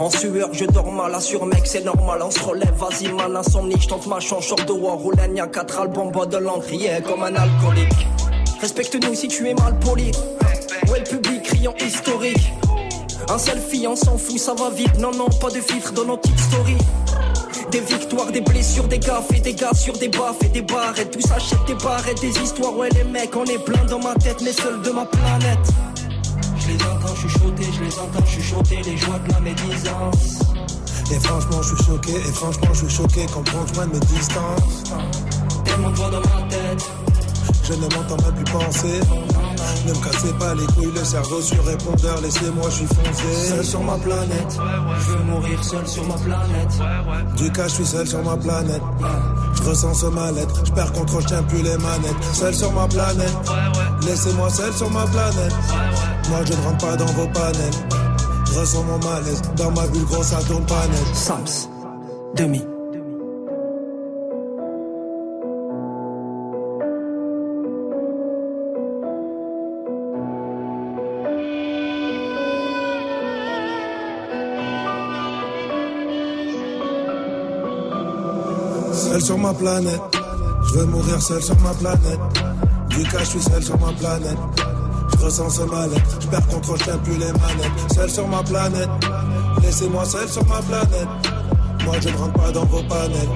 En 0.00 0.10
sueur, 0.10 0.50
je 0.52 0.64
dors 0.64 0.92
mal, 0.92 1.12
assure 1.12 1.44
mec, 1.44 1.62
c'est 1.64 1.84
normal, 1.84 2.20
on 2.22 2.30
se 2.30 2.38
relève, 2.38 2.72
vas-y 2.76 3.12
man, 3.12 3.36
insomnie, 3.36 3.74
je 3.80 3.88
tente 3.88 4.06
ma 4.06 4.20
chance, 4.20 4.46
short 4.46 4.64
de 4.64 4.72
war, 4.72 4.96
y'a 5.34 5.48
quatre 5.48 5.80
albums, 5.80 6.12
bois 6.12 6.26
de 6.26 6.36
l'encre, 6.36 6.72
yeah, 6.72 7.00
comme 7.00 7.24
un 7.24 7.34
alcoolique. 7.34 8.06
Respecte-nous 8.60 9.14
si 9.14 9.26
tu 9.26 9.48
es 9.48 9.54
mal 9.54 9.76
poli. 9.80 10.12
Ouais, 10.88 11.00
le 11.00 11.04
public 11.04 11.42
criant 11.42 11.74
historique. 11.84 12.52
Un 13.28 13.38
selfie, 13.38 13.86
on 13.88 13.96
s'en 13.96 14.16
fout, 14.16 14.38
ça 14.38 14.54
va 14.54 14.70
vite, 14.70 14.98
non, 14.98 15.10
non, 15.10 15.28
pas 15.40 15.50
de 15.50 15.60
filtre 15.60 15.92
dans 15.92 16.04
nos 16.04 16.16
petites 16.16 16.38
stories. 16.38 16.78
Des 17.72 17.80
victoires, 17.80 18.30
des 18.30 18.40
blessures, 18.40 18.86
des 18.86 19.00
gaffes 19.00 19.32
et 19.34 19.40
des 19.40 19.52
gars 19.52 19.74
sur 19.74 19.98
des 19.98 20.08
baffes 20.08 20.42
et 20.44 20.48
des 20.48 20.62
barres 20.62 20.98
et 20.98 21.10
tout 21.10 21.20
ça 21.20 21.34
achète 21.34 21.58
des 21.66 21.74
barres 21.74 22.08
et 22.08 22.14
des 22.14 22.38
histoires. 22.40 22.76
Ouais, 22.76 22.88
les 22.90 23.04
mecs, 23.04 23.36
on 23.36 23.44
est 23.44 23.62
plein 23.62 23.84
dans 23.84 23.98
ma 23.98 24.14
tête, 24.14 24.40
mais 24.42 24.52
seul 24.52 24.80
de 24.80 24.90
ma 24.90 25.04
planète. 25.04 25.58
Les 26.68 26.76
chuchoter, 27.18 27.68
je 27.76 27.84
les 27.84 27.98
entends 27.98 28.26
chuchoter, 28.26 28.82
les 28.82 28.96
joies 28.96 29.18
de 29.26 29.32
la 29.32 29.40
médisance. 29.40 30.40
Et 31.10 31.18
franchement, 31.20 31.62
je 31.62 31.74
suis 31.74 31.84
choqué, 31.84 32.12
et 32.12 32.32
franchement, 32.32 32.68
je 32.72 32.86
suis 32.86 32.96
choqué 32.96 33.26
quand 33.32 33.42
branche 33.50 33.72
de 33.72 33.92
mes 33.92 34.00
distances. 34.00 34.84
Tellement 35.64 35.90
de 35.90 35.96
voix 35.96 36.10
dans 36.10 36.20
ma 36.20 36.48
tête. 36.48 36.90
Je 37.64 37.74
ne 37.74 37.80
m'entends 37.80 38.16
même 38.24 38.34
plus 38.34 38.52
penser. 38.52 39.00
Ne 39.86 39.92
me 39.92 40.04
cassez 40.04 40.32
pas 40.38 40.54
les 40.54 40.66
couilles, 40.66 40.92
le 40.94 41.04
cerveau 41.04 41.40
sur 41.40 41.64
répondeur, 41.64 42.20
laissez-moi, 42.22 42.64
je 42.70 42.76
suis 42.76 42.86
foncé. 42.86 43.48
Seul 43.48 43.64
sur 43.64 43.82
ma 43.82 43.96
planète, 43.96 44.58
je 45.00 45.10
veux 45.10 45.24
mourir 45.24 45.64
seul 45.64 45.86
sur 45.86 46.06
ma 46.06 46.14
planète. 46.14 47.36
Du 47.36 47.50
cas, 47.52 47.68
je 47.68 47.74
suis 47.74 47.86
seul 47.86 48.06
sur 48.06 48.22
ma 48.22 48.36
planète. 48.36 48.82
Je 49.54 49.62
ressens 49.62 49.94
ce 49.94 50.06
mal-être, 50.06 50.64
je 50.64 50.72
perds 50.72 50.92
contrôle, 50.92 51.22
je 51.22 51.28
tiens 51.28 51.42
plus 51.42 51.62
les 51.62 51.76
manettes. 51.76 52.24
Seul 52.32 52.54
sur 52.54 52.72
ma 52.72 52.86
planète, 52.86 53.36
laissez-moi 54.02 54.48
seul 54.50 54.72
sur 54.72 54.90
ma 54.90 55.04
planète. 55.06 55.54
Moi, 56.28 56.40
je 56.44 56.52
ne 56.52 56.62
rentre 56.62 56.86
pas 56.86 56.96
dans 56.96 57.06
vos 57.06 57.26
panels. 57.28 57.72
Je 58.44 58.58
ressens 58.58 58.82
mon 58.84 58.98
malaise, 58.98 59.42
dans 59.56 59.70
ma 59.70 59.86
bulle, 59.86 60.04
gros, 60.04 60.22
ça 60.22 60.38
tourne 60.46 60.64
pas 60.66 60.86
net. 60.88 61.14
Sams, 61.14 61.68
demi. 62.34 62.62
Seul 78.92 79.22
sur 79.22 79.38
ma 79.38 79.54
planète, 79.54 80.00
je 80.66 80.78
veux 80.78 80.86
mourir 80.86 81.22
seul 81.22 81.42
sur 81.42 81.58
ma 81.60 81.72
planète. 81.74 82.20
Du 82.90 83.02
cas, 83.04 83.20
je 83.20 83.24
suis 83.24 83.40
seul 83.40 83.62
sur 83.62 83.78
ma 83.78 83.92
planète. 83.92 84.38
Ressens 85.20 85.50
ce 85.50 85.62
mal-être, 85.62 86.20
je 86.20 86.26
perds 86.28 86.46
contrôle, 86.46 86.78
je 86.78 86.96
plus 86.98 87.18
les 87.18 87.32
manettes. 87.32 87.92
Seul 87.94 88.10
sur 88.10 88.28
ma 88.28 88.42
planète, 88.42 88.88
laissez-moi 89.62 90.04
seul 90.04 90.28
sur 90.28 90.46
ma 90.46 90.60
planète. 90.62 91.08
Moi, 91.84 91.96
je 92.00 92.08
ne 92.08 92.16
rentre 92.16 92.34
pas 92.34 92.50
dans 92.52 92.64
vos 92.64 92.82
panels. 92.84 93.28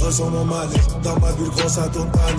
Ressens 0.00 0.30
mon 0.30 0.44
mal-être, 0.44 1.00
dans 1.02 1.18
ma 1.20 1.32
bulle, 1.32 1.50
gros, 1.50 1.68
ça 1.68 1.88
tourne 1.88 2.10
pas 2.10 2.32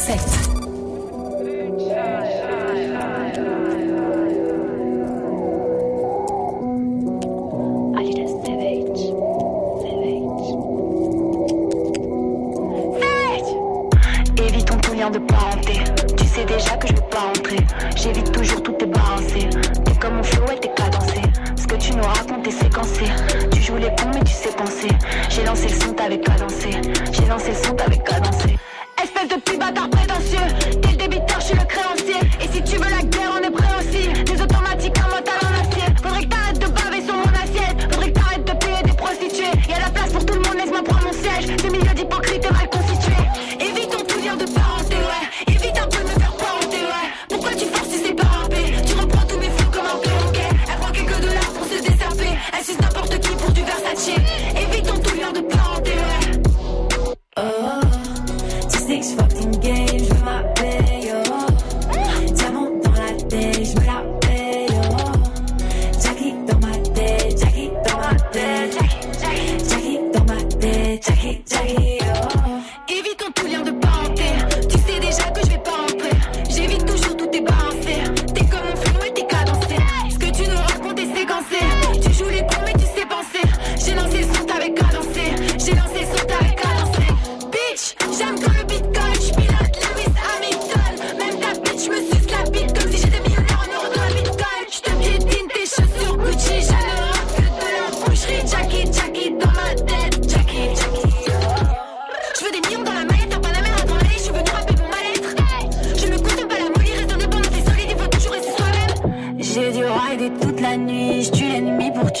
Booster 0.00 0.59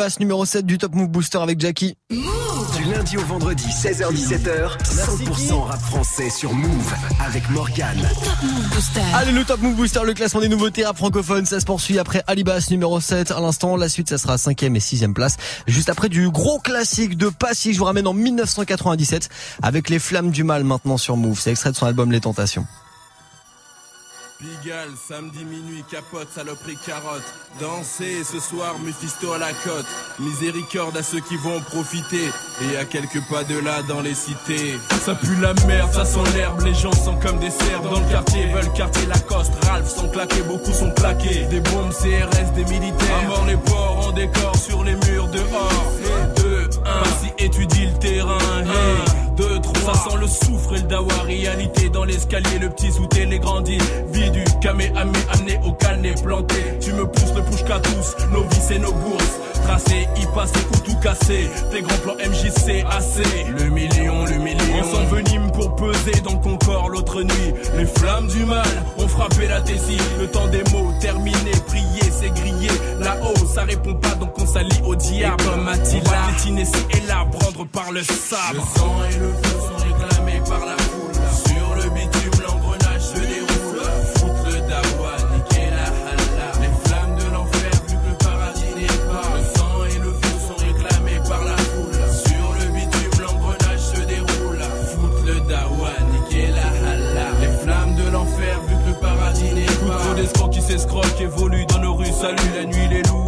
Alibas, 0.00 0.16
numéro 0.18 0.46
7 0.46 0.64
du 0.64 0.78
Top 0.78 0.94
Move 0.94 1.08
Booster 1.08 1.38
avec 1.38 1.60
Jackie. 1.60 1.94
Du 2.08 2.84
lundi 2.90 3.18
au 3.18 3.22
vendredi, 3.22 3.66
16h-17h, 3.66 4.78
100% 4.82 5.60
rap 5.64 5.80
français 5.80 6.30
sur 6.30 6.54
Move 6.54 6.94
avec 7.22 7.50
Morgane. 7.50 8.00
Allez, 9.14 9.32
le 9.32 9.44
Top 9.44 9.60
Move 9.60 9.74
Booster, 9.74 10.00
le 10.04 10.14
classement 10.14 10.40
des 10.40 10.48
nouveautés 10.48 10.86
rap 10.86 10.96
francophones, 10.96 11.44
ça 11.44 11.60
se 11.60 11.66
poursuit 11.66 11.98
après 11.98 12.22
Alibas 12.26 12.68
numéro 12.70 12.98
7 12.98 13.30
à 13.30 13.40
l'instant. 13.40 13.76
La 13.76 13.90
suite, 13.90 14.08
ça 14.08 14.16
sera 14.16 14.36
5ème 14.36 14.74
et 14.74 14.78
6ème 14.78 15.12
place. 15.12 15.36
Juste 15.66 15.90
après 15.90 16.08
du 16.08 16.30
gros 16.30 16.58
classique 16.58 17.18
de 17.18 17.28
Passy, 17.28 17.74
je 17.74 17.78
vous 17.78 17.84
ramène 17.84 18.06
en 18.06 18.14
1997 18.14 19.28
avec 19.62 19.90
les 19.90 19.98
flammes 19.98 20.30
du 20.30 20.44
mal 20.44 20.64
maintenant 20.64 20.96
sur 20.96 21.18
Move. 21.18 21.38
C'est 21.38 21.50
extrait 21.50 21.72
de 21.72 21.76
son 21.76 21.86
album 21.86 22.10
Les 22.10 22.20
Tentations. 22.20 22.66
Samedi 25.08 25.44
minuit, 25.44 25.84
capote, 25.90 26.28
saloperie, 26.32 26.76
carotte. 26.86 27.24
Danser 27.60 28.22
ce 28.22 28.38
soir, 28.38 28.76
Mephisto 28.78 29.32
à 29.32 29.38
la 29.38 29.52
côte. 29.52 29.86
Miséricorde 30.20 30.96
à 30.96 31.02
ceux 31.02 31.18
qui 31.20 31.36
vont 31.36 31.60
profiter. 31.60 32.30
Et 32.62 32.76
à 32.76 32.84
quelques 32.84 33.20
pas 33.28 33.42
de 33.42 33.58
là 33.58 33.82
dans 33.88 34.00
les 34.00 34.14
cités. 34.14 34.78
Ça 35.04 35.16
pue 35.16 35.34
la 35.40 35.54
merde, 35.66 35.92
ça 35.92 36.04
sent 36.04 36.20
l'herbe. 36.36 36.60
Les 36.62 36.74
gens 36.74 36.92
sont 36.92 37.18
comme 37.18 37.40
des 37.40 37.50
cerfs 37.50 37.82
dans 37.82 37.98
le 37.98 38.08
quartier. 38.10 38.46
Veulent 38.46 38.72
quartier 38.72 39.06
Lacoste. 39.06 39.52
Ralph 39.64 39.88
sont 39.88 40.08
claqués, 40.08 40.42
beaucoup 40.42 40.72
sont 40.72 40.92
claqués. 40.92 41.46
Des 41.46 41.60
bombes 41.60 41.92
CRS, 41.92 42.52
des 42.54 42.64
militaires. 42.66 43.18
À 43.24 43.26
mort 43.26 43.46
les 43.46 43.56
porcs 43.56 44.06
en 44.06 44.12
décor 44.12 44.54
sur 44.56 44.84
les 44.84 44.94
murs 44.94 45.28
dehors. 45.28 45.92
Et 46.04 46.40
deux, 46.40 46.70
un, 46.86 47.04
si 47.20 47.44
étudie 47.44 47.86
le 47.86 47.98
terrain. 47.98 48.38
Hey, 48.60 49.19
deux, 49.40 49.60
trois. 49.60 49.94
Ça 49.94 50.10
sent 50.10 50.16
le 50.20 50.26
soufre 50.26 50.74
et 50.74 50.78
le 50.78 50.88
dawa. 50.88 51.14
Réalité 51.24 51.88
dans 51.88 52.04
l'escalier, 52.04 52.58
le 52.60 52.68
petit 52.70 52.92
sous 52.92 53.08
les 53.14 53.38
grandit. 53.38 53.78
Vie 54.12 54.30
du 54.30 54.44
camé 54.60 54.92
amé 54.96 55.18
amené 55.32 55.58
au 55.64 55.72
calné 55.72 56.14
planté. 56.22 56.56
Tu 56.80 56.92
me 56.92 57.06
pousses 57.06 57.34
le 57.34 57.42
push 57.42 57.64
qu'à 57.64 57.80
tous, 57.80 58.16
nos 58.32 58.42
vies 58.42 58.74
et 58.74 58.78
nos 58.78 58.92
bourses. 58.92 59.40
Tracé, 59.64 60.08
y 60.16 60.26
passer 60.34 60.60
ou 60.72 60.78
tout 60.78 60.96
casser. 61.02 61.48
Tes 61.70 61.82
grands 61.82 61.98
plans 61.98 62.16
MJC 62.16 62.84
AC. 62.90 63.24
Le 63.58 63.70
million, 63.70 64.24
le 64.24 64.38
million. 64.38 64.58
On 64.80 64.94
s'envenime 64.94 65.50
pour 65.52 65.74
peser 65.76 66.20
dans 66.24 66.32
le 66.32 66.38
Concorde 66.38 66.92
l'autre 66.92 67.22
nuit. 67.22 67.54
Les 67.76 67.86
flammes 67.86 68.28
du 68.28 68.44
mal 68.44 68.66
ont 68.98 69.08
frappé 69.08 69.46
la 69.46 69.60
thésie. 69.60 69.98
Le 70.18 70.26
temps 70.26 70.46
des 70.48 70.62
mots 70.72 70.92
terminé, 71.00 71.50
prier, 71.66 72.10
c'est 72.10 72.30
grillé. 72.30 72.68
Là-haut, 73.00 73.46
ça 73.46 73.62
répond 73.62 73.94
pas 73.94 74.14
donc 74.14 74.38
on 74.38 74.46
s'allie 74.46 74.80
au 74.84 74.94
diable. 74.94 75.42
Comme 75.44 75.68
Attila, 75.68 76.10
on 76.34 76.38
ci 76.38 76.52
et 76.96 77.06
là, 77.06 77.26
prendre 77.30 77.66
par 77.66 77.92
le 77.92 78.02
sabre. 78.02 78.66
Et 79.10 79.18
feu 79.42 79.58
sont 79.68 79.80
réclamés 79.84 80.40
par 80.48 80.64
la 80.64 80.76
foule. 80.76 81.18
Sur 81.46 81.74
le 81.76 81.90
bitume, 81.90 82.42
l'engrenage 82.46 83.02
se 83.02 83.20
déroule. 83.20 83.82
Foutre 84.16 84.46
le 84.46 84.60
dawa, 84.68 85.12
niquer 85.34 85.70
la 85.70 85.88
halla. 86.06 86.48
Les 86.60 86.72
flammes 86.84 87.16
de 87.16 87.26
l'enfer, 87.34 87.70
vu 87.88 87.96
que 87.96 88.08
le 88.10 88.16
paradis 88.16 88.72
n'est 88.76 89.00
pas. 89.10 89.28
Le 89.36 89.42
sang 89.56 89.84
et 89.84 89.98
le 89.98 90.12
feu 90.12 90.36
sont 90.48 90.58
réclamés 90.64 91.20
par 91.28 91.44
la 91.44 91.56
foule. 91.56 92.00
Sur 92.10 92.46
le 92.58 92.66
bitume, 92.74 93.20
l'engrenage 93.22 93.80
se 93.80 94.00
déroule. 94.00 94.62
Foutre 94.94 95.22
le 95.26 95.40
dawa, 95.48 95.92
niquer 96.12 96.48
la 96.48 96.68
halla. 96.88 97.26
Les 97.40 97.52
flammes 97.62 97.94
de 97.94 98.10
l'enfer, 98.10 98.60
vu 98.68 98.74
que 98.74 98.88
le 98.88 98.94
paradis 99.00 99.52
n'est 99.54 99.88
pas. 99.88 99.98
Trop 100.04 100.14
d'escrocs 100.14 100.50
qui 100.50 100.62
s'escroquent 100.62 101.20
évoluent 101.20 101.66
dans 101.66 101.78
nos 101.78 101.94
rues. 101.94 102.06
Salut 102.06 102.50
la 102.54 102.64
nuit, 102.64 102.88
les 102.90 103.02
loups 103.02 103.19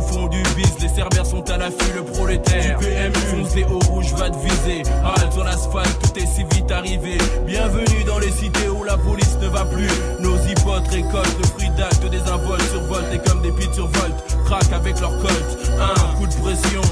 Les 0.81 0.89
cerbères 0.89 1.27
sont 1.27 1.49
à 1.51 1.59
l'affût, 1.59 1.93
le 1.95 2.05
prolétaire. 2.05 2.79
Du 2.79 2.87
PMU, 2.87 3.15
foncé 3.31 3.65
au 3.71 3.79
rouge 3.91 4.13
va 4.15 4.31
te 4.31 4.37
viser. 4.39 4.83
Halte 5.05 5.33
sur 5.33 5.45
l'asphalte, 5.45 5.99
tout 6.03 6.19
est 6.19 6.27
si 6.27 6.45
vite 6.55 6.71
arrivé. 6.71 7.19
Bienvenue 7.47 8.05
dans 8.05 8.19
les 8.19 8.31
cités 8.31 8.69
où 8.69 8.83
la 8.85 8.97
police 8.97 9.37
ne 9.41 9.49
va 9.49 9.65
plus. 9.65 9.89
Nos 10.21 10.37
hypotes 10.39 10.89
récoltent 10.89 11.39
le 11.39 11.47
fruit 11.49 11.71
d'actes 11.77 12.09
des 12.11 12.21
involtes 12.23 12.63
survoltent 12.71 13.13
et 13.13 13.19
comme 13.29 13.43
des 13.43 13.53
pites 13.53 13.75
survoltent. 13.75 14.25
Traquent 14.45 14.73
avec 14.73 15.01
leur 15.01 15.17
colt. 15.19 15.59
Un 15.81 16.17
coup 16.17 16.27
de 16.27 16.35
pression. 16.35 16.83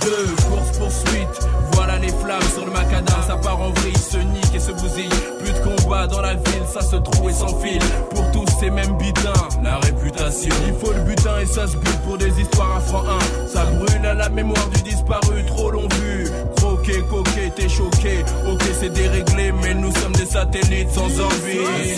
Deux, 0.00 0.26
course 0.48 0.78
poursuite. 0.78 1.48
Voilà 1.72 1.98
les 1.98 2.08
flammes 2.08 2.42
sur 2.54 2.66
le 2.66 2.72
macadam. 2.72 3.22
Ça 3.26 3.36
part 3.36 3.60
en 3.60 3.70
vrille, 3.70 3.96
se 3.96 4.18
nique 4.18 4.54
et 4.54 4.60
se 4.60 4.72
bousille. 4.72 5.08
Plus 5.40 5.52
de 5.52 5.58
combat 5.58 6.06
dans 6.06 6.20
la 6.20 6.34
ville, 6.34 6.64
ça 6.72 6.82
se 6.82 6.96
trouve 6.96 7.30
et 7.30 7.32
s'enfile. 7.32 7.80
Pour 8.10 8.30
tous 8.30 8.44
ces 8.60 8.70
mêmes 8.70 8.96
butins, 8.98 9.32
la 9.62 9.78
réputation. 9.78 10.54
Il 10.66 10.74
faut 10.74 10.92
le 10.92 11.00
butin 11.00 11.38
et 11.40 11.46
ça 11.46 11.66
se 11.66 11.76
bute 11.76 12.00
pour 12.04 12.18
des 12.18 12.23
histoires 12.28 12.76
à 12.76 12.80
franc 12.80 13.04
1. 13.44 13.48
Ça 13.48 13.64
brûle 13.64 14.06
à 14.06 14.14
la 14.14 14.28
mémoire 14.28 14.68
du 14.68 14.82
disparu, 14.82 15.44
trop 15.46 15.70
long 15.70 15.88
vu. 16.00 16.28
Croqué, 16.56 17.02
coqué, 17.10 17.52
t'es 17.54 17.68
choqué. 17.68 18.24
Ok, 18.50 18.62
c'est 18.78 18.92
déréglé, 18.92 19.52
mais 19.62 19.74
nous 19.74 19.92
sommes 19.96 20.12
des 20.12 20.26
satellites 20.26 20.90
sans 20.90 21.20
envie. 21.20 21.94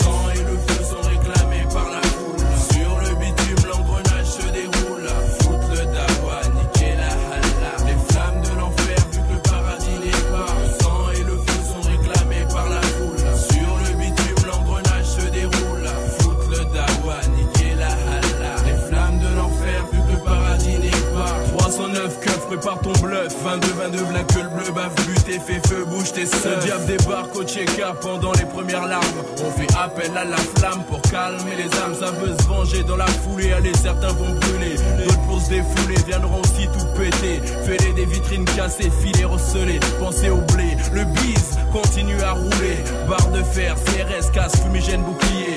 Prépare 22.57 22.79
ton 22.79 22.93
bluff. 22.93 23.33
22, 23.43 23.67
22, 23.67 24.03
black 24.05 24.27
que 24.27 24.39
le 24.39 24.49
bleu, 24.49 24.71
bave, 24.73 24.93
buté, 25.07 25.39
fait 25.39 25.65
feu, 25.67 25.85
bouge 25.85 26.11
tes 26.13 26.25
seufs. 26.25 26.45
Le 26.45 26.63
diable 26.63 26.85
débarque 26.85 27.35
au 27.35 27.43
check 27.43 27.69
pendant 28.01 28.31
les 28.33 28.45
premières 28.45 28.85
larmes. 28.87 29.03
On 29.45 29.51
fait 29.51 29.67
appel 29.77 30.17
à 30.17 30.25
la 30.25 30.37
flamme 30.37 30.83
pour 30.87 31.01
calmer 31.03 31.55
les 31.57 31.77
âmes. 31.79 31.95
Ça 31.99 32.11
veut 32.11 32.35
se 32.37 32.47
venger 32.47 32.83
dans 32.83 32.97
la 32.97 33.07
foulée, 33.07 33.53
allez, 33.53 33.73
certains 33.73 34.13
vont 34.13 34.33
brûler. 34.39 34.75
D'autres 34.97 35.21
pour 35.27 35.41
se 35.41 35.49
défouler, 35.49 35.95
viendront 36.07 36.41
aussi 36.41 36.67
tout 36.67 36.85
péter. 36.97 37.41
Fêler 37.65 37.93
des 37.93 38.05
vitrines 38.05 38.45
cassées, 38.45 38.91
filets 39.01 39.25
recelés. 39.25 39.79
Pensez 39.99 40.29
au 40.29 40.41
blé, 40.53 40.77
le 40.93 41.03
bise 41.05 41.57
continue 41.71 42.21
à 42.21 42.31
rouler. 42.31 42.77
Barre 43.07 43.29
de 43.31 43.43
fer, 43.43 43.75
CRS, 43.75 44.31
casse, 44.31 44.55
fumigène, 44.61 45.03
bouclier. 45.03 45.55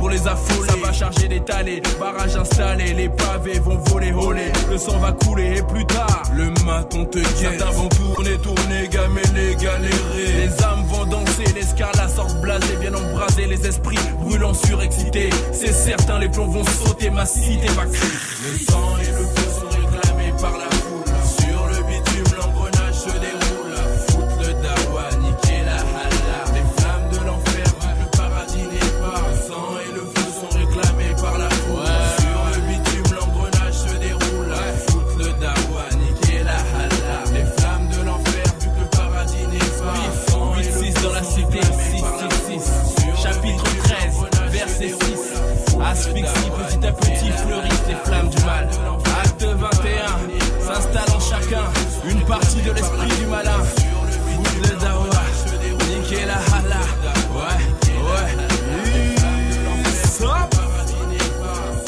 Pour 0.00 0.08
les 0.08 0.26
affolés, 0.26 0.66
ça 0.66 0.76
va 0.82 0.92
charger 0.94 1.28
d'étaler. 1.28 1.82
Barrage 2.00 2.34
installé, 2.34 2.94
les 2.94 3.10
pavés 3.10 3.58
vont 3.58 3.76
voler, 3.76 4.12
voler. 4.12 4.50
Le 4.70 4.78
sang 4.78 4.98
va 4.98 5.12
couler 5.12 5.58
et 5.58 5.62
plus 5.62 5.84
tard, 5.84 6.22
le 6.34 6.48
maton 6.64 7.04
te 7.04 7.18
guette. 7.18 7.36
Certains 7.36 7.70
vont 7.70 7.88
tourner, 7.88 8.38
tourner, 8.38 8.88
gamer, 8.90 9.22
les 9.34 9.54
galérer. 9.56 10.32
Les 10.38 10.64
âmes 10.64 10.84
vont 10.88 11.04
danser, 11.04 11.44
les 11.54 11.60
la 11.96 12.08
sorte 12.08 12.40
blasée, 12.40 12.76
viennent 12.80 12.96
embraser 12.96 13.46
les 13.46 13.66
esprits 13.66 13.98
brûlants, 14.20 14.54
surexcités. 14.54 15.28
C'est 15.52 15.74
certain, 15.74 16.18
les 16.18 16.30
plombs 16.30 16.48
vont 16.48 16.64
sauter, 16.64 17.10
ma 17.10 17.26
cité 17.26 17.66
va 17.68 17.84
crier. 17.84 18.12
Le 18.42 18.58
sang 18.58 18.96
et 19.02 19.06
le 19.06 19.26
feu 19.26 19.50
sont 19.60 19.68
réclamés 19.68 20.32
par 20.40 20.56
la 20.56 20.79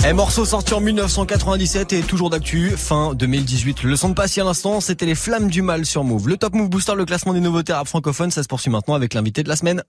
Un 0.04 0.14
morceau 0.14 0.44
sorti 0.44 0.74
en 0.74 0.80
1997 0.80 1.92
et 1.92 2.02
toujours 2.02 2.28
d'actu, 2.28 2.70
fin 2.76 3.14
2018. 3.14 3.84
Le 3.84 3.94
son 3.94 4.08
de 4.08 4.14
passe 4.14 4.36
à 4.36 4.42
l'instant, 4.42 4.80
c'était 4.80 5.06
les 5.06 5.14
flammes 5.14 5.48
du 5.48 5.62
mal 5.62 5.86
sur 5.86 6.02
Move. 6.02 6.28
Le 6.28 6.36
Top 6.36 6.54
Move 6.54 6.68
Booster, 6.68 6.94
le 6.96 7.04
classement 7.04 7.32
des 7.32 7.40
nouveautés 7.40 7.72
rap 7.72 7.86
francophones, 7.86 8.32
ça 8.32 8.42
se 8.42 8.48
poursuit 8.48 8.70
maintenant 8.70 8.94
avec 8.94 9.14
l'invité 9.14 9.44
de 9.44 9.48
la 9.48 9.54
semaine. 9.54 9.84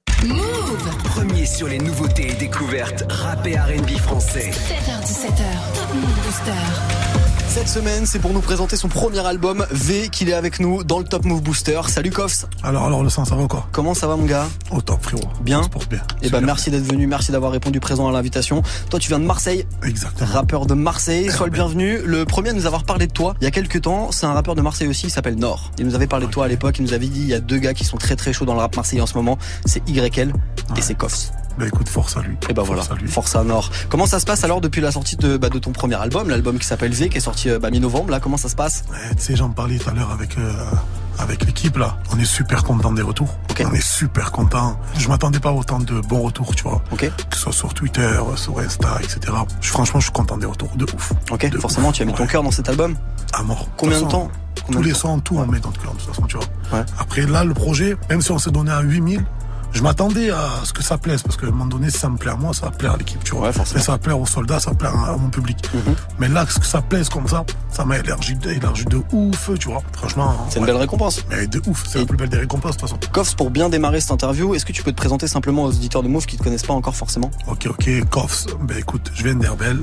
Premier 1.04 1.48
sur 1.48 1.68
les 1.68 1.80
nouveautés 1.80 2.30
et 2.30 2.34
découvertes 2.36 3.06
rap 3.10 3.46
et 3.48 3.58
R&B 3.58 3.98
français. 3.98 4.52
7h17h, 4.52 5.74
Top 5.74 5.94
Move 5.96 6.26
Booster. 6.26 7.13
Cette 7.48 7.68
semaine, 7.68 8.06
c'est 8.08 8.18
pour 8.20 8.34
nous 8.34 8.42
présenter 8.42 8.76
son 8.76 8.88
premier 8.88 9.20
album, 9.20 9.66
V, 9.70 10.10
qu'il 10.10 10.28
est 10.30 10.34
avec 10.34 10.60
nous 10.60 10.84
dans 10.84 10.98
le 10.98 11.06
Top 11.06 11.24
Move 11.24 11.42
Booster. 11.42 11.80
Salut 11.88 12.10
Kofs. 12.10 12.46
Alors, 12.64 12.86
alors, 12.86 13.04
le 13.04 13.10
sang, 13.10 13.26
ça 13.26 13.36
va 13.36 13.46
quoi? 13.48 13.68
Comment 13.72 13.94
ça 13.94 14.08
va 14.08 14.16
mon 14.16 14.26
gars? 14.26 14.48
Au 14.72 14.82
top, 14.82 15.04
frérot. 15.04 15.22
Bien? 15.42 15.60
Ça 15.60 15.66
se 15.66 15.70
porte 15.70 15.90
bien. 15.90 16.02
Eh 16.24 16.30
ben 16.30 16.42
merci 16.42 16.72
d'être 16.72 16.84
venu, 16.86 17.06
merci 17.06 17.32
d'avoir 17.32 17.52
répondu 17.52 17.80
présent 17.80 18.08
à 18.08 18.12
l'invitation. 18.12 18.64
Toi 18.90 19.00
tu 19.00 19.10
viens 19.10 19.20
de 19.20 19.26
Marseille, 19.26 19.66
Exactement. 19.84 20.32
rappeur 20.32 20.66
de 20.66 20.74
Marseille, 20.74 21.30
sois 21.30 21.46
le 21.46 21.52
bienvenu. 21.52 22.00
Le 22.04 22.26
premier 22.26 22.50
à 22.50 22.54
nous 22.54 22.66
avoir 22.66 22.84
parlé 22.86 23.06
de 23.08 23.12
toi 23.14 23.36
il 23.40 23.44
y 23.44 23.48
a 23.48 23.52
quelques 23.52 23.82
temps, 23.82 24.12
c'est 24.12 24.26
un 24.26 24.34
rappeur 24.34 24.56
de 24.56 24.62
Marseille 24.62 24.88
aussi, 24.88 25.08
il 25.08 25.12
s'appelle 25.12 25.36
Nord. 25.36 25.72
Il 25.78 25.86
nous 25.86 25.96
avait 25.96 26.08
parlé 26.08 26.26
de 26.26 26.32
toi 26.32 26.46
à 26.46 26.48
l'époque, 26.48 26.80
il 26.80 26.84
nous 26.86 26.94
avait 26.94 27.08
dit 27.08 27.22
il 27.22 27.28
y 27.28 27.34
a 27.34 27.40
deux 27.40 27.58
gars 27.58 27.74
qui 27.74 27.84
sont 27.86 27.98
très 27.98 28.16
très 28.16 28.34
chauds 28.34 28.46
dans 28.46 28.54
le 28.56 28.60
rap 28.62 28.76
marseillais 28.76 29.02
en 29.02 29.08
ce 29.08 29.16
moment, 29.16 29.38
c'est 29.66 29.88
YL 29.88 30.34
et 30.76 30.82
c'est 30.82 30.96
Kofs. 30.96 31.32
Bah 31.58 31.68
écoute, 31.68 31.88
force 31.88 32.18
à 32.18 32.22
lui. 32.22 32.36
Et 32.50 32.54
ben 32.54 32.64
voilà, 32.64 32.82
force 33.08 33.36
à 33.36 33.44
Nord. 33.44 33.70
Comment 33.90 34.06
ça 34.08 34.20
se 34.20 34.26
passe 34.26 34.44
alors 34.44 34.60
depuis 34.62 34.82
la 34.82 34.92
sortie 34.92 35.16
de, 35.18 35.38
bah, 35.38 35.50
de 35.50 35.60
ton 35.60 35.72
premier 35.72 35.96
album, 35.96 36.30
l'album 36.30 36.58
qui 36.58 36.66
s'appelle 36.66 36.94
V, 36.94 37.10
qui 37.10 37.18
est 37.18 37.22
sorti 37.22 37.50
euh, 37.50 37.60
bah, 37.60 37.70
mi-novembre, 37.70 38.10
là 38.12 38.20
comment 38.20 38.38
ça 38.38 38.50
se 38.50 38.56
passe? 38.56 38.84
Ouais, 38.92 39.16
tu 39.16 39.22
sais, 39.24 39.36
j'en 39.36 39.50
parlais 39.50 39.78
tout 39.78 39.90
à 39.90 39.94
l'heure 39.94 40.12
avec 40.12 40.38
euh, 40.38 40.52
avec 41.20 41.46
l'équipe 41.46 41.78
là. 41.78 41.98
On 42.12 42.20
est 42.20 42.26
super 42.26 42.64
content 42.64 42.92
des 42.92 43.04
retours. 43.04 43.38
On 43.64 43.72
est 43.72 43.82
super 43.86 44.32
content. 44.32 44.80
Je 44.98 45.08
m'attendais 45.10 45.40
pas 45.40 45.50
à 45.50 45.54
autant 45.54 45.78
de 45.80 46.02
bons 46.02 46.22
retours, 46.22 46.56
tu 46.56 46.64
vois. 46.64 46.82
Que 46.98 47.06
ce 47.36 47.40
soit 47.40 47.52
sur 47.54 47.74
Twitter, 47.76 48.18
sur 48.36 48.58
Insta, 48.60 48.98
etc. 49.02 49.20
Je, 49.62 49.70
franchement, 49.70 50.00
je 50.00 50.06
suis 50.06 50.14
content 50.14 50.38
des 50.38 50.48
retours, 50.48 50.72
de 50.76 50.86
ouf. 50.86 51.14
Ok, 51.32 51.56
forcément 51.60 51.92
tu 51.92 52.02
as 52.02 52.06
mis 52.06 52.14
ton 52.14 52.26
cœur 52.26 52.42
dans 52.42 52.52
cet 52.52 52.68
album? 52.70 52.96
À 53.32 53.44
mort. 53.44 53.68
Combien 53.78 54.02
de 54.02 54.08
temps? 54.08 54.30
Combien 54.66 54.80
Tous 54.80 54.84
de 54.84 54.88
les 54.88 54.94
temps? 54.94 55.00
sons, 55.00 55.20
tout 55.20 55.38
on 55.38 55.46
met 55.46 55.60
dans 55.60 55.70
le 55.70 55.76
cœur, 55.78 55.94
de 55.94 56.00
toute 56.00 56.08
façon, 56.10 56.24
tu 56.24 56.38
vois. 56.38 56.86
Après, 56.98 57.22
là, 57.28 57.44
le 57.44 57.54
projet, 57.54 57.96
même 58.10 58.22
si 58.22 58.32
on 58.32 58.40
s'est 58.40 58.52
donné 58.52 58.72
à 58.72 58.82
8000, 58.82 59.24
je 59.74 59.82
m'attendais 59.82 60.30
à 60.30 60.50
ce 60.64 60.74
que 60.74 60.84
ça 60.84 60.98
plaise, 60.98 61.24
parce 61.24 61.38
qu'à 61.38 61.48
un 61.48 61.52
moment 61.52 61.66
donné, 61.66 61.90
si 61.90 61.98
ça 61.98 62.10
me 62.10 62.18
plaît 62.18 62.32
à 62.32 62.36
moi, 62.36 62.54
ça 62.54 62.68
va 62.68 62.72
plaire 62.72 62.94
à 62.94 62.98
l'équipe, 62.98 63.24
tu 63.24 63.36
vois. 63.36 63.52
Mais 63.74 63.82
ça 63.82 63.94
va 63.94 63.98
plaire 63.98 64.20
aux 64.20 64.26
soldats, 64.26 64.60
ça 64.60 64.72
va 64.72 64.76
plaire 64.76 64.96
à, 64.96 65.14
à 65.14 65.18
mon 65.18 65.30
public. 65.30 65.58
Mhm. 65.74 65.96
Mais 66.20 66.28
là, 66.28 66.46
ce 66.48 66.60
que 66.60 66.66
ça 66.66 66.82
plaise 66.82 67.10
comme 67.10 67.28
ça, 67.28 67.44
ça 67.72 67.84
m'a 67.86 67.98
élargi, 67.98 68.38
élargi 68.46 68.86
de 68.86 69.02
ouf, 69.12 69.50
tu 69.60 69.70
vois. 69.70 69.82
Franchement. 69.94 70.36
C'est 70.50 70.60
une 70.60 70.66
belle 70.66 70.78
récompense. 70.78 71.24
Mais 71.30 71.48
de 71.48 71.62
ouf, 71.68 71.84
c'est 71.88 72.00
la 72.00 72.06
plus 72.06 72.18
belle 72.18 72.30
des 72.30 72.38
récompenses, 72.38 72.78
de 72.78 72.82
toute 72.82 72.90
façon. 72.90 73.00
Kofs, 73.12 73.36
pour 73.36 73.50
bien 73.50 73.70
démarrer 73.70 74.00
cette 74.00 74.12
interview, 74.12 74.54
est-ce 74.56 74.66
que 74.66 74.72
tu 74.72 74.84
peux 74.84 74.92
te 74.92 74.98
présenter 74.98 75.28
simplement 75.28 75.64
aux 75.64 75.70
auditeurs 75.70 76.04
de 76.04 76.08
Move 76.08 76.26
qui 76.26 76.38
te 76.38 76.44
connaissent 76.44 76.64
pas 76.64 76.74
encore 76.74 76.96
forcément? 76.96 77.32
Ok, 77.48 77.68
ok, 77.70 77.90
Kofs. 78.10 78.46
Ben 78.62 78.78
écoute, 78.78 79.12
je 79.14 79.24
viens 79.24 79.36
d'Herbel. 79.36 79.80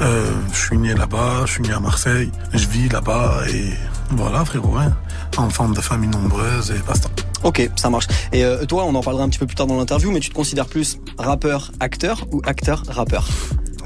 Euh, 0.00 0.30
je 0.52 0.58
suis 0.58 0.78
né 0.78 0.94
là-bas, 0.94 1.42
je 1.44 1.52
suis 1.52 1.62
né 1.62 1.72
à 1.72 1.80
Marseille. 1.80 2.32
Je 2.54 2.66
vis 2.66 2.88
là-bas 2.88 3.42
et 3.52 3.74
voilà, 4.10 4.44
frérot, 4.44 4.76
hein. 4.78 4.96
Enfant 5.36 5.68
de 5.68 5.80
famille 5.80 6.08
nombreuse 6.10 6.70
et 6.70 6.82
basta. 6.86 7.08
Ok, 7.42 7.70
ça 7.76 7.90
marche. 7.90 8.06
Et 8.32 8.44
euh, 8.44 8.64
toi, 8.66 8.84
on 8.84 8.94
en 8.94 9.02
parlera 9.02 9.24
un 9.24 9.28
petit 9.28 9.38
peu 9.38 9.46
plus 9.46 9.54
tard 9.56 9.66
dans 9.66 9.76
l'interview, 9.78 10.10
mais 10.10 10.20
tu 10.20 10.28
te 10.30 10.34
considères 10.34 10.66
plus 10.66 10.98
rappeur, 11.18 11.72
acteur 11.80 12.26
ou 12.32 12.40
acteur, 12.44 12.82
rappeur 12.88 13.26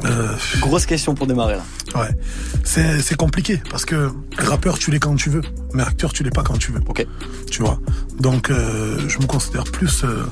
Euh, 0.05 0.29
Grosse 0.61 0.87
question 0.87 1.15
pour 1.15 1.27
démarrer 1.27 1.55
là. 1.57 1.63
Ouais, 1.95 2.09
c'est 2.65 3.01
c'est 3.01 3.15
compliqué 3.15 3.63
parce 3.71 3.85
que 3.85 4.11
rappeur 4.37 4.79
tu 4.79 4.91
l'es 4.91 4.99
quand 4.99 5.15
tu 5.15 5.31
veux, 5.31 5.41
mais 5.73 5.83
acteur 5.85 6.13
tu 6.13 6.25
l'es 6.25 6.31
pas 6.31 6.43
quand 6.43 6.59
tu 6.59 6.73
veux. 6.73 6.81
Ok. 6.89 7.07
Tu 7.51 7.63
vois? 7.63 7.79
Donc 8.19 8.51
euh, 8.51 9.09
je 9.09 9.19
me 9.19 9.27
considère 9.27 9.65
plus 9.65 10.03
euh, 10.05 10.27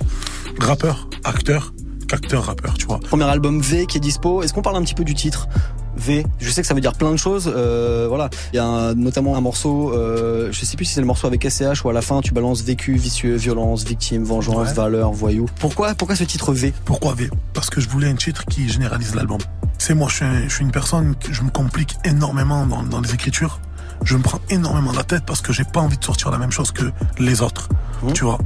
rappeur, 0.58 1.08
acteur 1.24 1.72
qu'acteur 2.20 2.44
rappeur, 2.44 2.74
tu 2.74 2.86
vois. 2.86 2.98
Premier 3.00 3.24
album 3.24 3.60
V 3.60 3.86
qui 3.86 3.96
est 3.98 4.00
dispo. 4.00 4.42
Est-ce 4.42 4.52
qu'on 4.52 4.62
parle 4.62 4.76
un 4.76 4.82
petit 4.82 4.94
peu 4.94 5.04
du 5.04 5.14
titre 5.14 5.48
V, 5.94 6.24
je 6.40 6.50
sais 6.50 6.62
que 6.62 6.66
ça 6.66 6.72
veut 6.72 6.80
dire 6.80 6.94
plein 6.94 7.10
de 7.10 7.16
choses. 7.18 7.52
Euh, 7.54 8.06
voilà, 8.08 8.30
il 8.52 8.56
y 8.56 8.58
a 8.58 8.64
un- 8.64 8.94
notamment 8.94 9.36
un 9.36 9.42
morceau, 9.42 9.92
euh, 9.92 10.48
je 10.50 10.64
sais 10.64 10.74
plus 10.76 10.86
si 10.86 10.94
c'est 10.94 11.00
le 11.02 11.06
morceau 11.06 11.26
avec 11.26 11.44
SCH 11.44 11.84
ou 11.84 11.90
à 11.90 11.92
la 11.92 12.00
fin 12.00 12.22
tu 12.22 12.32
balances 12.32 12.62
vécu, 12.62 12.94
vicieux, 12.94 13.36
violence, 13.36 13.84
victime, 13.84 14.24
vengeance, 14.24 14.68
Ouais. 14.68 14.72
valeur, 14.74 15.12
voyou. 15.12 15.46
Pourquoi, 15.60 15.94
pourquoi 15.94 16.16
ce 16.16 16.24
titre 16.24 16.54
V? 16.54 16.72
Pourquoi 16.86 17.12
V? 17.14 17.28
Parce 17.52 17.68
que 17.68 17.80
je 17.82 17.90
voulais 17.90 18.08
un 18.08 18.14
titre 18.14 18.46
qui 18.46 18.68
généralise 18.70 19.14
l'album. 19.14 19.38
C'est 19.76 19.94
moi, 19.94 20.08
je 20.08 20.14
suis, 20.16 20.24
un- 20.24 20.48
je 20.48 20.54
suis 20.54 20.64
une 20.64 20.70
personne, 20.70 21.14
je 21.30 21.42
me 21.42 21.50
complique 21.50 21.96
énormément 22.06 22.64
dans, 22.66 22.82
dans 22.84 23.00
les 23.00 23.12
écritures. 23.12 23.60
Je 24.04 24.16
me 24.16 24.22
prends 24.22 24.40
énormément 24.50 24.92
la 24.92 25.04
tête 25.04 25.24
parce 25.26 25.40
que 25.40 25.52
j'ai 25.52 25.64
pas 25.64 25.80
envie 25.80 25.96
de 25.98 26.04
sortir 26.04 26.30
la 26.30 26.38
même 26.38 26.50
chose 26.50 26.72
que 26.72 26.90
les 27.18 27.40
autres. 27.42 27.68
Tu 28.14 28.24
vois, 28.24 28.38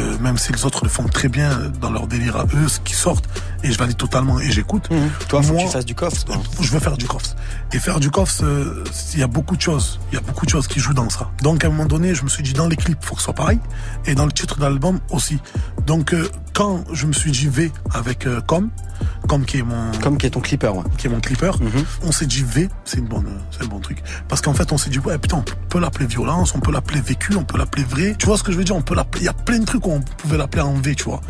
Euh, 0.00 0.18
même 0.18 0.36
si 0.36 0.52
les 0.52 0.64
autres 0.66 0.82
le 0.82 0.90
font 0.90 1.04
très 1.04 1.28
bien 1.28 1.48
dans 1.80 1.90
leur 1.90 2.06
délire 2.08 2.36
à 2.36 2.44
eux, 2.44 2.68
ce 2.68 2.80
qui 2.80 2.92
sortent, 2.92 3.24
et 3.62 3.70
je 3.72 3.78
valide 3.78 3.96
totalement 3.96 4.40
et 4.40 4.50
j'écoute. 4.50 4.88
Toi, 5.28 5.42
faut 5.42 5.52
Moi, 5.52 5.62
que 5.62 5.66
tu 5.68 5.72
fasses 5.72 5.84
du 5.86 5.94
coffre. 5.94 6.24
toi. 6.24 6.36
je 6.60 6.70
veux 6.72 6.80
faire 6.80 6.96
du 6.98 7.06
coffre. 7.06 7.34
Et 7.72 7.78
faire 7.78 8.00
du 8.00 8.10
coffre, 8.10 8.42
euh, 8.42 8.82
il 9.14 9.20
y 9.20 9.22
a 9.22 9.26
beaucoup 9.28 9.56
de 9.56 9.60
choses. 9.62 10.00
Il 10.10 10.16
y 10.16 10.18
a 10.18 10.20
beaucoup 10.20 10.44
de 10.44 10.50
choses 10.50 10.66
qui 10.66 10.80
jouent 10.80 10.92
dans 10.92 11.08
ça. 11.08 11.30
Donc 11.40 11.64
à 11.64 11.68
un 11.68 11.70
moment 11.70 11.86
donné, 11.86 12.14
je 12.16 12.24
me 12.24 12.28
suis 12.28 12.42
dit 12.42 12.52
dans 12.52 12.66
les 12.66 12.76
clips, 12.76 12.98
faut 13.02 13.14
que 13.14 13.20
ce 13.20 13.26
soit 13.26 13.34
pareil. 13.34 13.60
Et 14.06 14.14
dans 14.16 14.26
le 14.26 14.32
titre 14.32 14.56
de 14.56 14.62
l'album 14.62 14.98
aussi. 15.10 15.38
Donc 15.86 16.12
euh, 16.12 16.28
quand 16.52 16.82
je 16.92 17.06
me 17.06 17.12
suis 17.12 17.30
dit 17.30 17.46
V 17.48 17.70
avec 17.94 18.26
euh, 18.26 18.40
Com, 18.40 18.68
Com 19.28 19.44
qui 19.44 19.58
est 19.58 19.62
mon 19.62 19.90
Comme 20.02 20.18
qui 20.18 20.26
est 20.26 20.30
ton 20.30 20.40
clipper, 20.40 20.68
ouais. 20.68 20.84
qui 20.98 21.06
est 21.06 21.10
mon 21.10 21.20
clipper, 21.20 21.52
on 22.02 22.12
s'est 22.12 22.26
dit 22.26 22.44
V, 22.46 22.68
c'est 22.84 22.98
une 22.98 23.06
bonne, 23.06 23.26
c'est 23.50 23.64
un 23.64 23.66
bon 23.66 23.80
truc. 23.80 24.02
Parce 24.28 24.40
qu'en 24.40 24.54
fait, 24.54 24.72
on 24.72 24.78
s'est 24.78 24.90
dit 24.90 24.98
ouais 24.98 25.18
putain, 25.18 25.38
on 25.38 25.68
peut 25.68 25.80
l'appeler 25.80 26.06
violence, 26.06 26.54
on 26.54 26.60
peut 26.60 26.72
l'appeler 26.72 27.00
vécu, 27.00 27.34
on 27.36 27.44
peut 27.44 27.58
l'appeler 27.58 27.84
vrai. 27.84 28.14
Tu 28.18 28.26
vois 28.26 28.38
ce 28.38 28.42
que 28.42 28.52
je 28.52 28.56
veux 28.56 28.64
dire? 28.64 28.76
On 28.76 28.82
peut 28.82 28.94
l'appeler. 28.94 29.22
Il 29.22 29.26
y 29.26 29.28
a 29.28 29.32
plein 29.32 29.58
de 29.58 29.64
trucs 29.64 29.86
où 29.86 29.90
on 29.90 30.00
pouvait 30.00 30.38
l'appeler 30.38 30.62
en 30.62 30.74
V, 30.74 30.94
tu 30.94 31.04
vois. 31.04 31.20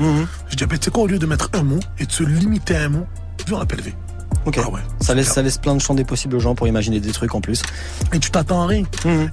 Je 0.51 0.57
dis 0.57 0.65
ah, 0.65 0.67
ben, 0.67 0.79
tu 0.79 0.85
sais 0.87 0.91
quoi, 0.91 1.05
au 1.05 1.07
lieu 1.07 1.19
de 1.19 1.27
mettre 1.27 1.51
un 1.55 1.63
mot 1.63 1.81
et 1.99 2.07
de 2.07 2.13
se 2.13 2.23
limiter 2.23 2.77
à 2.77 2.85
un 2.85 2.89
mot, 2.89 3.07
on 3.53 3.59
l'appelle 3.59 3.81
V. 3.81 3.95
Ok. 4.47 4.59
Ah 4.63 4.71
ouais. 4.71 4.81
ça 5.01 5.13
laisse, 5.15 5.29
ça 5.29 5.43
laisse 5.43 5.59
plein 5.59 5.75
de 5.75 5.81
champs 5.81 5.95
des 5.95 6.05
possibles 6.05 6.37
aux 6.37 6.41
gens 6.41 6.55
pour 6.55 6.69
imaginer 6.69 7.01
des 7.01 7.11
trucs 7.13 7.35
en 7.35 7.41
plus. 7.41 7.63
et 8.13 8.19
tu 8.19 8.31
t'attends 8.31 8.63
à 8.63 8.67
rien 8.67 8.85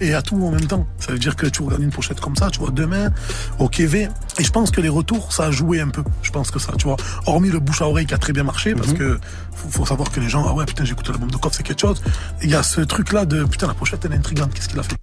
et 0.01 0.13
à 0.13 0.21
tout 0.21 0.35
en 0.43 0.51
même 0.51 0.65
temps. 0.65 0.87
Ça 0.99 1.11
veut 1.11 1.19
dire 1.19 1.35
que 1.35 1.45
tu 1.45 1.61
regardes 1.61 1.83
une 1.83 1.91
pochette 1.91 2.19
comme 2.19 2.35
ça, 2.35 2.49
tu 2.49 2.59
vois 2.59 2.71
demain 2.71 3.11
au 3.59 3.69
KV 3.69 4.09
et 4.39 4.43
je 4.43 4.51
pense 4.51 4.71
que 4.71 4.81
les 4.81 4.89
retours 4.89 5.31
ça 5.31 5.45
a 5.45 5.51
joué 5.51 5.79
un 5.81 5.89
peu. 5.89 6.03
Je 6.23 6.31
pense 6.31 6.51
que 6.51 6.59
ça, 6.59 6.73
tu 6.77 6.85
vois, 6.87 6.97
hormis 7.25 7.49
le 7.49 7.59
bouche 7.59 7.81
à 7.81 7.87
oreille 7.87 8.05
qui 8.05 8.13
a 8.13 8.17
très 8.17 8.33
bien 8.33 8.43
marché 8.43 8.73
parce 8.73 8.93
que 8.93 9.19
faut, 9.55 9.69
faut 9.69 9.85
savoir 9.85 10.11
que 10.11 10.19
les 10.19 10.29
gens 10.29 10.45
ah 10.47 10.53
ouais 10.53 10.65
putain 10.65 10.83
j'ai 10.83 10.93
écouté 10.93 11.11
l'album 11.11 11.29
de 11.29 11.37
Koff 11.37 11.53
c'est 11.53 11.63
quelque 11.63 11.81
chose. 11.81 12.01
Il 12.41 12.49
y 12.49 12.55
a 12.55 12.63
ce 12.63 12.81
truc 12.81 13.11
là 13.13 13.25
de 13.25 13.43
putain 13.43 13.67
la 13.67 13.73
pochette 13.75 14.03
elle 14.05 14.13
est 14.13 14.17
intrigante, 14.17 14.53
qu'est-ce 14.53 14.69
qu'il 14.69 14.79
a 14.79 14.83
fait? 14.83 14.95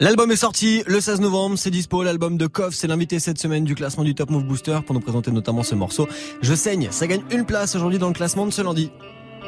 L'album 0.00 0.30
est 0.30 0.36
sorti 0.36 0.84
le 0.86 1.00
16 1.00 1.20
novembre, 1.20 1.58
c'est 1.58 1.70
dispo, 1.70 2.04
l'album 2.04 2.36
de 2.36 2.46
Koff, 2.46 2.72
c'est 2.72 2.86
l'invité 2.86 3.18
cette 3.18 3.38
semaine 3.38 3.64
du 3.64 3.74
classement 3.74 4.04
du 4.04 4.14
Top 4.14 4.30
Move 4.30 4.44
Booster 4.44 4.78
pour 4.86 4.94
nous 4.94 5.00
présenter 5.00 5.32
notamment 5.32 5.64
ce 5.64 5.74
morceau. 5.74 6.08
Je 6.40 6.54
saigne, 6.54 6.86
ça 6.92 7.08
gagne 7.08 7.22
une 7.32 7.44
place 7.44 7.74
aujourd'hui 7.74 7.98
dans 7.98 8.06
le 8.06 8.14
classement 8.14 8.46
de 8.46 8.52
ce 8.52 8.62
lundi. 8.62 8.92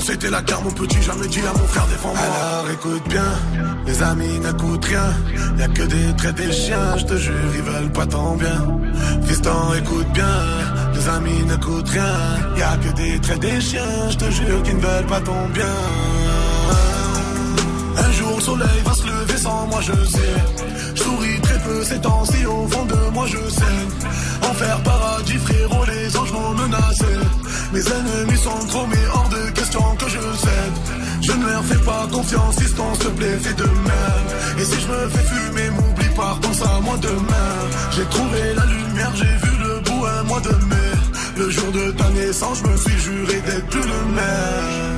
C'était 0.00 0.30
la 0.30 0.40
guerre, 0.40 0.62
mon 0.62 0.70
petit, 0.70 1.02
jamais 1.02 1.28
dit 1.28 1.40
à 1.40 1.52
mon 1.52 1.66
frère 1.66 1.86
défends-moi. 1.86 2.18
Alors 2.18 2.70
écoute 2.70 3.08
bien, 3.08 3.30
les 3.86 4.02
amis 4.02 4.38
n'écoutent 4.38 4.84
rien. 4.86 5.12
Y'a 5.58 5.68
que 5.68 5.82
des 5.82 6.16
traits 6.16 6.34
des 6.34 6.50
chiens, 6.50 6.96
je 6.96 7.04
te 7.04 7.16
jure, 7.16 7.34
ils 7.54 7.62
veulent 7.62 7.92
pas 7.92 8.06
ton 8.06 8.36
bien. 8.36 8.80
Fiston, 9.26 9.74
écoute 9.76 10.08
bien, 10.14 10.24
les 10.94 11.08
amis 11.08 11.44
n'écoutent 11.44 11.88
rien. 11.90 12.14
Y'a 12.56 12.76
que 12.78 12.96
des 12.96 13.20
traits 13.20 13.40
des 13.40 13.60
chiens, 13.60 14.08
je 14.10 14.16
te 14.16 14.30
jure, 14.30 14.62
qu'ils 14.62 14.76
ne 14.76 14.80
veulent 14.80 15.06
pas 15.06 15.20
ton 15.20 15.46
bien. 15.52 15.76
Un 17.98 18.12
jour 18.12 18.36
le 18.36 18.42
soleil 18.42 18.80
va 18.84 18.94
se 18.94 19.04
lever 19.04 19.36
sans 19.36 19.66
moi 19.66 19.80
je 19.80 19.92
sais 19.92 20.34
ces 21.84 22.00
temps-ci 22.00 22.46
au 22.46 22.66
fond 22.68 22.84
de 22.84 23.10
moi 23.12 23.26
je 23.26 23.36
saigne 23.50 23.88
Enfer 24.50 24.80
paradis 24.82 25.38
frérot 25.38 25.84
les 25.86 26.16
anges 26.16 26.32
m'ont 26.32 26.54
menacé. 26.54 27.04
Mes 27.72 27.80
ennemis 27.80 28.38
sont 28.38 28.66
trop 28.68 28.86
mais 28.86 29.06
hors 29.14 29.28
de 29.28 29.50
question 29.50 29.82
que 29.96 30.08
je 30.08 30.18
cède. 30.18 30.76
Je 31.20 31.32
ne 31.32 31.46
leur 31.46 31.64
fais 31.64 31.84
pas 31.84 32.06
confiance 32.10 32.58
Fiston 32.58 32.94
s'il 32.94 33.04
te 33.04 33.10
plaît 33.10 33.38
fais 33.42 33.54
de 33.54 33.64
même. 33.64 34.26
Et 34.58 34.64
si 34.64 34.80
je 34.80 34.88
me 34.88 35.08
fais 35.08 35.26
fumer 35.34 35.70
m'oublie 35.70 36.14
pas 36.16 36.38
pense 36.40 36.62
à 36.62 36.80
moi 36.80 36.96
demain. 37.00 37.54
J'ai 37.92 38.04
trouvé 38.04 38.54
la 38.56 38.66
lumière 38.66 39.12
j'ai 39.14 39.46
vu 39.46 39.52
le 39.64 39.80
bout 39.80 40.06
un 40.06 40.22
mois 40.24 40.40
de 40.40 40.54
mai. 40.70 40.92
Le 41.36 41.50
jour 41.50 41.70
de 41.72 41.90
ta 41.92 42.08
naissance 42.10 42.58
je 42.64 42.70
me 42.70 42.76
suis 42.76 42.98
juré 42.98 43.40
d'être 43.46 43.66
plus 43.66 43.82
le 43.82 44.04
même 44.14 44.97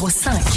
05 0.00 0.49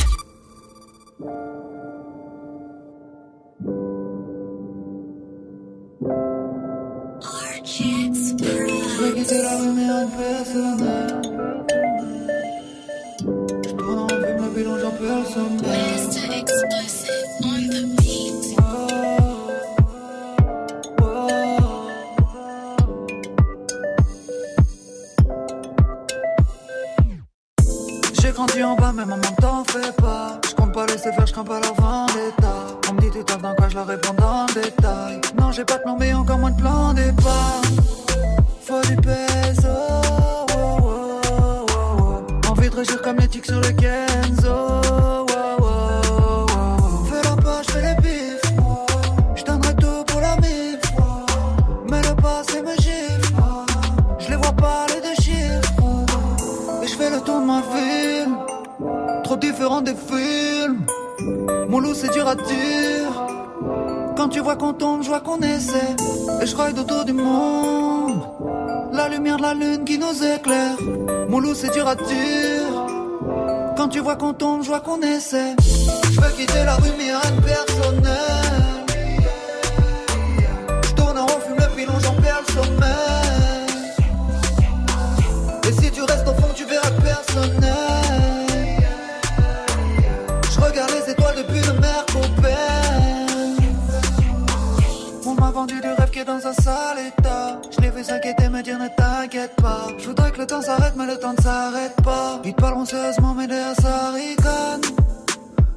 mais 100.96 101.06
le 101.06 101.18
temps 101.18 101.34
ne 101.34 101.42
s'arrête 101.42 101.96
pas. 102.04 102.40
Ils 102.44 102.54
te 102.54 102.62
parleront 102.62 102.86
sérieusement, 102.86 103.34
mais 103.34 103.48
derrière 103.48 103.76
ça 103.82 104.12
ricane. 104.12 104.82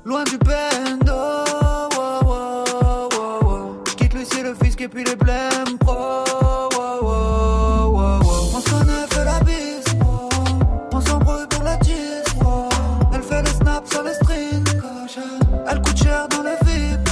Loin 0.05 0.25
du 0.25 0.39
bendo. 0.39 1.13
oh, 1.13 1.89
oh, 1.97 2.21
oh, 2.27 3.09
oh. 3.45 3.83
Je 3.89 3.95
quitte 3.95 4.15
Lucie, 4.15 4.43
le 4.43 4.55
fisc 4.55 4.81
et 4.81 4.89
puis 4.89 5.05
les 5.05 5.17
blèmes 5.17 5.79
pro. 5.81 5.95
oh, 5.95 6.69
oh, 6.75 6.99
oh, 7.03 7.97
oh. 7.97 8.21
On 8.55 8.61
se 8.61 9.15
fait 9.15 9.25
la 9.25 9.41
bise. 9.41 9.85
On 10.93 11.01
s'embrouille 11.01 11.47
pour 11.51 11.65
la 11.65 11.77
tisse. 11.79 12.35
Elle 13.13 13.23
fait 13.23 13.43
le 13.43 13.49
snap 13.49 13.87
sur 13.91 14.03
les 14.03 14.15
strings. 14.15 14.65
Elle 15.69 15.83
coûte 15.83 15.97
cher 15.97 16.29
dans 16.29 16.43
les 16.43 16.57
VIP. 16.65 17.09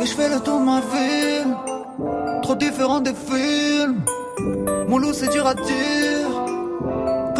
Et 0.00 0.06
je 0.06 0.14
fais 0.14 0.28
le 0.28 0.40
tour 0.40 0.60
de 0.60 0.64
ma 0.64 0.80
ville. 0.80 1.56
Trop 2.42 2.54
différent 2.54 3.00
des 3.00 3.14
films. 3.14 4.02
Mon 4.88 4.98
loup, 4.98 5.12
c'est 5.12 5.30
dur 5.30 5.46
à 5.46 5.54
dire. 5.54 6.21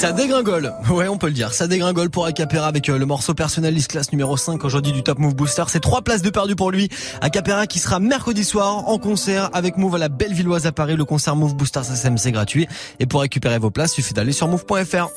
Ça 0.00 0.12
dégringole, 0.12 0.72
ouais 0.88 1.08
on 1.08 1.18
peut 1.18 1.26
le 1.26 1.34
dire, 1.34 1.52
ça 1.52 1.66
dégringole 1.66 2.08
pour 2.08 2.24
Acapera 2.24 2.66
avec 2.66 2.88
euh, 2.88 2.96
le 2.96 3.04
morceau 3.04 3.34
personnaliste 3.34 3.90
classe 3.90 4.12
numéro 4.12 4.34
5 4.34 4.64
aujourd'hui 4.64 4.92
du 4.92 5.02
Top 5.02 5.18
Move 5.18 5.34
Booster. 5.34 5.64
C'est 5.68 5.80
trois 5.80 6.00
places 6.00 6.22
de 6.22 6.30
perdu 6.30 6.56
pour 6.56 6.70
lui. 6.70 6.88
Acapera 7.20 7.66
qui 7.66 7.78
sera 7.78 8.00
mercredi 8.00 8.42
soir 8.42 8.88
en 8.88 8.96
concert 8.96 9.50
avec 9.52 9.76
Move 9.76 9.96
à 9.96 9.98
la 9.98 10.08
Bellevilloise 10.08 10.66
à 10.66 10.72
Paris. 10.72 10.96
Le 10.96 11.04
concert 11.04 11.36
Move 11.36 11.54
Booster 11.54 11.82
SSM 11.82 12.16
c'est 12.16 12.32
gratuit. 12.32 12.66
Et 12.98 13.04
pour 13.04 13.20
récupérer 13.20 13.58
vos 13.58 13.70
places, 13.70 13.92
suffit 13.92 14.14
d'aller 14.14 14.32
sur 14.32 14.48
move.fr. 14.48 15.10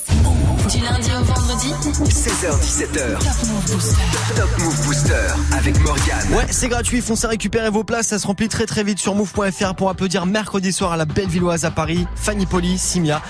Du 0.69 0.79
lundi 0.79 1.11
au 1.17 1.23
vendredi 1.23 1.71
16h17h. 2.03 4.36
Top 4.36 4.49
Move 4.59 4.86
Booster 4.86 5.27
avec 5.53 5.79
Morgane. 5.79 6.34
Ouais, 6.34 6.47
c'est 6.49 6.67
gratuit, 6.67 6.99
foncez 6.99 7.27
récupérer 7.27 7.69
vos 7.69 7.86
places, 7.86 8.07
ça 8.07 8.19
se 8.19 8.27
remplit 8.27 8.49
très 8.49 8.65
très 8.65 8.84
vite 8.84 8.99
sur 8.99 9.15
move.fr 9.15 9.75
pour 9.75 9.89
applaudir 9.89 10.25
mercredi 10.25 10.73
soir 10.73 10.91
à 10.91 10.97
la 10.97 11.05
Bellevilloise 11.05 11.63
à 11.63 11.71
Paris, 11.71 12.05
Fanny 12.17 12.45
Poli, 12.45 12.77
Simia. 12.77 13.21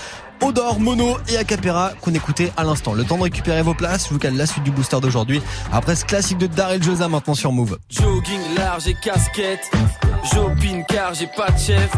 Odor, 0.44 0.80
Mono 0.80 1.18
et 1.30 1.38
Acapera 1.38 1.92
qu'on 2.02 2.14
écoutait 2.14 2.52
à 2.58 2.64
l'instant. 2.64 2.94
Le 2.94 3.06
temps 3.06 3.18
de 3.18 3.24
récupérer 3.24 3.62
vos 3.62 3.74
places, 3.74 4.08
je 4.08 4.14
vous 4.14 4.20
cale 4.20 4.36
la 4.36 4.46
suite 4.46 4.64
du 4.64 4.72
booster 4.72 5.00
d'aujourd'hui. 5.00 5.42
Après 5.72 5.96
ce 5.96 6.04
classique 6.04 6.38
de 6.38 6.48
Daryl 6.48 6.84
Josa 6.84 7.08
maintenant 7.08 7.34
sur 7.34 7.52
Move. 7.52 7.78
Jogging 7.90 8.42
large 8.58 8.88
et 8.88 8.96
casquette. 8.96 9.72
J'opine 10.34 10.84
car 10.88 11.14
j'ai 11.14 11.28
pas 11.28 11.50
de 11.50 11.58
chef. 11.58 11.90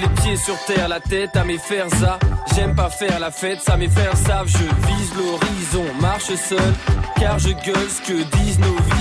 Les 0.00 0.08
pieds 0.20 0.36
sur 0.36 0.56
terre, 0.66 0.88
la 0.88 1.00
tête 1.00 1.34
à 1.36 1.44
mes 1.44 1.58
fers 1.58 1.88
ça. 1.98 2.18
J'aime 2.54 2.74
pas 2.74 2.90
faire 2.90 3.18
la 3.18 3.30
fête, 3.30 3.60
ça 3.62 3.76
mes 3.78 3.88
frères 3.88 4.16
savent. 4.16 4.48
Je 4.48 4.58
vise 4.58 5.12
l'horizon, 5.16 5.94
marche 5.98 6.34
seul. 6.34 6.74
Car 7.18 7.38
je 7.38 7.48
gueule 7.48 7.88
ce 7.88 8.12
que 8.12 8.22
disent 8.36 8.58
nos 8.58 8.76
visions. 8.76 8.95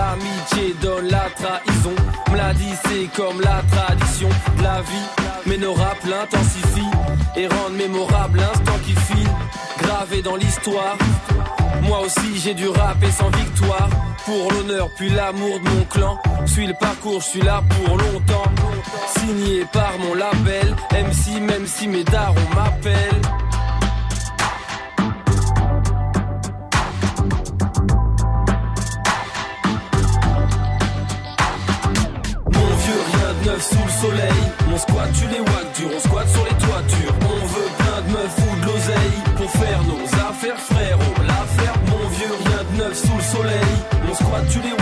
L'amitié 0.00 0.74
donne 0.80 1.08
la 1.08 1.28
trahison. 1.36 1.94
Me 2.30 2.36
l'a 2.36 2.54
dit, 2.54 2.72
c'est 2.84 3.06
comme 3.14 3.38
la 3.42 3.60
tradition 3.70 4.30
de 4.56 4.62
la 4.62 4.80
vie. 4.80 5.08
Mais 5.44 5.58
nos 5.58 5.74
rap 5.74 5.98
l'intensifient 6.08 6.96
et 7.36 7.46
rendent 7.46 7.76
mémorable 7.76 8.38
l'instant 8.38 8.78
qui 8.82 8.94
file. 8.94 9.28
Gravé 9.82 10.22
dans 10.22 10.36
l'histoire. 10.36 10.96
Moi 11.82 12.00
aussi 12.00 12.38
j'ai 12.38 12.54
du 12.54 12.68
rap 12.68 13.02
et 13.02 13.10
sans 13.10 13.30
victoire 13.30 13.88
Pour 14.26 14.52
l'honneur 14.52 14.90
puis 14.96 15.08
l'amour 15.08 15.58
de 15.60 15.68
mon 15.70 15.84
clan 15.84 16.18
Suis 16.44 16.66
le 16.66 16.74
parcours, 16.74 17.20
je 17.20 17.26
suis 17.26 17.40
là 17.40 17.62
pour 17.70 17.96
longtemps 17.96 18.52
Signé 19.16 19.64
par 19.72 19.92
mon 19.98 20.14
label 20.14 20.76
MC 20.92 21.40
même 21.40 21.66
si 21.66 21.88
mes 21.88 22.04
darons 22.04 22.34
m'appellent 22.54 23.22
soleil. 34.00 34.40
Mon 34.68 34.78
squat 34.78 35.08
tu 35.12 35.26
les 35.28 35.44
dur 35.76 35.90
On 35.94 36.00
squatte 36.00 36.28
sur 36.28 36.44
les 36.44 36.56
toitures. 36.64 37.16
On 37.32 37.46
veut 37.52 37.70
plein 37.80 38.00
de 38.02 38.10
meufs 38.12 38.38
ou 38.46 38.60
de 38.60 38.66
l'oseille. 38.66 39.18
Pour 39.36 39.50
faire 39.50 39.82
nos 39.84 40.04
affaires 40.28 40.60
frérot 40.70 41.14
L'affaire 41.26 41.76
mon 41.90 42.08
vieux 42.08 42.34
rien 42.44 42.62
de 42.70 42.82
neuf 42.82 42.96
sous 42.96 43.16
le 43.16 43.22
soleil. 43.22 43.74
Mon 44.06 44.14
squat 44.14 44.44
tu 44.50 44.60
les 44.60 44.79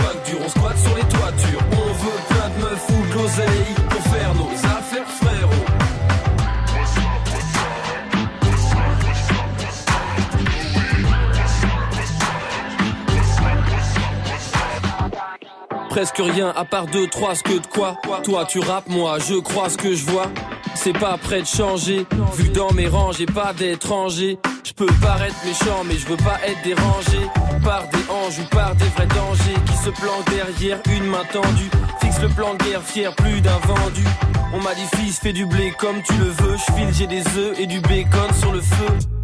Presque 15.99 16.21
rien 16.33 16.53
à 16.55 16.63
part 16.63 16.85
deux, 16.85 17.07
trois, 17.07 17.35
ce 17.35 17.43
que 17.43 17.59
de 17.59 17.67
quoi. 17.67 17.97
Toi 18.23 18.45
tu 18.45 18.59
rappes, 18.59 18.87
moi 18.87 19.17
je 19.19 19.33
crois 19.33 19.67
ce 19.69 19.75
que 19.75 19.93
je 19.93 20.05
vois. 20.05 20.27
C'est 20.73 20.97
pas 20.97 21.17
prêt 21.17 21.41
de 21.41 21.45
changer 21.45 22.05
Vu 22.37 22.47
dans 22.47 22.71
mes 22.71 22.87
rangs 22.87 23.11
j'ai 23.11 23.25
pas 23.25 23.51
d'étrangers. 23.51 24.39
Je 24.63 24.71
peux 24.71 24.85
paraître 25.01 25.35
méchant 25.43 25.83
mais 25.85 25.95
je 25.95 26.07
veux 26.07 26.15
pas 26.15 26.39
être 26.47 26.61
dérangé 26.63 27.19
Par 27.65 27.83
des 27.89 28.09
anges 28.09 28.39
ou 28.39 28.55
par 28.55 28.75
des 28.75 28.85
vrais 28.85 29.07
dangers 29.07 29.59
Qui 29.65 29.73
se 29.73 29.89
planquent 29.89 30.29
derrière 30.29 30.79
une 30.89 31.03
main 31.03 31.25
tendue. 31.33 31.69
Fixe 31.99 32.21
le 32.21 32.29
plan 32.29 32.53
de 32.53 32.63
guerre 32.63 32.81
fier 32.81 33.13
plus 33.15 33.41
d'un 33.41 33.59
vendu. 33.67 34.05
On 34.53 34.61
m'a 34.61 34.75
dit 34.75 34.87
fils 34.95 35.19
fais 35.19 35.33
du 35.33 35.45
blé 35.47 35.73
comme 35.77 36.01
tu 36.03 36.13
le 36.13 36.29
veux. 36.29 36.55
Je 36.55 36.73
file 36.75 36.93
j'ai 36.93 37.07
des 37.07 37.27
œufs 37.37 37.59
et 37.59 37.65
du 37.65 37.81
bacon 37.81 38.33
sur 38.39 38.53
le 38.53 38.61
feu 38.61 39.18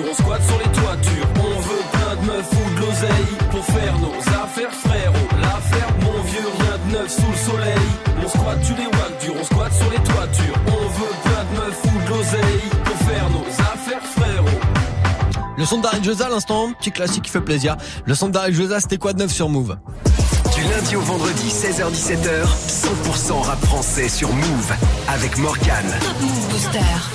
on 0.00 0.14
squatte 0.14 0.42
sur 0.42 0.58
les 0.58 0.72
toitures. 0.72 1.28
On 1.38 1.60
veut 1.60 1.84
plein 1.92 2.16
de 2.16 2.26
meufs 2.26 2.52
ou 2.52 2.74
de 2.74 2.80
l'oseille 2.80 3.36
pour 3.50 3.64
faire 3.64 3.98
nos 3.98 4.18
affaires, 4.42 4.72
frérot. 4.72 5.28
L'affaire, 5.40 5.88
mon 6.02 6.22
vieux, 6.22 6.48
rien 6.58 6.78
de 6.86 6.92
neuf 6.98 7.10
sous 7.10 7.30
le 7.30 7.36
soleil. 7.36 7.88
Mon 8.20 8.28
squat, 8.28 8.58
tu 8.62 8.72
les 8.74 8.86
wack 8.86 9.20
dur, 9.20 9.34
on 9.40 9.44
squatte 9.44 9.72
sur 9.72 9.90
les 9.90 9.98
toitures. 9.98 10.58
On 10.66 10.88
veut 10.98 11.14
plein 11.24 11.44
de 11.44 11.60
meufs 11.60 11.84
ou 11.84 12.04
de 12.04 12.08
l'oseille 12.08 12.70
pour 12.84 12.96
faire 13.08 13.30
nos 13.30 13.46
affaires, 13.46 14.02
frérot. 14.02 14.60
Le 15.56 15.64
son 15.64 15.78
Daryl 15.78 16.04
Josa 16.04 16.26
à 16.26 16.28
l'instant, 16.28 16.72
petit 16.72 16.92
classique 16.92 17.24
qui 17.24 17.30
fait 17.30 17.40
plaisir. 17.40 17.76
Le 18.04 18.14
son 18.14 18.28
Daryl 18.28 18.54
Josa, 18.54 18.80
c'était 18.80 18.98
quoi 18.98 19.12
de 19.12 19.20
neuf 19.20 19.32
sur 19.32 19.48
Move? 19.48 19.76
Du 20.56 20.62
lundi 20.62 20.96
au 20.96 21.00
vendredi 21.02 21.48
16h17h, 21.48 22.46
100% 22.68 23.42
rap 23.42 23.62
français 23.66 24.08
sur 24.08 24.32
Move 24.32 24.72
avec 25.06 25.36
Morgane. 25.36 25.92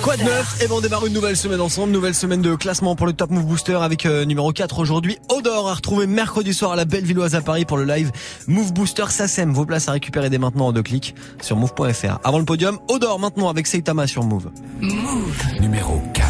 Quoi 0.00 0.16
de 0.16 0.22
neuf 0.22 0.62
Et 0.62 0.68
ben 0.68 0.74
on 0.76 0.80
démarre 0.80 1.04
une 1.06 1.12
nouvelle 1.12 1.36
semaine 1.36 1.60
ensemble, 1.60 1.92
nouvelle 1.92 2.14
semaine 2.14 2.40
de 2.40 2.54
classement 2.54 2.94
pour 2.94 3.06
le 3.06 3.12
Top 3.12 3.30
Move 3.30 3.44
Booster 3.44 3.74
avec 3.74 4.06
euh, 4.06 4.24
numéro 4.24 4.52
4 4.52 4.78
aujourd'hui. 4.78 5.18
Odor 5.28 5.68
à 5.68 5.74
retrouver 5.74 6.06
mercredi 6.06 6.54
soir 6.54 6.72
à 6.72 6.76
la 6.76 6.84
Bellevilloise 6.84 7.34
à 7.34 7.40
Paris 7.40 7.64
pour 7.64 7.78
le 7.78 7.84
live 7.84 8.12
Move 8.46 8.72
Booster 8.72 9.06
SACEM. 9.08 9.52
Vos 9.52 9.66
places 9.66 9.88
à 9.88 9.92
récupérer 9.92 10.30
dès 10.30 10.38
maintenant 10.38 10.68
en 10.68 10.72
deux 10.72 10.84
clics 10.84 11.14
sur 11.40 11.56
move.fr. 11.56 12.20
Avant 12.22 12.38
le 12.38 12.44
podium, 12.44 12.78
Odor 12.88 13.18
maintenant 13.18 13.48
avec 13.48 13.66
Seitama 13.66 14.06
sur 14.06 14.22
Move. 14.22 14.50
Move. 14.80 15.60
Numéro 15.60 16.00
4. 16.14 16.28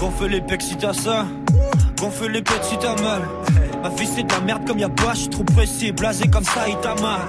Gonfle 0.00 0.26
les 0.26 0.40
pecs 0.40 0.62
si 0.62 0.76
t'as 0.76 0.94
ça. 0.94 1.26
Gonfle 2.00 2.28
les 2.32 2.42
pecs 2.42 2.64
si 2.64 2.76
t'as 2.76 3.00
mal. 3.00 3.22
Ma 3.82 3.88
vie 3.88 4.06
c'est 4.06 4.22
de 4.22 4.32
la 4.32 4.40
merde 4.40 4.66
comme 4.66 4.78
y'a 4.78 4.88
pas, 4.88 5.14
je 5.14 5.20
suis 5.20 5.28
trop 5.28 5.44
pressé, 5.44 5.92
blasé 5.92 6.28
comme 6.28 6.44
ça, 6.44 6.68
il 6.68 6.76
t'a 6.80 6.94
mal. 6.96 7.20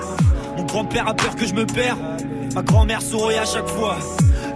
Mon 0.58 0.64
grand-père 0.64 1.08
a 1.08 1.14
peur 1.14 1.36
que 1.36 1.46
je 1.46 1.54
me 1.54 1.66
perds. 1.66 1.98
Ma 2.54 2.62
grand-mère 2.62 3.02
sourit 3.02 3.38
à 3.38 3.46
chaque 3.46 3.68
fois. 3.70 3.98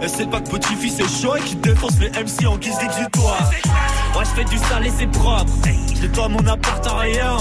Elle 0.02 0.10
sait 0.10 0.26
pas 0.26 0.40
que 0.40 0.50
petit-fils 0.50 1.00
est 1.00 1.22
chaud 1.22 1.36
et 1.36 1.40
qu'il 1.40 1.60
défonce 1.60 1.98
les 1.98 2.10
MC 2.10 2.46
en 2.46 2.58
guise 2.58 2.76
d'exutoire. 2.78 3.50
Ouais, 4.14 4.24
je 4.24 4.30
fais 4.30 4.44
du 4.44 4.58
sale 4.58 4.86
et 4.86 4.92
c'est 4.98 5.10
propre. 5.10 5.52
Je 6.00 6.06
toi 6.08 6.28
mon 6.28 6.46
appart 6.46 6.86
à 6.86 6.98
rien. 6.98 7.36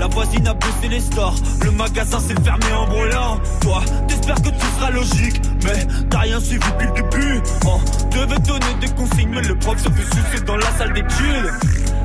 La 0.00 0.08
voisine 0.08 0.48
a 0.48 0.54
bossé 0.54 0.88
les 0.90 1.00
stores. 1.00 1.36
Le 1.64 1.70
magasin 1.70 2.18
s'est 2.18 2.34
fermé 2.42 2.72
en 2.76 2.86
brûlant. 2.86 3.38
Toi, 3.60 3.82
t'espères 4.08 4.42
que 4.42 4.48
tout 4.48 4.66
sera 4.76 4.90
logique. 4.90 5.40
Mais 5.62 5.86
t'as 6.10 6.18
rien 6.18 6.40
suivi 6.40 6.58
depuis 6.58 6.86
le 6.88 7.02
début. 7.02 7.42
On 7.64 7.78
devait 8.10 8.40
donner 8.40 8.74
des 8.80 8.88
consignes, 8.88 9.30
mais 9.30 9.42
le 9.42 9.54
prof 9.54 9.78
se 9.78 9.88
fait 9.88 10.14
sucer 10.14 10.44
dans 10.44 10.56
la 10.56 10.70
salle 10.72 10.92
d'études. 10.92 11.52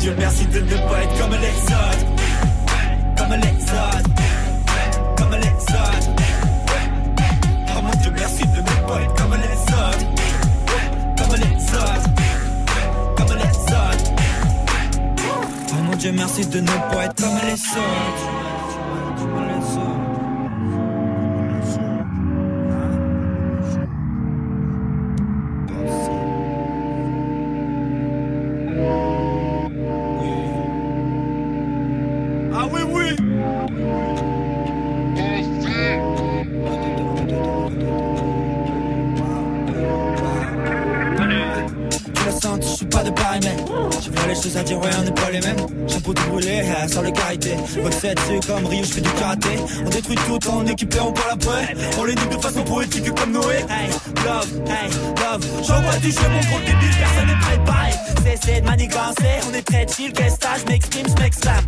Dieu, 0.00 0.14
merci 0.16 0.46
de 0.46 0.60
ne 0.60 0.76
pas 0.88 1.02
être 1.02 1.18
comme 1.20 1.32
autres. 1.32 2.06
Comme 3.18 3.32
autres. 3.32 4.08
Comme 5.18 5.32
autres. 5.34 6.10
Oh 7.68 7.82
mon 7.82 7.90
Dieu, 8.00 8.10
merci 8.16 8.46
de 8.46 8.60
ne 8.60 8.88
pas 8.88 9.02
être 9.02 9.14
comme 9.14 9.34
les 9.34 9.60
autres. 9.74 10.06
Comme 11.18 11.32
autres. 11.74 12.10
Comme 13.14 13.26
autres. 13.36 14.10
Oh 15.70 15.82
mon 15.82 15.96
Dieu, 15.96 16.12
merci 16.12 16.46
de 16.46 16.60
ne 16.60 16.66
pas 16.66 17.04
être 17.04 17.16
comme 17.16 17.38
les 17.46 17.52
autres. 17.52 18.49
Votre 47.82 47.98
set, 47.98 48.20
c'est 48.26 48.46
comme 48.46 48.66
Rio, 48.66 48.84
je 48.84 48.92
fais 48.92 49.00
du 49.00 49.10
karaté. 49.10 49.56
On 49.84 49.88
détruit 49.88 50.16
tout 50.26 50.48
en 50.48 50.66
équipé, 50.66 50.98
on 51.00 51.12
parle 51.12 51.32
après. 51.32 51.74
On 51.98 52.04
les 52.04 52.14
nique 52.14 52.28
de 52.28 52.38
façon 52.38 52.62
poétique 52.62 53.14
comme 53.14 53.32
Noé. 53.32 53.56
Hey, 53.68 53.88
love, 54.24 54.48
hey, 54.66 54.90
love. 55.16 55.46
J'envoie 55.66 55.96
du 55.96 56.10
jeu, 56.10 56.28
mon 56.30 56.40
gros 56.40 56.60
débile, 56.60 56.94
personne 56.98 57.26
n'est 57.26 57.40
préparé. 57.40 57.90
Cessez 58.24 58.60
de 58.60 58.66
manigancer, 58.66 59.40
on 59.50 59.54
est 59.54 59.62
très 59.62 59.86
chill, 59.86 60.12
qu'est-ce 60.12 60.36
que 60.36 60.60
je 60.60 60.66
m'exprime, 60.66 61.06
je 61.08 61.22
m'exclame. 61.22 61.64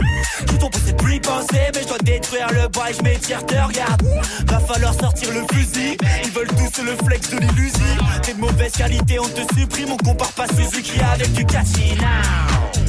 Tout 0.46 0.56
ton 0.58 0.70
c'est 0.84 0.96
plus 0.96 1.20
penser, 1.20 1.70
mais 1.74 1.82
je 1.82 1.88
dois 1.88 1.98
détruire 2.02 2.48
le 2.52 2.68
bois 2.68 2.92
je 2.96 3.02
m'étire, 3.02 3.44
te 3.46 3.54
regarde. 3.54 4.02
Va 4.46 4.60
falloir 4.60 4.94
sortir 4.94 5.30
le 5.32 5.42
fusil. 5.54 5.96
Ils 6.24 6.30
veulent 6.30 6.48
tous 6.48 6.82
le 6.82 6.96
flex 7.06 7.30
de 7.30 7.38
l'illusion. 7.38 8.04
T'es 8.22 8.34
de 8.34 8.40
mauvaise 8.40 8.72
qualité, 8.72 9.18
on 9.18 9.28
te 9.28 9.40
supprime, 9.58 9.92
on 9.92 9.96
compare 9.96 10.32
pas 10.32 10.46
Suzuki 10.48 11.00
avec 11.00 11.32
du 11.32 11.44
catchy 11.46 11.94
now. 11.96 12.81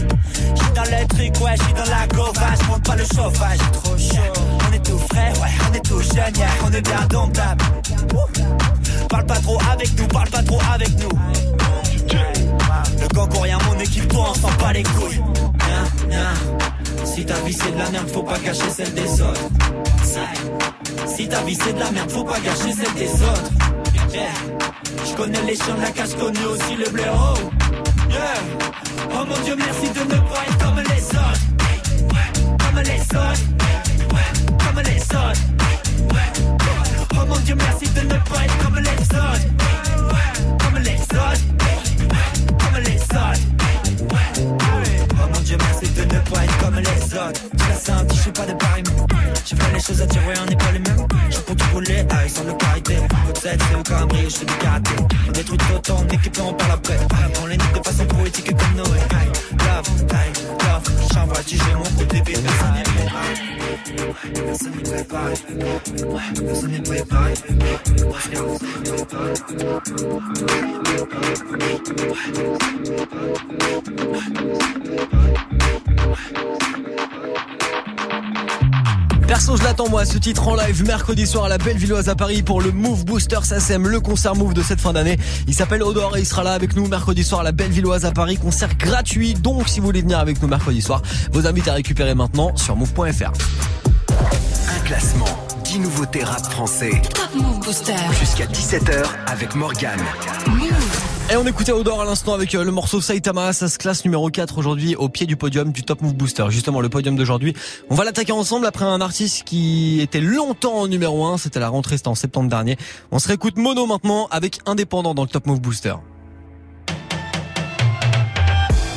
Dans 0.83 0.89
le 0.89 1.07
truc, 1.07 1.41
ouais, 1.41 1.55
j'suis 1.61 1.73
dans 1.73 1.85
la 1.85 2.07
gauvache, 2.07 2.67
monte 2.67 2.83
pas 2.83 2.95
le 2.95 3.03
chauffage, 3.05 3.57
trop 3.71 3.97
chaud. 3.97 4.33
On 4.67 4.73
est 4.73 4.85
tout 4.85 4.97
frais, 4.97 5.31
ouais, 5.41 5.49
on 5.69 5.73
est 5.73 5.85
tout 5.85 6.01
jeune, 6.01 6.35
yeah, 6.35 6.47
on 6.65 6.73
est 6.73 6.81
bien 6.81 7.07
domptable. 7.09 7.63
Parle 9.07 9.25
pas 9.25 9.39
trop 9.39 9.57
avec 9.71 9.97
nous, 9.97 10.07
parle 10.07 10.29
pas 10.29 10.43
trop 10.43 10.59
avec 10.73 10.89
nous. 10.99 11.09
Le 12.99 13.07
gang 13.15 13.29
rien, 13.41 13.57
mon 13.65 13.79
équipe, 13.79 14.07
toi, 14.09 14.31
on 14.31 14.33
s'en 14.33 14.51
bat 14.59 14.73
les 14.73 14.83
couilles. 14.83 15.21
Si 17.05 17.25
ta 17.25 17.35
vie 17.35 17.53
c'est 17.53 17.71
de 17.71 17.79
la 17.79 17.89
merde, 17.89 18.09
faut 18.09 18.23
pas 18.23 18.39
gâcher 18.39 18.69
celle 18.69 18.93
des 18.93 19.21
autres. 19.21 19.49
Si 21.15 21.27
ta 21.29 21.41
vie 21.43 21.57
c'est 21.63 21.73
de 21.73 21.79
la 21.79 21.91
merde, 21.91 22.11
faut 22.11 22.25
pas 22.25 22.39
gâcher 22.39 22.73
celle 22.73 22.93
des 22.95 23.13
autres. 23.23 23.51
Yeah. 24.11 24.23
Je 25.05 25.13
connais 25.15 25.41
les 25.43 25.55
chiens 25.55 25.75
de 25.75 25.81
la 25.81 25.91
cage, 25.91 26.09
je 26.11 26.15
connais 26.17 26.45
aussi 26.45 26.75
le 26.75 26.89
blaireau. 26.89 27.35
Yeah. 28.13 28.37
Oh 29.11 29.25
mon 29.25 29.39
dieu, 29.43 29.55
merci 29.55 29.89
de 29.89 30.03
ne 30.03 30.19
pas 30.19 30.43
être 30.47 30.57
comme 30.63 30.77
les 30.77 31.03
autres. 31.17 31.41
Comme 32.59 32.79
les 32.83 33.01
autres. 33.01 33.43
Comme 34.63 34.79
les 34.83 35.01
autres. 35.01 35.41
Oh 37.15 37.25
mon 37.27 37.39
dieu, 37.39 37.55
merci 37.55 37.89
de 37.89 38.01
ne 38.01 38.17
pas 38.29 38.43
être 38.45 38.57
comme 38.63 38.77
les 38.79 39.01
autres. 39.17 39.47
Comme 40.59 40.77
les 40.83 41.01
autres. 41.01 41.45
Comme 42.59 42.77
les 42.83 43.01
autres. 43.01 43.41
Oh 45.11 45.27
mon 45.33 45.39
dieu, 45.41 45.57
merci 45.59 45.87
de 45.89 46.03
ne 46.03 46.19
pas 46.19 46.43
être 46.43 46.57
comme 46.59 46.75
les 46.75 47.15
autres. 47.15 47.41
Tu 47.57 47.69
l'as 47.69 47.75
senti, 47.75 48.15
je 48.15 48.21
suis 48.21 48.31
pas 48.31 48.45
de 48.45 48.53
Paris, 48.53 48.83
j'ai 49.53 49.61
fait 49.63 49.73
les 49.73 49.79
choses 49.79 50.01
à 50.01 50.05
ouais, 50.05 50.33
on 50.41 50.45
n'est 50.49 50.55
pas 50.55 50.71
les 50.71 50.79
mêmes. 50.79 51.05
Je 51.29 51.37
pour 51.39 51.55
tout 51.55 51.65
rouler, 51.73 52.03
ah, 52.09 52.27
sans 52.27 52.43
le 52.43 52.53
carité. 52.53 52.95
Votre 53.27 53.41
set, 53.41 53.61
c'est 53.61 53.73
le 53.77 53.83
cambré, 53.83 54.23
je 54.23 54.29
fais 54.35 54.45
du 54.45 54.55
karaté. 54.55 54.91
On 55.27 55.31
détruit 55.31 55.57
tout 55.57 55.73
autant, 55.75 55.97
on 56.01 56.07
équipe, 56.13 56.39
on 56.41 56.53
parle 56.53 56.71
après. 56.71 56.97
On 57.41 57.45
les 57.47 57.57
nique 57.57 57.73
de 57.73 57.79
façon 57.83 58.05
poétique 58.05 58.55
comme 58.55 58.75
Noé. 58.75 58.99
Love, 59.59 59.89
aïe, 60.11 60.31
love. 60.49 60.83
J'envoie 61.13 61.43
du 61.43 61.57
jeu, 61.57 61.75
mon 61.75 61.83
coup 61.83 62.05
n'est 62.13 62.21
préparé. 62.21 62.83
Personne 64.45 64.71
n'est. 64.83 65.03
Perso, 79.27 79.55
je 79.57 79.63
l'attends 79.63 79.89
moi, 79.89 80.05
ce 80.05 80.17
titre 80.17 80.47
en 80.47 80.55
live 80.55 80.85
mercredi 80.85 81.25
soir 81.25 81.45
à 81.45 81.49
la 81.49 81.57
Bellevilloise 81.57 82.09
à 82.09 82.15
Paris 82.15 82.43
pour 82.43 82.61
le 82.61 82.71
Move 82.71 83.05
Booster 83.05 83.39
SACEM, 83.41 83.87
le 83.87 83.99
concert 83.99 84.35
Move 84.35 84.53
de 84.53 84.61
cette 84.61 84.81
fin 84.81 84.93
d'année. 84.93 85.17
Il 85.47 85.53
s'appelle 85.53 85.81
Odor 85.81 86.17
et 86.17 86.19
il 86.21 86.25
sera 86.25 86.43
là 86.43 86.53
avec 86.53 86.75
nous 86.75 86.87
mercredi 86.87 87.23
soir 87.23 87.41
à 87.41 87.43
la 87.43 87.51
Bellevilloise 87.51 88.05
à 88.05 88.11
Paris, 88.11 88.37
concert 88.37 88.75
gratuit. 88.77 89.33
Donc 89.33 89.69
si 89.69 89.79
vous 89.79 89.85
voulez 89.85 90.01
venir 90.01 90.19
avec 90.19 90.41
nous 90.41 90.47
mercredi 90.47 90.81
soir, 90.81 91.01
vos 91.31 91.47
invités 91.47 91.69
à 91.69 91.73
récupérer 91.73 92.15
maintenant 92.15 92.55
sur 92.55 92.75
move.fr. 92.75 93.31
Un 94.69 94.79
classement, 94.85 95.25
10 95.63 95.79
nouveautés 95.79 96.23
rap 96.23 96.43
français. 96.43 97.01
Top 97.13 97.29
Move 97.41 97.59
Booster. 97.59 97.95
Jusqu'à 98.19 98.45
17h 98.45 99.03
avec 99.27 99.55
Morgane. 99.55 100.03
Et 101.33 101.35
on 101.35 101.47
écoutait 101.47 101.71
Odor 101.71 101.99
à 101.99 102.05
l'instant 102.05 102.35
avec 102.35 102.53
euh, 102.53 102.63
le 102.63 102.69
morceau 102.69 103.01
Saitama, 103.01 103.53
ça 103.53 103.67
se 103.67 103.79
classe 103.79 104.05
numéro 104.05 104.29
4 104.29 104.55
aujourd'hui 104.59 104.95
au 104.95 105.09
pied 105.09 105.25
du 105.25 105.35
podium 105.35 105.71
du 105.71 105.81
Top 105.81 106.03
Move 106.03 106.13
Booster. 106.13 106.45
Justement 106.49 106.79
le 106.79 106.89
podium 106.89 107.15
d'aujourd'hui. 107.15 107.55
On 107.89 107.95
va 107.95 108.03
l'attaquer 108.03 108.33
ensemble 108.33 108.67
après 108.67 108.85
un 108.85 109.01
artiste 109.01 109.43
qui 109.43 109.99
était 109.99 110.21
longtemps 110.21 110.75
en 110.75 110.87
numéro 110.87 111.25
1, 111.25 111.39
c'était 111.39 111.59
la 111.59 111.69
rentrée, 111.69 111.97
c'était 111.97 112.09
en 112.09 112.13
septembre 112.13 112.51
dernier. 112.51 112.77
On 113.11 113.17
se 113.17 113.27
réécoute 113.27 113.57
Mono 113.57 113.87
maintenant 113.87 114.27
avec 114.29 114.59
Indépendant 114.67 115.15
dans 115.15 115.23
le 115.23 115.27
Top 115.27 115.47
Move 115.47 115.59
Booster. 115.59 115.95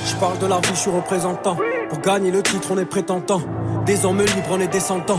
Je 0.04 0.14
parle 0.16 0.38
de 0.38 0.46
la 0.46 0.60
vie, 0.60 0.68
je 0.74 0.78
suis 0.78 0.90
représentant. 0.90 1.56
Pour 1.88 2.00
gagner 2.00 2.30
le 2.30 2.42
titre, 2.42 2.68
on 2.70 2.76
est 2.76 2.84
prétentant. 2.84 3.40
Des 3.86 4.04
hommes 4.04 4.20
libres, 4.20 4.50
on 4.50 4.60
est 4.60 4.68
descendants. 4.68 5.16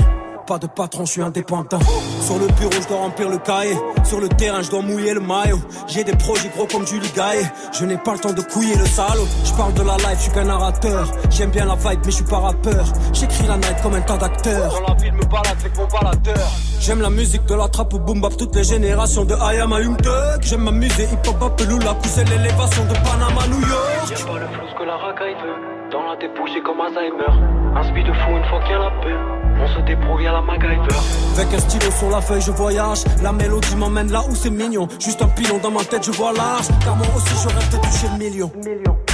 Pas 0.47 0.57
de 0.59 0.67
patron, 0.67 1.05
je 1.05 1.11
suis 1.11 1.21
indépendant. 1.21 1.79
Sur 2.21 2.39
le 2.39 2.47
bureau, 2.47 2.71
je 2.81 2.87
dois 2.87 2.99
remplir 2.99 3.27
le 3.29 3.37
cahier. 3.37 3.77
Sur 4.05 4.21
le 4.21 4.29
terrain, 4.29 4.61
je 4.61 4.69
dois 4.69 4.81
mouiller 4.81 5.13
le 5.13 5.19
maillot. 5.19 5.59
J'ai 5.87 6.05
des 6.05 6.15
projets 6.15 6.47
gros 6.55 6.65
comme 6.65 6.87
Julie 6.87 7.11
Gaillet. 7.13 7.51
Je 7.73 7.83
n'ai 7.83 7.97
pas 7.97 8.13
le 8.13 8.19
temps 8.19 8.31
de 8.31 8.41
couiller 8.41 8.75
le 8.75 8.85
salaud. 8.85 9.27
Je 9.43 9.51
parle 9.55 9.73
de 9.73 9.81
la 9.81 9.97
life, 9.97 10.15
je 10.15 10.21
suis 10.23 10.31
qu'un 10.31 10.45
narrateur. 10.45 11.11
J'aime 11.31 11.51
bien 11.51 11.65
la 11.65 11.75
vibe, 11.75 11.99
mais 12.05 12.11
je 12.11 12.15
suis 12.15 12.23
pas 12.23 12.39
rappeur. 12.39 12.85
J'écris 13.11 13.45
la 13.45 13.57
night 13.57 13.75
comme 13.83 13.95
un 13.95 14.01
tas 14.01 14.15
d'acteurs. 14.15 14.71
Dans 14.71 14.87
la 14.87 14.93
ville, 15.01 15.13
me 15.13 15.25
balade 15.25 15.57
avec 15.59 15.77
mon 15.77 15.87
baladeur. 15.87 16.51
J'aime 16.79 17.01
la 17.01 17.09
musique 17.09 17.45
de 17.45 17.55
la 17.55 17.67
trappe 17.67 17.93
au 17.93 17.99
boom 17.99 18.21
bap, 18.21 18.37
toutes 18.37 18.55
les 18.55 18.63
générations 18.63 19.25
de 19.25 19.33
I 19.35 19.59
am 19.59 19.73
a 19.73 19.81
Young 19.81 19.97
Thug. 19.97 20.41
J'aime 20.43 20.63
m'amuser, 20.63 21.09
hip 21.11 21.27
hop, 21.27 21.43
Apelula, 21.43 21.93
pousser 21.95 22.23
l'élévation 22.23 22.85
de 22.85 22.93
Panama, 22.93 23.47
New 23.49 23.67
York. 23.67 24.09
Y'a 24.11 24.25
pas 24.25 24.39
le 24.39 24.47
flou 24.47 24.79
que 24.79 24.83
la 24.85 24.95
racaille 24.95 25.35
veut. 25.43 25.76
Dans 25.91 26.03
la 26.03 26.17
débouche, 26.17 26.51
comme 26.65 26.81
Alzheimer. 26.81 27.31
Un 27.75 27.83
speed 27.83 28.07
de 28.07 28.13
fou 28.13 28.31
une 28.31 28.43
fois 28.45 28.59
qu'il 28.61 28.71
y 28.71 28.73
a 28.73 28.79
la 28.79 28.91
paix. 29.01 29.15
On 29.59 29.67
se 29.67 29.79
débrouille 29.85 30.27
à 30.27 30.33
la 30.33 30.41
MacGyver. 30.41 30.95
Avec 31.37 31.53
un 31.53 31.59
stylo 31.59 31.91
sur 31.91 32.09
la 32.09 32.19
feuille, 32.19 32.41
je 32.41 32.51
voyage. 32.51 33.03
La 33.23 33.31
mélodie 33.31 33.75
m'emmène 33.75 34.11
là 34.11 34.21
où 34.29 34.35
c'est 34.35 34.49
mignon. 34.49 34.87
Juste 34.99 35.21
un 35.21 35.27
pilon 35.27 35.59
dans 35.63 35.71
ma 35.71 35.83
tête, 35.85 36.05
je 36.05 36.11
vois 36.11 36.33
large. 36.33 36.67
Car 36.83 36.95
moi 36.97 37.07
aussi, 37.15 37.35
je 37.41 37.47
rêve 37.47 37.71
de 37.71 37.77
toucher 37.77 38.07
le 38.11 38.19
million. 38.19 38.51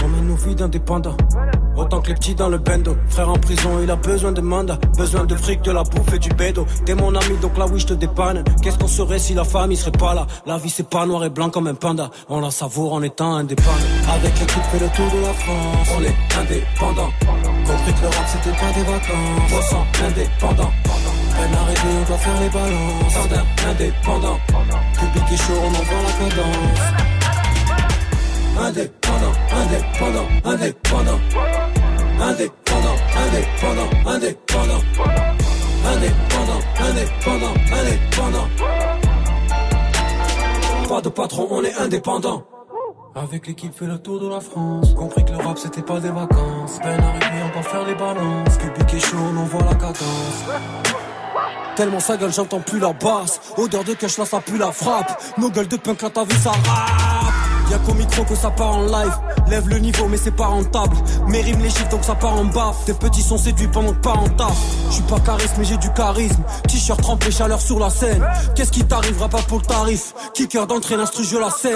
On 0.04 0.08
mène 0.08 0.28
nos 0.28 0.36
vies 0.36 0.56
d'indépendants. 0.56 1.18
Autant 1.76 2.02
que 2.02 2.10
les 2.10 2.14
petits 2.14 2.36
dans 2.36 2.50
le 2.50 2.58
bendo. 2.58 2.96
Frère 3.08 3.30
en 3.30 3.38
prison, 3.38 3.80
il 3.82 3.90
a 3.90 3.96
besoin 3.96 4.32
de 4.32 4.42
mandat. 4.42 4.78
Besoin 4.98 5.26
de 5.26 5.36
fric, 5.36 5.62
de 5.64 5.72
la 5.72 5.84
bouffe 5.84 6.14
et 6.14 6.20
du 6.20 6.30
bédo. 6.30 6.66
T'es 6.86 6.96
mon 6.96 7.16
ami, 7.16 7.38
donc 7.42 7.58
là 7.58 7.66
oui, 7.72 7.80
je 7.80 7.88
te 7.88 7.94
dépanne. 7.94 8.44
Qu'est-ce 8.62 8.78
qu'on 8.78 8.88
serait 8.88 9.20
si 9.20 9.34
la 9.34 9.44
famille 9.44 9.78
serait 9.78 9.92
pas 9.92 10.14
là? 10.14 10.28
La 10.46 10.58
vie, 10.58 10.70
c'est 10.70 10.88
pas 10.88 11.06
noir 11.06 11.24
et 11.26 11.30
blanc 11.30 11.50
comme 11.50 11.68
un 11.68 11.74
panda. 11.74 12.10
On 12.30 12.40
la 12.40 12.52
savoure 12.52 12.94
en 12.94 13.02
étant 13.02 13.36
indépendant. 13.36 13.72
Avec 14.14 14.40
l'équipe, 14.40 14.64
fait 14.72 14.80
le 14.80 14.90
tour 14.90 15.10
de 15.12 15.22
la 15.26 15.34
France. 15.34 15.88
On 15.98 16.02
est 16.04 16.16
indépendant. 16.40 17.10
Compris 17.66 17.94
que 17.94 18.02
le 18.02 18.08
rap, 18.08 18.28
c'était 18.28 18.58
pas 18.58 18.72
des 18.74 18.84
vacances. 18.84 19.52
On 19.52 19.62
sent 19.62 19.86
indépendant. 20.06 20.72
Peine 20.84 21.56
arrêtée, 21.56 21.82
on 22.00 22.08
doit 22.08 22.18
faire 22.18 22.40
les 22.42 22.50
balances. 22.50 23.14
Jardin 23.14 23.44
indépendant. 23.70 24.40
Public 25.00 25.32
est 25.32 25.38
chaud, 25.38 25.60
on 25.64 25.70
envoie 25.70 26.02
la 26.06 26.14
cadence. 26.20 26.80
Indépendant, 28.56 29.34
indépendant, 29.64 30.28
indépendant. 30.46 31.20
Indépendant, 32.20 32.98
indépendant, 33.24 33.90
indépendant. 34.06 34.84
Indépendant, 35.86 36.62
indépendant, 36.80 37.54
indépendant. 37.72 38.48
Pas 40.88 41.02
de 41.02 41.10
patron, 41.10 41.48
on 41.52 41.64
est 41.64 41.76
indépendant. 41.76 42.44
Avec 43.16 43.48
l'équipe 43.48 43.74
fait 43.74 43.86
le 43.86 44.00
tour 44.00 44.20
de 44.20 44.28
la 44.28 44.40
France 44.40 44.92
Compris 44.96 45.24
que 45.24 45.34
le 45.34 45.38
rap 45.38 45.60
c'était 45.60 45.84
pas 45.84 46.00
des 46.00 46.10
vacances 46.10 46.80
Peine 46.82 47.00
arrivée 47.00 47.44
on 47.46 47.56
va 47.56 47.62
faire 47.62 47.86
les 47.86 47.94
balances 47.94 48.58
Public 48.58 48.92
est 48.92 49.00
chaud 49.00 49.18
on 49.32 49.38
envoie 49.38 49.62
la 49.70 49.76
cadence 49.76 50.44
Tellement 51.76 52.00
sa 52.00 52.18
gueule 52.18 52.34
j'entends 52.34 52.62
plus 52.62 52.80
la 52.80 52.92
basse 52.92 53.40
Odeur 53.56 53.84
de 53.84 53.94
cash 53.94 54.18
là 54.18 54.26
ça 54.26 54.40
pue 54.40 54.58
la 54.58 54.72
frappe 54.72 55.22
Nos 55.38 55.52
gueules 55.52 55.68
de 55.68 55.78
punk 55.78 56.02
là 56.02 56.10
t'as 56.10 56.24
vu 56.24 56.36
ça 56.38 56.50
rap 56.50 57.43
Y'a 57.70 57.78
qu'au 57.80 57.94
micro 57.94 58.24
que 58.24 58.36
ça 58.36 58.50
part 58.52 58.76
en 58.76 58.84
live. 58.84 59.14
Lève 59.50 59.68
le 59.68 59.78
niveau, 59.78 60.08
mais 60.10 60.18
c'est 60.18 60.36
pas 60.36 60.48
rentable. 60.48 60.96
Mes 61.28 61.42
rimes 61.42 61.62
les 61.62 61.70
chiffres, 61.70 61.90
donc 61.90 62.04
ça 62.04 62.16
part 62.16 62.36
en 62.38 62.46
baffe. 62.46 62.86
Tes 62.86 62.94
petits 62.94 63.22
sont 63.22 63.38
séduits 63.38 63.68
pendant 63.68 63.92
que 63.92 64.00
pas 64.00 64.14
en 64.14 64.30
taf. 64.30 64.56
Je 64.90 64.94
suis 64.96 65.04
pas 65.04 65.20
charisme, 65.20 65.56
mais 65.58 65.66
j'ai 65.66 65.78
du 65.78 65.92
charisme. 65.94 66.42
T-shirt 66.68 67.02
trempé, 67.02 67.32
chaleur 67.32 67.60
sur 67.60 67.80
la 67.80 67.90
scène. 67.90 68.24
Qu'est-ce 68.56 68.72
qui 68.72 68.84
t'arrivera 68.84 69.28
pas 69.28 69.42
pour 69.48 69.60
le 69.60 69.66
tarif? 69.66 70.14
Kicker 70.34 70.68
d'entrée, 70.68 70.96
l'instru, 70.96 71.24
je 71.24 71.38
la 71.38 71.50
saigne. 71.50 71.74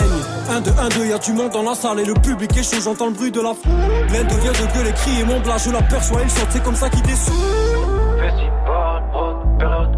1, 0.50 0.62
2, 0.62 0.72
1, 0.80 0.90
2, 0.90 1.06
y'a 1.08 1.18
du 1.18 1.34
monde 1.34 1.52
dans 1.52 1.64
la 1.64 1.76
salle 1.76 2.00
et 2.00 2.06
le 2.06 2.14
public 2.14 2.56
est 2.56 2.64
j'entends 2.82 3.08
le 3.08 3.14
bruit 3.14 3.32
de 3.32 3.42
la 3.42 3.54
foule. 3.54 3.72
L'un 4.14 4.24
devient 4.24 4.48
de 4.48 4.74
gueule 4.74 4.88
et 4.88 4.94
crie 4.94 5.20
et 5.22 5.24
mon 5.24 5.40
blas, 5.40 5.58
je 5.58 5.72
l'aperçois, 5.72 6.22
il 6.24 6.30
saute, 6.30 6.48
c'est 6.50 6.64
comme 6.64 6.76
ça 6.76 6.90
qu'il 6.90 7.02
descend. 7.02 7.34
Festival, 8.20 9.04
haute 9.14 9.58
période 9.60 9.98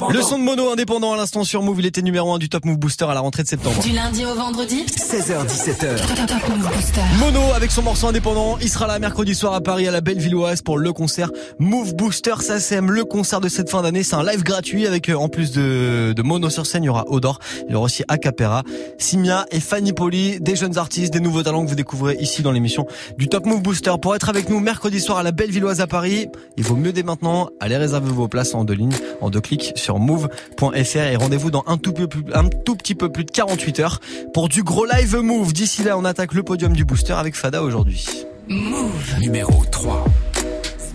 Indépendant. 0.00 0.18
Le 0.18 0.22
son 0.22 0.38
de 0.38 0.44
mono 0.44 0.70
indépendant 0.70 1.12
à 1.12 1.16
l'instant 1.16 1.44
sur 1.44 1.62
Move, 1.62 1.80
il 1.80 1.86
était 1.86 2.02
numéro 2.02 2.32
1 2.32 2.38
du 2.38 2.48
Top 2.48 2.64
Move 2.64 2.78
Booster 2.78 3.04
à 3.04 3.14
la 3.14 3.20
rentrée 3.20 3.42
de 3.42 3.48
septembre. 3.48 3.80
Du 3.82 3.90
lundi 3.92 4.24
au 4.24 4.34
vendredi 4.34 4.84
16h17h. 4.84 6.26
Top 6.26 6.48
Move 6.48 6.68
Booster. 6.74 7.00
Mono 7.18 7.40
avec 7.54 7.70
son 7.70 7.82
morceau 7.82 8.08
indépendant, 8.08 8.58
il 8.60 8.68
sera 8.68 8.86
là 8.86 8.98
mercredi 8.98 9.34
soir 9.34 9.54
à 9.54 9.60
Paris 9.60 9.86
à 9.86 9.90
la 9.90 10.00
Bellevilloise 10.00 10.62
pour 10.62 10.78
le 10.78 10.92
concert 10.92 11.30
Move 11.58 11.94
Booster 11.94 12.34
SACM, 12.40 12.90
le 12.90 13.04
concert 13.04 13.40
de 13.40 13.48
cette 13.48 13.70
fin 13.70 13.82
d'année. 13.82 14.02
C'est 14.02 14.16
un 14.16 14.24
live 14.24 14.42
gratuit 14.42 14.86
avec 14.86 15.08
euh, 15.08 15.14
en 15.14 15.28
plus 15.28 15.52
de, 15.52 16.12
de 16.14 16.22
Mono 16.22 16.50
sur 16.50 16.66
scène, 16.66 16.84
il 16.84 16.86
y 16.86 16.90
aura 16.90 17.04
Odor, 17.08 17.38
il 17.68 17.72
y 17.72 17.74
aura 17.74 17.84
aussi 17.84 18.02
Acapera, 18.08 18.62
Simia 18.98 19.46
et 19.50 19.60
Fanny 19.60 19.92
Poli, 19.92 20.40
des 20.40 20.56
jeunes 20.56 20.78
artistes, 20.78 21.12
des 21.12 21.20
nouveaux 21.20 21.42
talents 21.42 21.64
que 21.64 21.68
vous 21.68 21.74
découvrez 21.74 22.16
ici 22.20 22.42
dans 22.42 22.52
l'émission 22.52 22.86
du 23.18 23.28
Top 23.28 23.46
Move 23.46 23.62
Booster. 23.62 23.92
Pour 24.00 24.14
être 24.14 24.28
avec 24.28 24.48
nous 24.48 24.60
mercredi 24.60 25.00
soir 25.00 25.18
à 25.18 25.22
la 25.22 25.32
Bellevilloise 25.32 25.80
à 25.80 25.86
Paris, 25.86 26.28
il 26.56 26.64
vaut 26.64 26.76
mieux 26.76 26.92
dès 26.92 27.02
maintenant 27.02 27.50
aller 27.60 27.76
réserver 27.76 28.10
vos 28.10 28.28
places 28.28 28.54
en 28.54 28.64
deux 28.64 28.74
lignes, 28.74 28.96
en 29.20 29.30
deux 29.30 29.40
clics 29.40 29.72
sur 29.76 29.89
move.fr 29.98 30.96
et 30.96 31.16
rendez-vous 31.16 31.50
dans 31.50 31.64
un 31.66 31.76
tout, 31.76 31.92
peu 31.92 32.06
plus, 32.06 32.24
un 32.34 32.48
tout 32.48 32.76
petit 32.76 32.94
peu 32.94 33.10
plus 33.10 33.24
de 33.24 33.30
48 33.30 33.80
heures 33.80 34.00
pour 34.32 34.48
du 34.48 34.62
gros 34.62 34.86
live 34.86 35.16
Move. 35.16 35.52
D'ici 35.52 35.82
là, 35.82 35.98
on 35.98 36.04
attaque 36.04 36.34
le 36.34 36.42
podium 36.42 36.72
du 36.72 36.84
booster 36.84 37.14
avec 37.14 37.34
Fada 37.34 37.62
aujourd'hui. 37.62 38.06
Move. 38.48 39.18
Numéro 39.20 39.64
3. 39.70 40.04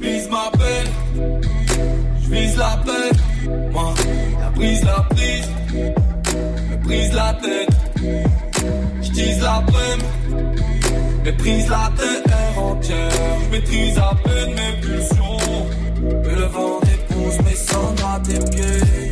J'vise 0.02 0.30
ma 0.30 0.52
peine, 0.58 1.42
j'vise 2.22 2.58
la 2.58 2.80
paix. 2.86 3.50
Moi, 3.72 3.94
la 4.40 4.52
prise, 4.52 4.84
la 4.84 5.08
prise, 5.10 5.50
me 6.70 6.76
brise 6.84 7.14
la 7.14 7.34
tête. 7.42 7.70
J'tise 9.02 9.42
la 9.42 9.64
peine, 9.66 10.44
méprise 11.24 11.70
la 11.70 11.92
terre 11.98 12.64
entière. 12.64 13.12
J'maîtrise 13.50 13.98
à 13.98 14.12
peine 14.24 14.54
mes 14.54 14.82
pulsions. 14.82 15.38
Et 16.30 16.36
le 16.36 16.46
vent 16.46 16.85
dépousse 17.38 17.46
mes 17.46 17.56
cendres 17.56 18.06
à 18.06 18.20
tes 18.20 18.40
pieds. 18.52 19.05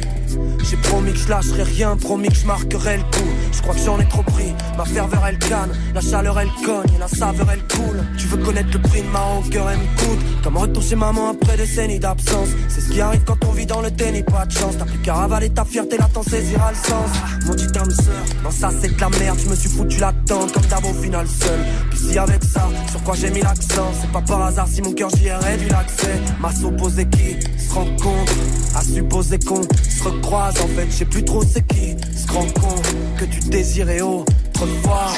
J'ai 0.73 0.79
promis 0.89 1.13
que 1.13 1.19
je 1.19 1.29
lâcherai 1.29 1.61
rien, 1.61 1.95
promis 1.95 2.29
que 2.29 2.35
je 2.35 2.47
marquerai 2.47 2.97
le 2.97 3.03
coup. 3.03 3.29
Je 3.51 3.61
crois 3.61 3.75
que 3.75 3.81
j'en 3.81 3.99
ai 3.99 4.07
trop 4.07 4.23
pris. 4.23 4.55
Ma 4.75 4.85
ferveur 4.85 5.23
elle 5.27 5.37
canne, 5.37 5.69
la 5.93 6.01
chaleur 6.01 6.39
elle 6.39 6.49
cogne 6.65 6.91
et 6.95 6.97
la 6.97 7.07
saveur 7.07 7.47
elle 7.51 7.63
coule. 7.67 8.03
Tu 8.17 8.25
veux 8.25 8.37
connaître 8.37 8.69
le 8.73 8.81
prix 8.81 9.03
de 9.03 9.07
ma 9.09 9.19
hauteur, 9.37 9.69
elle 9.69 9.77
me 9.77 9.83
coûte. 9.83 10.25
Comme 10.43 10.57
retour 10.57 10.81
chez 10.81 10.95
maman 10.95 11.29
après 11.29 11.57
des 11.57 11.67
décennies 11.67 11.99
d'absence. 11.99 12.47
C'est 12.69 12.81
ce 12.81 12.89
qui 12.89 13.01
arrive 13.01 13.21
quand 13.23 13.37
on 13.45 13.51
vit 13.51 13.67
dans 13.67 13.81
le 13.81 13.91
déni, 13.91 14.23
pas 14.23 14.47
de 14.47 14.51
chance. 14.51 14.73
T'as 14.79 14.85
plus 14.85 14.97
qu'à 14.97 15.13
ravaler 15.13 15.51
ta 15.51 15.63
fierté, 15.63 15.95
là 15.95 16.09
t'en 16.11 16.23
saisiras 16.23 16.71
le 16.71 16.75
sens. 16.75 17.11
Mon 17.45 17.53
dit 17.53 17.67
âme 17.77 17.91
sœur, 17.91 18.25
non 18.43 18.49
ça 18.49 18.71
c'est 18.81 18.95
de 18.95 18.99
la 18.99 19.09
merde. 19.09 19.37
Je 19.43 19.49
me 19.49 19.55
suis 19.55 19.69
foutu 19.69 19.99
tente 20.25 20.53
comme 20.53 20.65
d'hab 20.65 20.83
au 20.85 20.93
final 21.03 21.27
seul. 21.27 21.59
Puis 21.91 21.99
si 21.99 22.17
avec 22.17 22.43
ça, 22.43 22.67
sur 22.89 23.03
quoi 23.03 23.13
j'ai 23.13 23.29
mis 23.29 23.41
l'accent, 23.41 23.91
c'est 24.01 24.11
pas 24.11 24.21
par 24.21 24.41
hasard 24.41 24.67
si 24.67 24.81
mon 24.81 24.93
cœur 24.93 25.11
j'y 25.15 25.27
ai 25.27 25.35
réduit 25.35 25.69
l'accès. 25.69 26.19
Ma 26.41 26.51
s'opposer 26.51 27.05
qui 27.05 27.37
se 27.63 27.71
rencontre, 27.75 28.33
à 28.75 28.81
supposer 28.81 29.37
qu'on 29.37 29.61
se 29.61 30.03
recroise. 30.03 30.62
En 30.63 30.67
fait, 30.67 30.85
je 30.89 30.95
sais 30.95 31.05
plus 31.05 31.25
trop 31.25 31.43
c'est 31.43 31.67
qui 31.67 31.95
se 32.17 32.31
rend 32.31 32.45
compte 32.53 32.95
que 33.17 33.25
tu 33.25 33.41
désirais 33.49 33.99
autrefois. 33.99 35.11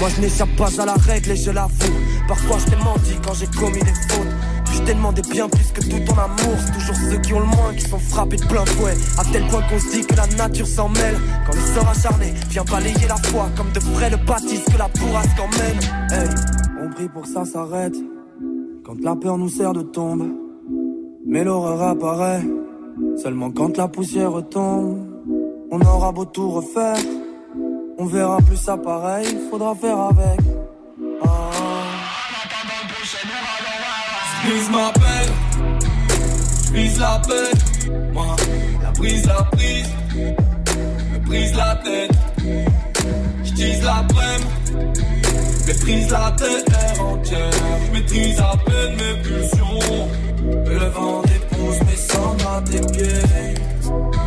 Moi 0.00 0.08
je 0.16 0.20
n'échappe 0.20 0.56
pas 0.56 0.80
à 0.80 0.86
la 0.86 0.94
règle 0.94 1.30
et 1.30 1.36
je 1.36 1.52
l'avoue. 1.52 1.94
Parfois 2.26 2.58
je 2.58 2.72
t'ai 2.72 2.76
menti 2.76 3.14
quand 3.24 3.34
j'ai 3.34 3.46
commis 3.46 3.78
des 3.78 3.94
fautes. 4.08 4.34
Puis 4.64 4.74
je 4.74 4.82
t'ai 4.82 4.94
demandé 4.94 5.22
bien 5.30 5.48
plus 5.48 5.70
que 5.72 5.82
tout 5.82 6.00
ton 6.04 6.18
amour. 6.18 6.56
C'est 6.66 6.72
toujours 6.72 6.96
ceux 6.96 7.18
qui 7.18 7.32
ont 7.32 7.40
le 7.40 7.46
moins 7.46 7.72
qui 7.76 7.88
sont 7.88 7.98
frappés 8.00 8.38
de 8.38 8.44
plein 8.44 8.66
fouet. 8.66 8.96
À 9.18 9.24
tel 9.32 9.46
point 9.46 9.62
qu'on 9.68 9.78
se 9.78 9.96
dit 9.96 10.04
que 10.04 10.16
la 10.16 10.26
nature 10.26 10.66
s'en 10.66 10.88
mêle. 10.88 11.16
Quand 11.46 11.54
le 11.54 11.74
sort 11.74 11.88
acharné 11.88 12.34
vient 12.50 12.64
balayer 12.64 13.06
la 13.08 13.16
foi 13.28 13.50
comme 13.56 13.70
de 13.70 13.78
frais 13.78 14.10
le 14.10 14.16
bâtisse 14.16 14.64
que 14.64 14.78
la 14.78 14.88
bourrasque 14.88 15.38
emmène. 15.38 15.78
Hey, 16.10 16.28
on 16.82 16.90
prie 16.90 17.08
pour 17.08 17.22
que 17.22 17.28
ça 17.28 17.44
s'arrête. 17.44 17.94
Quand 18.84 19.00
la 19.00 19.14
peur 19.14 19.38
nous 19.38 19.48
sert 19.48 19.74
de 19.74 19.82
tombe. 19.82 20.24
Mais 21.26 21.44
l'horreur 21.44 21.80
apparaît 21.82 22.42
seulement 23.16 23.50
quand 23.50 23.76
la 23.76 23.88
poussière 23.88 24.32
tombe. 24.50 25.06
On 25.70 25.80
aura 25.80 26.12
beau 26.12 26.24
tout 26.24 26.50
refaire, 26.50 26.98
on 27.98 28.06
verra 28.06 28.38
plus 28.38 28.56
ça 28.56 28.76
pareil, 28.76 29.26
faudra 29.50 29.74
faire 29.74 29.98
avec. 29.98 30.40
Ah. 31.22 31.50
J'vise 34.44 34.70
ma 34.70 34.92
peine, 34.92 35.32
j'vise 36.72 36.98
la 37.00 37.20
paix. 37.26 37.90
Moi, 38.12 38.36
la 38.82 38.90
brise, 38.92 39.26
la 39.26 39.42
prise, 39.44 39.88
me 41.12 41.18
brise 41.26 41.56
la 41.56 41.76
tête. 41.76 42.10
J'tise 43.44 43.82
la 43.84 44.02
brème, 44.02 44.42
méprise 45.66 46.10
la 46.10 46.30
terre 46.32 47.04
entière. 47.04 47.50
J'maîtrise 47.86 48.40
à 48.40 48.56
peine 48.64 48.96
mes 48.96 49.22
pulsions. 49.22 50.08
Le 50.66 50.88
vent 50.90 51.22
dépousse 51.74 51.86
mes 51.86 51.96
cendres 51.96 52.48
à 52.48 52.62
tes 52.62 52.80
pieds. 52.92 54.23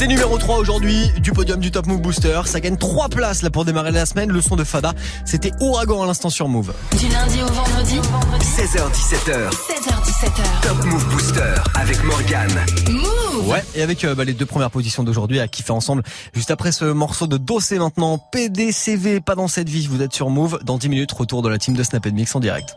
C'est 0.00 0.06
numéro 0.06 0.38
3 0.38 0.56
aujourd'hui 0.56 1.10
du 1.18 1.30
podium 1.30 1.60
du 1.60 1.70
Top 1.70 1.84
Move 1.84 2.00
Booster. 2.00 2.40
Ça 2.46 2.58
gagne 2.58 2.78
3 2.78 3.10
places 3.10 3.42
là 3.42 3.50
pour 3.50 3.66
démarrer 3.66 3.90
la 3.90 4.06
semaine. 4.06 4.30
Le 4.30 4.40
son 4.40 4.56
de 4.56 4.64
Fada, 4.64 4.94
c'était 5.26 5.52
Ouragan 5.60 6.02
à 6.02 6.06
l'instant 6.06 6.30
sur 6.30 6.48
Move. 6.48 6.72
Du 6.98 7.06
lundi 7.08 7.42
au 7.42 7.52
vendredi 7.52 7.96
16h17h. 8.40 9.50
16h17h. 9.50 10.62
Top 10.62 10.84
Move 10.86 11.06
Booster 11.10 11.52
avec 11.74 12.02
Morgan. 12.02 12.48
Move. 12.88 13.46
Ouais, 13.46 13.62
et 13.74 13.82
avec 13.82 14.02
euh, 14.04 14.14
bah, 14.14 14.24
les 14.24 14.32
deux 14.32 14.46
premières 14.46 14.70
positions 14.70 15.02
d'aujourd'hui 15.04 15.38
à 15.38 15.48
kiffer 15.48 15.72
ensemble. 15.72 16.02
Juste 16.32 16.50
après 16.50 16.72
ce 16.72 16.86
morceau 16.86 17.26
de 17.26 17.36
Dossé 17.36 17.78
maintenant, 17.78 18.16
PDCV, 18.16 19.20
pas 19.20 19.34
dans 19.34 19.48
cette 19.48 19.68
vie, 19.68 19.86
vous 19.86 20.00
êtes 20.00 20.14
sur 20.14 20.30
Move. 20.30 20.60
Dans 20.64 20.78
10 20.78 20.88
minutes, 20.88 21.12
retour 21.12 21.42
de 21.42 21.50
la 21.50 21.58
team 21.58 21.76
de 21.76 21.82
Snap 21.82 22.06
Mix 22.06 22.34
en 22.34 22.40
direct. 22.40 22.74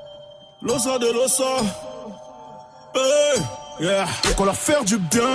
Losa 0.62 1.00
de 1.00 1.06
Losa. 1.06 1.64
Hey, 2.96 3.42
yeah. 3.80 4.06
Qu'on 4.38 4.46
leur 4.46 4.56
faire 4.56 4.84
du 4.84 4.98
bien, 4.98 5.34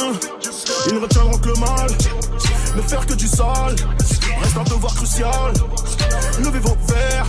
ils 0.86 0.94
ne 0.94 1.00
retiendront 1.00 1.38
que 1.38 1.48
le 1.48 1.54
mal. 1.54 1.90
Ne 2.76 2.82
faire 2.82 3.06
que 3.06 3.14
du 3.14 3.26
sale, 3.26 3.74
reste 4.42 4.56
un 4.56 4.64
devoir 4.64 4.94
crucial. 4.94 5.52
Levez 6.40 6.60
vos 6.60 6.76
verres, 6.86 7.26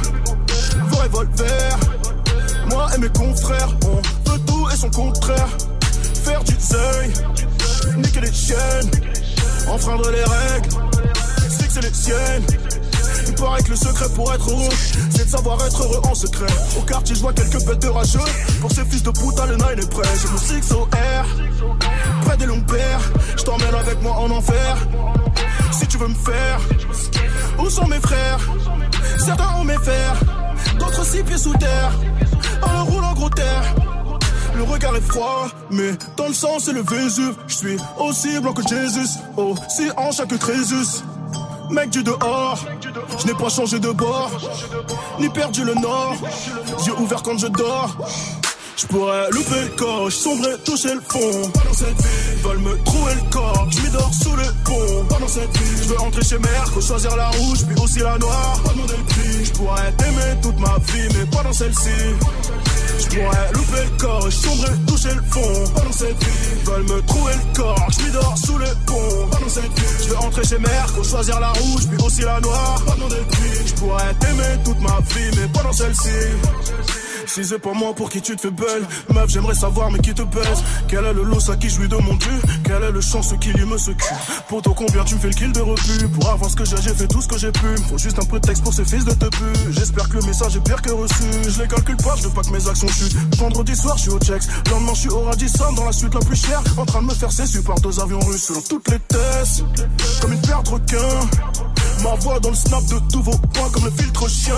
vos 0.90 0.98
revolvers. 0.98 1.80
Moi 2.70 2.88
et 2.96 2.98
mes 3.00 3.10
confrères, 3.10 3.70
on 3.86 4.30
veut 4.30 4.40
tout 4.46 4.68
et 4.72 4.78
son 4.78 4.90
contraire. 4.92 5.50
Faire 6.24 6.44
du 6.44 6.56
seuil, 6.60 7.14
niquer 7.98 8.22
les 8.22 8.34
chiennes, 8.34 8.92
enfreindre 9.68 10.12
les 10.12 10.24
règles, 10.24 10.70
fixer 11.60 11.82
les 11.82 11.94
siennes. 11.94 12.46
Il 13.30 13.36
paraît 13.36 13.62
que 13.62 13.70
le 13.70 13.76
secret 13.76 14.10
pour 14.16 14.34
être 14.34 14.50
heureux, 14.50 14.70
c'est 15.12 15.26
de 15.26 15.30
savoir 15.30 15.64
être 15.64 15.84
heureux 15.84 16.02
en 16.04 16.16
secret. 16.16 16.48
Au 16.78 16.82
quartier, 16.82 17.16
je 17.16 17.22
vois 17.22 17.32
quelques 17.32 17.64
bêtes 17.64 17.84
de 17.84 17.88
rageux. 17.88 18.20
Pour 18.60 18.72
ces 18.72 18.84
fils 18.86 19.04
de 19.04 19.12
putain, 19.12 19.46
le 19.46 19.56
nine 19.56 19.78
est 19.78 19.90
prêt. 19.90 20.08
J'ai 20.20 20.30
mon 20.30 20.38
6 20.62 20.72
au 20.74 20.86
R, 20.86 22.26
près 22.26 22.38
des 22.38 22.48
longs 22.48 22.62
pères. 22.62 23.02
Je 23.38 23.44
t'emmène 23.44 23.76
avec 23.76 24.02
moi 24.02 24.18
en 24.18 24.32
enfer. 24.32 24.78
Si 25.72 25.86
tu 25.86 25.98
veux 25.98 26.08
me 26.08 26.16
faire, 26.16 26.60
où 27.60 27.70
sont 27.70 27.86
mes 27.86 28.00
frères? 28.00 28.40
Certains 29.20 29.50
ont 29.60 29.64
mes 29.64 29.78
fers, 29.78 30.16
d'autres 30.80 31.06
six 31.06 31.22
pieds 31.22 31.38
sous 31.38 31.54
terre. 31.54 31.92
En 32.64 32.74
le 32.74 32.82
roulant 32.82 33.14
gros 33.14 33.30
terre. 33.30 33.76
Le 34.56 34.64
regard 34.64 34.96
est 34.96 35.02
froid, 35.02 35.48
mais 35.70 35.92
dans 36.18 36.28
le 36.28 36.34
sang 36.34 36.58
c'est 36.60 36.74
le 36.74 36.82
Vésuve. 36.82 37.36
Je 37.48 37.56
suis 37.56 37.78
aussi 38.00 38.40
blanc 38.40 38.54
que 38.54 38.68
Jésus, 38.68 39.08
aussi 39.38 39.90
en 39.96 40.12
chaque 40.12 40.36
Crésus. 40.38 41.04
Mec 41.72 41.90
du 41.92 42.04
dehors, 42.04 42.58
je 43.20 43.28
n'ai 43.28 43.34
pas 43.34 43.50
changé 43.50 43.80
de 43.80 43.92
bord, 43.92 44.32
ni 45.20 45.30
perdu 45.30 45.64
le 45.64 45.76
nord. 45.76 46.16
Yeux 46.86 46.94
ouverts 47.00 47.22
quand 47.24 47.38
je 47.38 47.48
dors. 47.48 47.96
Je 48.76 48.88
pourrais 48.88 49.30
louper 49.32 49.62
le 49.62 49.76
corps, 49.76 50.12
sombrer, 50.12 50.58
toucher 50.64 50.94
le 50.94 51.02
fond. 51.02 51.50
Pas 51.54 51.60
dans 51.68 51.74
cette 51.74 52.02
vie, 52.02 52.42
veulent 52.42 52.60
me 52.60 52.82
trouver 52.84 53.14
le 53.14 53.30
corps. 53.30 53.68
Je 53.70 53.92
dors 53.92 54.14
sous 54.14 54.36
le 54.36 54.46
pont. 54.64 55.06
Pas 55.10 55.20
dans 55.20 55.28
cette 55.28 55.58
vie, 55.58 55.84
je 55.84 55.90
veux 55.90 55.98
rentrer 55.98 56.24
chez 56.24 56.40
mère, 56.40 56.66
choisir 56.82 57.16
la 57.18 57.30
rouge, 57.30 57.66
puis 57.68 57.78
aussi 57.84 58.00
la 58.00 58.18
noire. 58.18 58.58
Pas 58.64 58.72
demander 58.72 58.96
le 58.98 59.04
prix, 59.04 59.46
je 59.46 59.52
pourrais 59.52 59.92
t'aimer 59.92 60.42
toute 60.42 60.60
ma 60.60 60.78
vie, 60.78 61.10
mais 61.14 61.26
pas 61.26 61.44
dans 61.44 61.52
celle-ci. 61.54 61.90
Je 63.00 63.08
pourrais 63.08 63.52
louper 63.54 63.84
le 63.86 63.98
corps 63.98 64.28
et 64.28 64.86
toucher 64.86 65.16
le 65.16 65.24
fond. 65.32 65.74
Pas 65.74 65.82
dans 65.82 65.92
cette 65.92 66.24
vie, 66.24 66.64
veulent 66.66 66.84
me 66.84 67.02
trouver 67.04 67.34
le 67.34 67.56
corps. 67.56 67.88
Je 67.98 68.04
m'y 68.04 68.12
dors 68.12 68.38
sous 68.38 68.58
le 68.58 68.68
pont. 68.86 69.28
Pas 69.32 69.40
dans 69.40 69.50
cette 69.50 69.64
vie, 69.64 70.04
je 70.04 70.10
veux 70.10 70.18
rentrer 70.18 70.44
chez 70.44 70.58
faut 70.96 71.04
choisir 71.04 71.40
la 71.40 71.50
rouge, 71.50 71.88
puis 71.88 72.06
aussi 72.06 72.22
la 72.22 72.40
noire. 72.42 72.82
Pas 72.86 72.96
demander 72.96 73.16
le 73.16 73.26
prix, 73.26 73.68
je 73.68 73.74
pourrais 73.76 74.14
t'aimer 74.20 74.64
toute 74.66 74.82
ma 74.82 75.00
vie, 75.00 75.38
mais 75.38 75.48
pas 75.48 75.64
dans 75.64 75.74
celle-ci. 75.74 76.10
Si 77.30 77.46
c'est 77.46 77.60
pas 77.60 77.74
moi 77.74 77.94
pour 77.94 78.10
qui 78.10 78.22
tu 78.24 78.36
te 78.36 78.42
fais 78.42 78.50
belle. 78.50 78.88
Meuf 79.14 79.30
j'aimerais 79.30 79.54
savoir 79.54 79.92
mais 79.92 80.00
qui 80.00 80.16
te 80.16 80.24
baise 80.24 80.64
Quel 80.88 81.06
est 81.06 81.14
le 81.14 81.22
lot 81.22 81.48
à 81.52 81.56
qui 81.58 81.70
je 81.70 81.80
lui 81.80 81.88
demande 81.88 82.18
Quel 82.64 82.82
est 82.82 82.92
le 82.92 83.02
chance 83.02 83.36
qui 83.40 83.50
lui 83.50 83.66
me 83.66 83.78
secoue 83.78 84.16
Pour 84.48 84.64
toi 84.64 84.74
combien 84.76 85.04
tu 85.04 85.14
me 85.14 85.20
fais 85.20 85.28
le 85.28 85.36
kill 85.36 85.52
de 85.52 85.62
refus 85.62 86.08
Pour 86.08 86.28
avoir 86.28 86.50
ce 86.50 86.56
que 86.56 86.66
j'ai 86.66 86.78
j'ai 86.82 86.96
fait 86.96 87.08
tout 87.08 87.22
ce 87.22 87.28
que 87.28 87.38
j'ai 87.38 87.52
pu. 87.52 87.68
Faut 87.88 88.00
juste 88.00 88.18
un 88.18 88.26
prétexte 88.26 88.64
pour 88.64 88.74
ces 88.74 88.84
fils 88.84 89.06
de 89.06 89.12
te 89.12 89.28
J'espère 89.70 90.10
que 90.10 90.18
le 90.18 90.24
message 90.24 90.56
est 90.56 90.64
pire 90.64 90.82
que 90.82 90.90
reçu. 90.90 91.24
Je 91.48 91.62
les 91.62 91.68
calcule 91.68 91.98
pas 91.98 92.16
je 92.18 92.24
veux 92.24 92.34
pas 92.34 92.42
que 92.42 92.50
mes 92.50 92.68
actions 92.68 92.88
chutent. 92.88 93.16
Vendredi 93.38 93.76
soir 93.76 93.96
je 93.98 94.02
suis 94.02 94.12
au 94.12 94.20
checks. 94.20 94.50
Lendemain 94.72 94.94
je 94.96 95.00
suis 95.02 95.10
au 95.10 95.22
Radisson 95.22 95.72
dans 95.74 95.86
la 95.86 95.92
suite 95.92 96.16
la 96.16 96.22
plus 96.22 96.36
chère 96.36 96.64
En 96.78 96.86
train 96.86 97.04
de 97.04 97.08
me 97.08 97.14
faire 97.14 97.32
cesser 97.32 97.62
par 97.62 97.80
deux 97.80 98.00
avions 98.00 98.20
russes 98.22 98.46
Selon 98.46 98.62
toutes 98.62 98.90
les 98.90 99.00
tests. 99.00 99.64
Comme 100.20 100.34
une 100.34 100.42
paire 100.42 100.64
de 100.64 100.70
requins. 100.70 101.30
Ma 102.04 102.16
voix 102.16 102.40
dans 102.40 102.50
le 102.50 102.56
snap 102.56 102.84
de 102.86 102.98
tous 103.12 103.22
vos 103.22 103.38
points 103.54 103.70
comme 103.70 103.86
le 103.86 103.92
filtre 103.92 104.28
chien. 104.28 104.56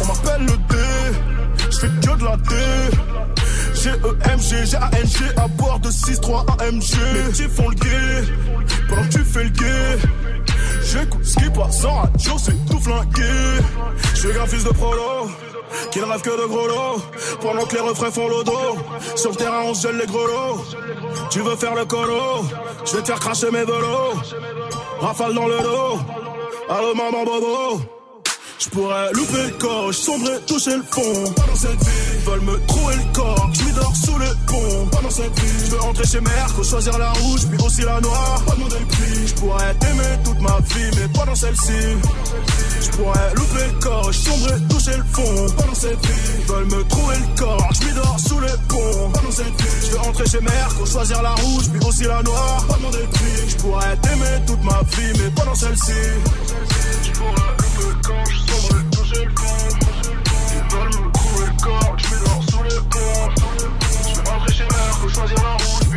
On 0.00 0.06
m'appelle 0.06 0.44
le 0.44 0.56
D 0.56 1.47
je 1.70 1.78
fais 1.78 1.88
que 1.88 2.18
de 2.18 2.24
la 2.24 2.36
D. 2.36 2.54
G-E-M-G, 3.74 4.66
G-A-N-G 4.66 5.24
à 5.36 5.46
bord 5.48 5.78
de 5.78 5.88
6-3 5.88 6.44
AMG 6.60 7.30
petits 7.30 7.42
font 7.44 7.68
le 7.68 7.74
gay 7.76 8.24
Pendant 8.88 9.02
que 9.02 9.08
tu 9.08 9.24
fais 9.24 9.44
le 9.44 9.50
gay 9.50 9.98
J'écoute 10.82 11.24
ce 11.24 11.36
qui 11.36 11.50
passe 11.50 11.84
en 11.84 11.94
radio, 11.94 12.32
c'est 12.38 12.66
tout 12.66 12.80
flingué. 12.80 13.22
Je 14.14 14.18
suis 14.18 14.38
un 14.38 14.46
fils 14.46 14.64
de 14.64 14.70
prolo 14.70 15.30
Qui 15.90 16.00
ne 16.00 16.04
rêve 16.06 16.22
que 16.22 16.30
de 16.30 16.46
gros 16.48 16.66
lots. 16.66 17.02
Pendant 17.40 17.64
que 17.66 17.74
les 17.74 17.80
refrains 17.80 18.10
font 18.10 18.28
le 18.28 18.42
dos 18.42 18.78
Sur 19.14 19.30
le 19.30 19.36
terrain 19.36 19.62
on 19.64 19.74
gèle 19.74 19.98
les 19.98 20.06
grelots 20.06 20.64
Tu 21.30 21.40
veux 21.40 21.56
faire 21.56 21.74
le 21.74 21.84
colo 21.84 22.44
Je 22.84 22.96
vais 22.96 23.02
te 23.02 23.06
faire 23.06 23.20
cracher 23.20 23.50
mes 23.52 23.64
velots. 23.64 24.14
Rafale 25.00 25.34
dans 25.34 25.46
le 25.46 25.58
dos 25.58 25.98
Allô 26.68 26.94
maman 26.94 27.24
bobo 27.24 27.97
je 28.58 28.68
pourrais 28.70 29.12
louper 29.12 29.44
le 29.44 29.50
corps, 29.58 29.92
je 29.92 29.98
sombrer, 29.98 30.40
toucher 30.46 30.76
le 30.76 30.82
fond. 30.82 31.32
Pas 31.32 31.46
dans 31.46 31.56
cette 31.56 31.84
vie, 31.84 32.18
veulent 32.26 32.40
me 32.40 32.66
trouver 32.66 32.94
le 32.96 33.12
corps. 33.12 33.50
Je 33.52 33.74
dors 33.74 33.96
sous 33.96 34.18
le 34.18 34.26
pont. 34.46 34.86
Pas 34.90 35.02
dans 35.02 35.10
cette 35.10 35.38
vie, 35.38 35.64
je 35.66 35.70
veux 35.70 35.80
rentrer 35.80 36.06
chez 36.06 36.20
mère, 36.20 36.50
faut 36.50 36.64
choisir 36.64 36.98
la 36.98 37.12
rouge, 37.12 37.46
puis 37.46 37.64
aussi 37.64 37.82
la 37.82 38.00
noire. 38.00 38.42
Pas 38.46 38.54
demander 38.54 38.78
le 38.80 38.86
prix, 38.86 39.26
je 39.26 39.34
pourrais 39.34 39.74
t'aimer 39.74 40.18
toute 40.24 40.40
ma 40.40 40.58
vie, 40.60 40.90
mais 40.96 41.08
pas 41.08 41.24
dans 41.24 41.34
celle-ci. 41.34 41.80
Je 42.80 42.90
pourrais 42.96 43.34
louper 43.34 43.66
le 43.66 43.80
corps, 43.80 44.12
je 44.12 44.18
sombrer, 44.18 44.54
toucher 44.68 44.96
le 44.96 45.04
fond. 45.12 45.54
Pas 45.56 45.62
dans 45.64 45.74
cette 45.74 46.06
vie, 46.06 46.44
veulent 46.46 46.66
me 46.66 46.84
trouver 46.88 47.16
le 47.16 47.38
corps. 47.38 47.70
Je 47.80 47.94
dors 47.94 48.20
sous 48.20 48.40
le 48.40 48.50
pont. 48.68 49.10
Pas 49.12 49.20
dans 49.20 49.30
cette 49.30 49.46
vie, 49.46 49.86
je 49.86 49.90
veux 49.92 49.98
rentrer 49.98 50.26
chez 50.26 50.40
mère, 50.40 50.72
faut 50.72 50.86
choisir 50.86 51.22
la 51.22 51.34
rouge, 51.34 51.68
puis 51.70 51.88
aussi 51.88 52.04
la 52.04 52.22
noire. 52.22 52.64
Pas 52.66 52.74
demander 52.74 52.98
le 52.98 53.08
prix, 53.08 53.48
je 53.48 53.56
pourrais 53.56 53.96
t'aimer 53.98 54.44
toute 54.46 54.64
ma 54.64 54.80
vie, 54.82 55.12
mais 55.18 55.30
pas 55.30 55.44
dans 55.44 55.54
celle-ci. 55.54 55.92
Chez 65.08 65.20
mère, 65.20 65.56
faut 65.60 65.87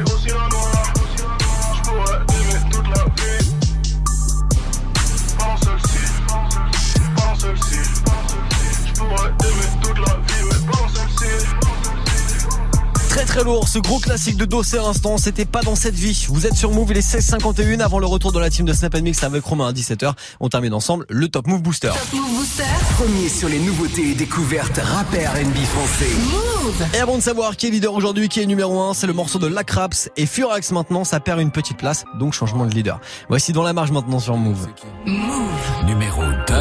Très 13.21 13.35
très 13.35 13.43
lourd, 13.43 13.67
ce 13.67 13.77
gros 13.77 13.99
classique 13.99 14.35
de 14.35 14.45
Dossé 14.45 14.79
à 14.79 14.81
l'instant, 14.81 15.15
c'était 15.19 15.45
pas 15.45 15.61
dans 15.61 15.75
cette 15.75 15.93
vie. 15.93 16.25
Vous 16.27 16.47
êtes 16.47 16.55
sur 16.55 16.71
Move, 16.71 16.89
il 16.89 16.97
est 16.97 17.07
16h51 17.07 17.79
avant 17.79 17.99
le 17.99 18.07
retour 18.07 18.31
de 18.31 18.39
la 18.39 18.49
team 18.49 18.65
de 18.65 18.73
Snap 18.73 18.95
Mix 18.95 19.21
avec 19.23 19.43
Romain 19.43 19.67
à 19.67 19.73
17h. 19.73 20.13
On 20.39 20.49
termine 20.49 20.73
ensemble 20.73 21.05
le 21.07 21.27
Top 21.27 21.45
Move 21.45 21.61
Booster. 21.61 21.91
Move 22.11 22.33
Booster. 22.33 22.63
Premier 22.97 23.29
sur 23.29 23.47
les 23.47 23.59
nouveautés 23.59 24.09
et 24.09 24.15
découvertes 24.15 24.79
rappeurs 24.83 25.33
NB 25.35 25.55
français. 25.55 26.09
Move. 26.31 26.87
Et 26.95 26.97
avant 26.97 27.15
de 27.15 27.21
savoir 27.21 27.57
qui 27.57 27.67
est 27.67 27.69
leader 27.69 27.93
aujourd'hui, 27.93 28.27
qui 28.27 28.39
est 28.39 28.47
numéro 28.47 28.81
1, 28.81 28.95
c'est 28.95 29.05
le 29.05 29.13
morceau 29.13 29.37
de 29.37 29.45
Lacraps 29.45 30.09
et 30.17 30.25
Furax 30.25 30.71
maintenant, 30.71 31.03
ça 31.03 31.19
perd 31.19 31.39
une 31.41 31.51
petite 31.51 31.77
place, 31.77 32.05
donc 32.17 32.33
changement 32.33 32.65
de 32.65 32.73
leader. 32.73 32.99
Voici 33.29 33.53
dans 33.53 33.61
la 33.61 33.73
marge 33.73 33.91
maintenant 33.91 34.19
sur 34.19 34.35
Move. 34.35 34.67
Move. 35.05 35.85
Numéro 35.85 36.23
2 36.47 36.53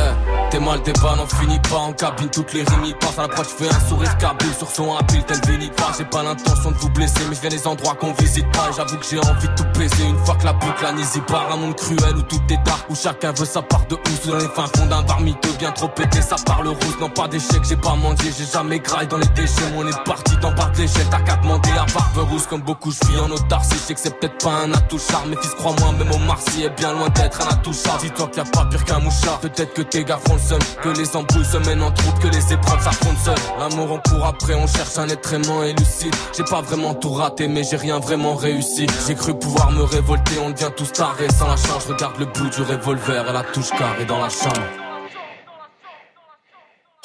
Mal, 0.61 0.83
t'es 0.83 0.93
pas, 0.93 1.17
n'en 1.17 1.27
finis 1.27 1.59
pas 1.71 1.77
en 1.77 1.93
cabine 1.95 2.29
Toutes 2.29 2.53
les 2.53 2.63
rimes 2.63 2.85
y 2.85 2.93
passent. 2.93 3.19
À 3.19 3.23
l'approche, 3.23 3.47
fais 3.47 3.67
un 3.67 3.89
sourire 3.89 4.17
cabine 4.19 4.53
Sur 4.59 4.69
son 4.71 4.95
habile, 4.95 5.25
tel 5.25 5.41
Vinny 5.47 5.69
pas 5.69 5.93
J'ai 5.97 6.05
pas 6.05 6.23
l'intention 6.23 6.71
de 6.71 6.77
vous 6.77 6.91
blesser 6.91 7.21
Mais 7.29 7.35
je 7.35 7.41
viens 7.41 7.51
des 7.51 7.67
endroits 7.67 7.95
qu'on 7.95 8.13
visite 8.13 8.51
pas. 8.53 8.71
J'avoue 8.77 8.99
que 8.99 9.07
j'ai 9.11 9.19
envie 9.19 9.49
de 9.49 9.55
tout 9.55 9.79
baiser. 9.79 10.05
Une 10.05 10.19
fois 10.19 10.35
que 10.35 10.45
la 10.45 10.53
boucle 10.53 10.83
la 10.83 10.91
y 10.91 11.21
part 11.27 11.51
Un 11.53 11.57
monde 11.57 11.77
cruel 11.77 12.15
où 12.17 12.23
tout 12.23 12.41
est 12.51 12.63
dark 12.65 12.91
Où 12.91 12.95
chacun 12.95 13.33
veut 13.33 13.47
sa 13.47 13.63
part 13.63 13.87
de 13.87 13.95
housse. 13.95 14.27
Dans 14.27 14.37
les 14.37 14.49
fins 14.49 14.67
fonds 14.77 14.87
d'un 14.87 15.03
bar 15.03 15.21
miteux 15.21 15.51
Bien 15.59 15.73
trop 15.73 15.89
pété, 15.89 16.21
ça 16.21 16.37
parle 16.45 16.69
rousse. 16.69 17.01
Non 17.01 17.09
pas 17.09 17.27
d'échec, 17.27 17.63
j'ai 17.67 17.77
pas 17.77 17.95
mendié 17.95 18.31
J'ai 18.37 18.47
jamais 18.47 18.81
graille 18.81 19.09
dans 19.09 19.19
les 19.19 19.29
déchets. 19.29 19.73
On 19.77 19.87
est 19.89 20.05
parti 20.05 20.37
d'en 20.37 20.53
bas 20.53 20.71
de 20.75 20.83
l'échelle 20.83 21.07
T'as 21.11 21.21
qu'à 21.21 21.37
demander 21.37 21.71
à 21.71 21.87
barbe 21.87 22.29
rousse. 22.31 22.47
Comme 22.47 22.63
beaucoup, 22.63 22.91
je 22.91 23.09
vis 23.09 23.19
en 23.19 23.31
autarcie 23.31 23.75
Je 23.75 23.79
sais 23.79 23.95
que 23.95 24.01
c'est 24.01 24.19
peut-être 24.19 24.45
pas 24.45 24.53
un 24.65 24.73
atout 24.73 24.99
charme 24.99 25.31
Mais 25.31 25.37
fils, 25.41 25.55
crois-moi, 25.55 25.93
même 25.93 26.13
au 26.13 26.19
Marcy 26.19 26.65
est 26.65 26.77
bien 26.77 26.93
loin 26.93 27.09
d'être 27.09 27.41
un 27.41 27.51
atout 27.51 27.73
charme 27.73 28.01
Dis-toi 28.03 28.29
qu'il 28.29 28.43
a 28.43 28.45
pas 28.45 28.67
pire 28.67 28.85
qu'un 28.85 28.99
mouchard. 28.99 29.41
Peut-être 29.41 29.73
que 29.73 29.83
tes 29.83 30.05
gars 30.05 30.19
font 30.19 30.35
le 30.35 30.50
Que 30.83 30.89
les 30.89 31.17
embrouilles 31.17 31.45
se 31.45 31.59
mènent 31.59 31.83
entre 31.83 32.09
autres 32.09 32.19
Que 32.19 32.29
les 32.29 32.53
épreuves 32.53 32.83
s'affrontent 32.83 33.21
seules. 33.25 33.35
L'amour 33.59 33.93
on 33.93 34.11
court 34.11 34.27
après, 34.27 34.55
on 34.55 34.67
cherche 34.67 34.99
un 34.99 35.09
être 35.09 35.33
aimant 35.33 35.63
et 35.63 35.73
lucide. 35.73 36.15
J'ai 36.37 36.45
pas 36.45 36.61
vraiment 36.61 36.95
tout 36.95 37.11
raté 37.11 37.49
mais 37.49 37.63
j'ai 37.63 37.77
rien 37.77 37.99
vraiment 37.99 38.35
réussi. 38.35 38.87
J'ai 39.07 39.15
cru 39.15 39.35
pouvoir 39.35 39.71
me 39.71 39.83
révolter, 39.83 40.39
on 40.45 40.51
devient 40.51 40.71
tous 40.77 40.93
tarés. 40.93 41.31
Sans 41.31 41.49
la 41.49 41.57
charge, 41.57 41.87
regarde 41.87 42.19
le 42.19 42.27
bout 42.27 42.49
du 42.49 42.63
revolver 42.63 43.29
Et 43.29 43.33
la 43.33 43.43
touche 43.43 43.71
carrée 43.71 44.05
dans 44.05 44.21
la 44.21 44.29
chambre 44.29 44.90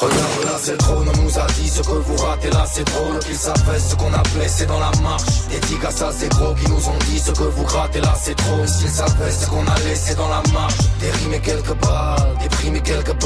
Regarde 0.02 0.44
là 0.44 0.58
c'est 0.62 0.74
le 0.74 0.78
trône, 0.78 1.08
on 1.08 1.22
nous 1.24 1.40
a 1.40 1.48
dit 1.54 1.70
ce 1.70 1.82
que 1.82 1.88
vous 1.88 2.18
ratez 2.18 2.50
là 2.50 2.66
c'est 2.70 2.84
drôle 2.84 3.18
Qu'ils 3.20 3.36
savaient 3.36 3.80
ce 3.80 3.96
qu'on 3.96 4.14
a 4.14 4.22
blessé 4.36 4.66
dans 4.66 4.80
la 4.80 4.92
marche. 5.02 5.48
Des 5.50 5.60
tigres 5.62 5.90
ça 5.90 6.12
c'est 6.12 6.28
gros 6.28 6.54
qui 6.54 6.70
nous 6.70 6.90
ont 6.90 6.98
dit 7.08 7.18
ce 7.18 7.32
que 7.32 7.44
vous 7.44 7.64
grattez 7.64 8.02
là 8.02 8.14
c'est 8.20 8.36
trop. 8.36 8.68
S'ils 8.68 8.90
savaient 8.90 9.32
ce 9.32 9.48
qu'on 9.48 9.66
a 9.66 9.80
laissé 9.88 10.14
dans 10.16 10.28
la 10.28 10.44
marche. 10.52 10.76
Des 11.00 11.12
rimes 11.12 11.36
et 11.36 11.40
quelques 11.40 11.76
balles, 11.76 12.36
des 12.74 12.82
quelques 12.82 13.24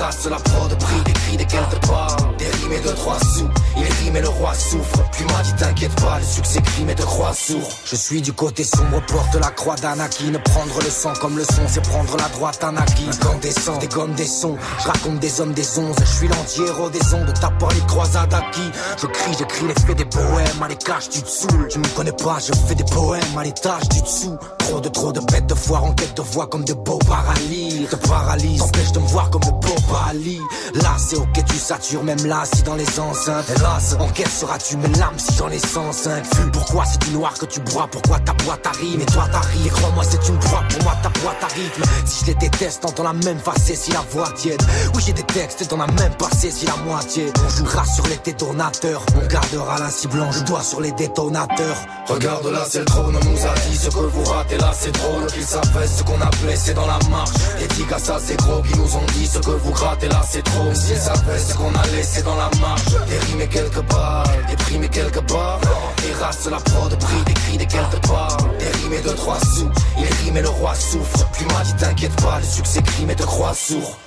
Races 0.00 0.26
la 0.30 0.36
prod 0.36 0.78
pris 0.78 1.00
des 1.04 1.12
cris 1.12 1.36
des 1.36 1.44
quelques 1.44 1.86
barres 1.86 2.16
Des 2.38 2.46
rimes 2.46 2.72
et 2.72 2.80
deux 2.80 2.94
trois 2.94 3.18
sous, 3.20 3.48
il 3.76 3.84
rime 3.84 4.16
et 4.16 4.20
le 4.20 4.28
roi 4.28 4.54
souffre. 4.54 5.02
Puis 5.12 5.24
m'a 5.24 5.42
dit 5.42 5.54
t'inquiète 5.54 5.94
pas, 6.00 6.18
le 6.18 6.24
succès 6.24 6.60
crime 6.62 6.90
et 6.90 6.94
de 6.94 7.02
croix 7.02 7.32
sourd. 7.34 7.68
Je 7.84 7.96
suis 7.96 8.22
du 8.22 8.32
côté 8.32 8.64
sombre, 8.64 9.02
porte 9.06 9.34
la 9.34 9.50
croix 9.50 9.76
d'Anakin 9.76 10.32
Prendre 10.44 10.80
le 10.82 10.90
sang 10.90 11.12
comme 11.20 11.36
le 11.36 11.44
son 11.44 11.62
c'est 11.68 11.82
prendre 11.82 12.16
la 12.16 12.28
droite 12.28 12.62
Anakin 12.62 13.10
Incandescent, 13.12 13.78
des 13.78 13.88
gommes 13.88 14.14
des 14.14 14.26
sons, 14.26 14.56
je 14.80 14.88
raconte 14.88 15.20
des 15.20 15.40
hommes 15.40 15.52
des 15.52 15.78
onzes 15.78 15.96
Je 16.00 16.16
suis 16.16 16.28
l'anti-héros 16.28 16.90
des 16.90 17.14
ondes, 17.14 17.32
tapant 17.40 17.68
les 17.68 17.86
croisades 17.86 18.32
acquis. 18.32 18.70
Je 19.00 19.06
crie, 19.06 19.32
j'écris 19.38 19.66
les 19.66 19.74
faits 19.74 19.96
des 19.96 20.04
poèmes. 20.04 20.62
À 20.62 20.68
les 20.68 20.76
caches 20.76 21.08
du 21.08 21.20
dessous. 21.20 21.48
Tu 21.70 21.78
me 21.78 21.88
connais 21.96 22.12
pas, 22.12 22.38
je 22.38 22.52
fais 22.66 22.74
des 22.74 22.84
poèmes. 22.84 23.38
À 23.38 23.44
l'étage 23.44 23.88
du 23.88 24.00
dessous. 24.00 24.36
Trop 24.58 24.80
de 24.80 24.88
trop 24.88 25.12
de 25.12 25.20
bêtes 25.20 25.46
de 25.46 25.54
foire 25.54 25.84
en 25.84 25.92
quête 25.92 26.16
de 26.16 26.22
voix 26.22 26.46
comme 26.46 26.64
de 26.64 26.74
beaux 26.74 26.98
paralyses. 26.98 27.88
Te 27.88 27.96
paralyse, 27.96 28.58
t'empêche 28.60 28.92
de 28.92 29.00
me 29.00 29.06
voir 29.06 29.30
comme 29.30 29.42
de 29.42 29.50
beaux 29.50 29.81
Ali 30.08 30.40
Là 30.74 30.96
c'est 30.98 31.16
ok 31.16 31.44
tu 31.46 31.56
satures 31.56 32.02
même 32.04 32.24
là 32.26 32.42
si 32.52 32.62
dans 32.62 32.74
les 32.74 33.00
enceintes. 33.00 33.44
Hélas, 33.56 33.96
en 33.98 34.08
quête 34.08 34.28
seras-tu 34.28 34.76
mes 34.76 34.88
lames 34.98 35.18
si 35.18 35.34
j'en 35.36 35.48
ai 35.50 35.58
105 35.58 36.24
Fume, 36.34 36.50
pourquoi 36.50 36.84
c'est 36.84 37.00
du 37.02 37.10
noir 37.10 37.34
que 37.34 37.46
tu 37.46 37.60
bois, 37.60 37.88
pourquoi 37.90 38.18
ta 38.20 38.32
boîte 38.44 38.66
arrive? 38.66 39.00
Et 39.00 39.06
toi 39.06 39.26
t'arrives, 39.30 39.66
et 39.66 39.70
crois-moi 39.70 40.04
c'est 40.08 40.28
une 40.28 40.38
proie, 40.38 40.62
pour 40.70 40.82
moi 40.84 40.94
ta 41.02 41.08
boîte 41.20 41.42
arrive. 41.42 41.70
Si 42.06 42.24
je 42.24 42.30
les 42.30 42.34
déteste, 42.34 42.82
t'entends 42.82 43.04
la 43.04 43.12
même 43.12 43.38
facée 43.38 43.74
si 43.74 43.90
la 43.92 44.02
voix 44.10 44.30
tiède. 44.36 44.62
Oui 44.94 45.02
j'ai 45.04 45.12
des 45.12 45.22
textes, 45.24 45.66
t'en 45.68 45.80
as 45.80 45.86
même 45.86 46.14
passé 46.18 46.50
si 46.50 46.66
la 46.66 46.76
moitié. 46.76 47.32
On 47.44 47.48
jouera 47.50 47.84
sur 47.84 48.06
les 48.06 48.18
détonateurs, 48.24 49.04
on 49.22 49.26
gardera 49.26 49.78
la 49.78 49.90
cible 49.90 50.14
blanche, 50.14 50.44
doigt 50.44 50.62
sur 50.62 50.80
les 50.80 50.92
détonateurs. 50.92 51.76
Regarde 52.08 52.46
là 52.46 52.64
c'est 52.68 52.80
le 52.80 52.84
trône, 52.84 53.16
on 53.16 53.24
nous 53.30 53.46
a 53.46 53.54
dit 53.68 53.76
ce 53.76 53.88
que 53.88 53.98
vous 53.98 54.24
ratez. 54.24 54.58
Là 54.58 54.72
c'est 54.78 54.92
drôle 54.92 55.26
Qu'ils 55.26 55.44
savaient 55.44 55.86
ce 55.86 56.02
qu'on 56.02 56.20
a 56.20 56.30
blessé 56.42 56.74
dans 56.74 56.86
la 56.86 56.98
marche. 57.10 57.30
Des 57.58 57.68
tigres 57.68 57.98
ça 57.98 58.18
c'est 58.24 58.36
gros 58.36 58.62
qui 58.62 58.76
nous 58.78 58.96
ont 58.96 59.06
dit 59.14 59.26
ce 59.26 59.38
que 59.38 59.50
vous 59.50 59.71
grattez 59.72 60.08
là 60.08 60.22
c'est 60.28 60.42
trop. 60.42 60.72
S'ils 60.74 60.96
savaient 60.96 61.38
ce 61.38 61.54
qu'on 61.54 61.74
a 61.74 61.86
laissé 61.94 62.22
dans 62.22 62.36
la 62.36 62.50
marche. 62.60 62.92
Des 63.08 63.16
primes 63.16 63.40
et 63.40 63.48
quelques 63.48 63.82
barres 63.90 65.60
Des 66.02 66.12
races 66.12 66.48
la 66.50 66.58
prod, 66.58 66.96
prix, 66.98 67.24
des 67.26 67.34
cris, 67.34 67.58
des 67.58 67.66
Des 67.66 68.70
rimes 68.78 68.92
et 68.92 69.02
deux 69.02 69.14
trois 69.14 69.38
sous, 69.40 69.70
il 69.98 70.04
rime 70.24 70.36
et 70.36 70.42
le 70.42 70.48
roi 70.48 70.74
souffre. 70.74 71.26
Plus 71.32 71.46
dit 71.64 71.74
t'inquiète 71.74 72.16
pas, 72.22 72.38
le 72.38 72.44
succès 72.44 72.82
crime 72.82 73.10
et 73.10 73.16
te 73.16 73.22
croit 73.22 73.54
sourd 73.54 73.98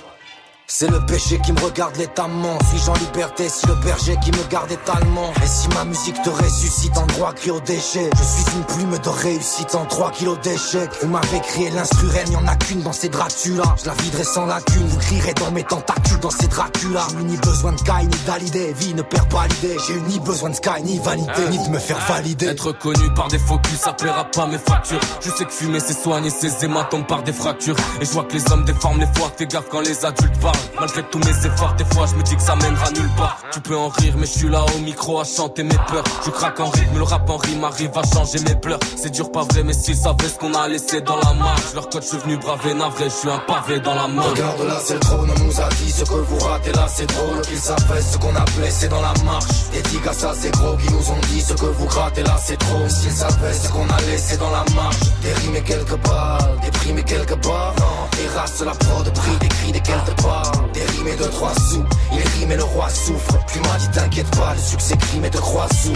c'est 0.68 0.90
le 0.90 1.00
péché 1.06 1.38
qui 1.44 1.52
me 1.52 1.60
regarde 1.60 1.96
létamment. 1.96 2.58
Suis-je 2.68 2.90
en 2.90 2.94
liberté 2.94 3.48
si 3.48 3.66
le 3.66 3.74
berger 3.76 4.16
qui 4.22 4.30
me 4.32 4.50
garde 4.50 4.70
étalement. 4.70 5.32
Et 5.42 5.46
si 5.46 5.68
ma 5.68 5.84
musique 5.84 6.20
te 6.22 6.28
ressuscite 6.28 6.96
en 6.98 7.06
droit 7.06 7.32
cri 7.32 7.50
au 7.50 7.60
déchet 7.60 8.10
Je 8.16 8.22
suis 8.22 8.56
une 8.56 8.64
plume 8.64 8.98
de 8.98 9.08
réussite 9.08 9.74
en 9.74 9.84
3 9.86 10.10
kilos 10.10 10.38
d'échecs. 10.40 10.90
Vous 11.00 11.08
m'avez 11.08 11.40
créé 11.40 11.70
l'instru 11.70 12.08
reine, 12.08 12.32
y'en 12.32 12.46
a 12.46 12.56
qu'une 12.56 12.82
dans 12.82 12.92
ces 12.92 13.08
Dracula. 13.08 13.62
Je 13.80 13.86
la 13.86 13.94
viderai 13.94 14.24
sans 14.24 14.46
lacune, 14.46 14.86
vous 14.86 14.98
crierez 14.98 15.34
dans 15.34 15.50
mes 15.52 15.62
tentacules 15.62 16.20
dans 16.20 16.30
ces 16.30 16.48
Dracula. 16.48 17.06
J'ai 17.10 17.24
ni 17.24 17.36
besoin 17.36 17.72
de 17.72 17.78
Sky 17.78 18.06
ni 18.06 18.16
d'Alidé, 18.26 18.72
vie 18.74 18.94
ne 18.94 19.02
perd 19.02 19.28
pas 19.28 19.46
l'idée. 19.46 19.76
J'ai 19.86 19.94
eu 19.94 20.02
ni 20.08 20.18
besoin 20.20 20.50
de 20.50 20.56
Sky 20.56 20.82
ni 20.82 20.98
vanité, 20.98 21.48
ni 21.50 21.64
de 21.64 21.70
me 21.70 21.78
faire 21.78 21.98
valider. 22.08 22.46
Être 22.46 22.72
connu 22.72 23.14
par 23.14 23.28
des 23.28 23.38
faux 23.38 23.58
culs, 23.58 23.78
ça 23.78 23.92
paiera 23.92 24.24
pas 24.24 24.46
mes 24.46 24.58
factures. 24.58 25.00
Je 25.20 25.30
sais 25.30 25.44
que 25.44 25.52
fumer 25.52 25.80
c'est 25.80 25.98
soigner 25.98 26.30
ses 26.30 26.64
hématomes 26.64 27.06
par 27.06 27.22
des 27.22 27.32
fractures. 27.32 27.76
Et 28.00 28.04
je 28.04 28.10
vois 28.10 28.24
que 28.24 28.34
les 28.34 28.52
hommes 28.52 28.64
déforment 28.64 29.00
les 29.00 29.18
fois, 29.18 29.32
fais 29.36 29.46
gaffe 29.46 29.68
quand 29.70 29.80
les 29.80 30.04
adultes 30.04 30.38
parlent. 30.40 30.55
Malgré 30.78 31.02
tous 31.04 31.18
mes 31.18 31.46
efforts, 31.46 31.74
des 31.74 31.84
fois 31.86 32.06
je 32.06 32.14
me 32.16 32.22
dis 32.22 32.36
que 32.36 32.42
ça 32.42 32.56
mènera 32.56 32.90
nulle 32.90 33.10
part. 33.16 33.38
Tu 33.52 33.60
peux 33.60 33.76
en 33.76 33.88
rire, 33.88 34.14
mais 34.18 34.26
je 34.26 34.38
suis 34.38 34.48
là 34.48 34.64
au 34.76 34.78
micro 34.80 35.20
à 35.20 35.24
chanter 35.24 35.62
mes 35.62 35.78
peurs. 35.90 36.04
Je 36.24 36.30
craque 36.30 36.60
en 36.60 36.68
rythme, 36.68 36.98
le 36.98 37.02
rap 37.02 37.28
en 37.28 37.36
rime 37.36 37.64
arrive 37.64 37.96
à 37.96 38.02
changer 38.14 38.38
mes 38.40 38.54
pleurs. 38.54 38.80
C'est 38.96 39.10
dur, 39.10 39.32
pas 39.32 39.44
vrai, 39.44 39.62
mais 39.62 39.72
s'ils 39.72 39.96
savaient 39.96 40.28
ce 40.28 40.38
qu'on 40.38 40.54
a 40.54 40.68
laissé 40.68 41.00
dans 41.00 41.16
la 41.16 41.32
marche. 41.34 41.74
Leur 41.74 41.88
code, 41.88 42.02
je 42.02 42.08
suis 42.08 42.18
venu 42.18 42.36
braver, 42.36 42.74
navré, 42.74 43.04
je 43.04 43.10
suis 43.10 43.30
un 43.30 43.38
pavé 43.38 43.80
dans 43.80 43.94
la 43.94 44.06
main. 44.08 44.22
Regarde 44.22 44.62
là 44.66 44.78
c'est 44.84 44.94
le 44.94 45.00
trône, 45.00 45.30
on 45.34 45.44
nous 45.44 45.60
a 45.60 45.68
dit 45.68 45.90
ce 45.90 46.04
que 46.04 46.14
vous 46.14 46.38
ratez 46.38 46.72
là 46.72 46.86
c'est 46.88 47.06
drôle 47.06 47.40
Qu'ils 47.42 47.58
savaient 47.58 48.00
ce 48.00 48.18
qu'on 48.18 48.34
a 48.34 48.44
blessé 48.56 48.88
dans 48.88 49.00
la 49.00 49.12
marche 49.24 49.70
Des 49.72 49.82
tigres 49.82 50.12
ça 50.12 50.32
c'est 50.38 50.50
gros 50.52 50.76
qui 50.76 50.92
nous 50.92 51.10
ont 51.10 51.20
dit 51.28 51.40
ce 51.40 51.54
que 51.54 51.66
vous 51.66 51.86
grattez 51.86 52.22
là 52.22 52.36
c'est 52.42 52.58
trop 52.58 52.88
S'ils 52.88 53.10
savaient 53.10 53.52
ce 53.52 53.68
qu'on 53.68 53.88
a 53.88 54.00
laissé 54.10 54.36
dans 54.36 54.50
la 54.50 54.64
marche 54.74 55.00
Des 55.22 55.32
rimes 55.32 55.56
et 55.56 55.62
quelques 55.62 55.96
balles, 55.96 56.58
des 56.62 56.70
primes 56.70 56.98
et 56.98 57.02
quelques 57.04 57.36
barres 57.44 57.74
Des 58.12 58.38
races 58.38 58.62
la 58.64 58.72
prod, 58.72 59.12
prix, 59.12 59.36
des 59.40 59.48
cris, 59.48 59.72
des 59.72 59.80
quelques 59.80 60.22
barres 60.22 60.45
Des 60.72 60.84
rimes 60.84 61.08
et 61.08 61.16
deux 61.16 61.30
trois 61.30 61.54
sous, 61.54 61.84
il 62.12 62.18
rime 62.38 62.52
et 62.52 62.56
le 62.56 62.64
roi 62.64 62.88
souffre. 62.88 63.38
Plus 63.46 63.60
m'a 63.60 63.78
dit 63.78 63.88
t'inquiète 63.90 64.30
pas, 64.36 64.54
le 64.54 64.60
succès 64.60 64.96
crime 64.96 65.24
et 65.24 65.30
te 65.30 65.38
croit 65.38 65.68
sourd 65.68 65.94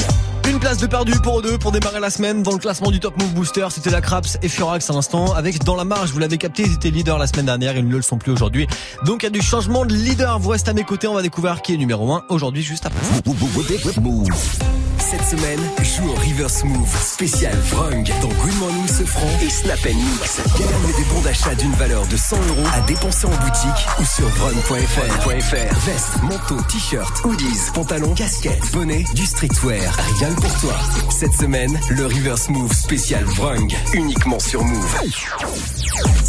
Une 0.50 0.58
place 0.58 0.78
de 0.78 0.88
perdu 0.88 1.12
pour 1.22 1.42
deux 1.42 1.58
pour 1.58 1.70
démarrer 1.70 2.00
la 2.00 2.10
semaine 2.10 2.42
dans 2.42 2.50
le 2.50 2.58
classement 2.58 2.90
du 2.90 2.98
Top 2.98 3.16
Move 3.16 3.34
Booster. 3.34 3.68
C'était 3.70 3.90
la 3.90 4.00
Craps 4.00 4.36
et 4.42 4.48
Furax 4.48 4.90
à 4.90 4.92
l'instant. 4.92 5.32
Avec 5.32 5.62
Dans 5.62 5.76
la 5.76 5.84
marge, 5.84 6.10
vous 6.10 6.18
l'avez 6.18 6.38
capté, 6.38 6.64
ils 6.64 6.72
étaient 6.72 6.90
leaders 6.90 7.18
la 7.18 7.28
semaine 7.28 7.46
dernière, 7.46 7.76
ils 7.76 7.86
ne 7.86 7.94
le 7.94 8.02
sont 8.02 8.18
plus 8.18 8.32
aujourd'hui. 8.32 8.66
Donc 9.04 9.22
il 9.22 9.26
y 9.26 9.28
a 9.28 9.30
du 9.30 9.42
changement 9.42 9.86
de 9.86 9.94
leader. 9.94 10.40
Vous 10.40 10.48
restez 10.48 10.70
à 10.70 10.74
mes 10.74 10.82
côtés, 10.82 11.06
on 11.06 11.14
va 11.14 11.22
découvrir 11.22 11.62
qui 11.62 11.74
est 11.74 11.76
numéro 11.76 12.12
1 12.12 12.24
aujourd'hui 12.30 12.62
juste 12.62 12.84
après. 12.84 12.98
Cette 15.10 15.24
semaine, 15.24 15.58
joue 15.82 16.08
au 16.08 16.14
Reverse 16.14 16.62
Move 16.62 16.96
spécial 17.02 17.52
Vrung 17.70 18.04
dans 18.22 18.28
Good 18.28 18.54
Morning 18.60 18.86
Sofran 18.86 19.26
et 19.42 19.50
Snap 19.50 19.84
Mix. 19.86 20.40
Gagne 20.56 20.96
des 20.96 21.04
bons 21.12 21.20
d'achat 21.22 21.52
d'une 21.56 21.72
valeur 21.72 22.06
de 22.06 22.16
100 22.16 22.36
euros 22.36 22.68
à 22.72 22.80
dépenser 22.82 23.26
en 23.26 23.30
boutique 23.30 23.88
ou 23.98 24.04
sur 24.04 24.28
vrung.fr. 24.28 25.80
Veste, 25.84 26.22
manteau, 26.22 26.62
t-shirt, 26.68 27.24
hoodies, 27.24 27.72
pantalons, 27.74 28.14
casquettes, 28.14 28.70
bonnet, 28.72 29.04
du 29.14 29.26
streetwear. 29.26 29.96
Rien 30.20 30.32
que 30.32 30.39
pour 30.40 30.60
toi. 30.60 30.74
Cette 31.10 31.34
semaine, 31.34 31.78
le 31.90 32.06
Reverse 32.06 32.48
Move 32.48 32.72
spécial 32.72 33.24
Vrung 33.24 33.68
uniquement 33.92 34.38
sur 34.38 34.64
Move. 34.64 34.96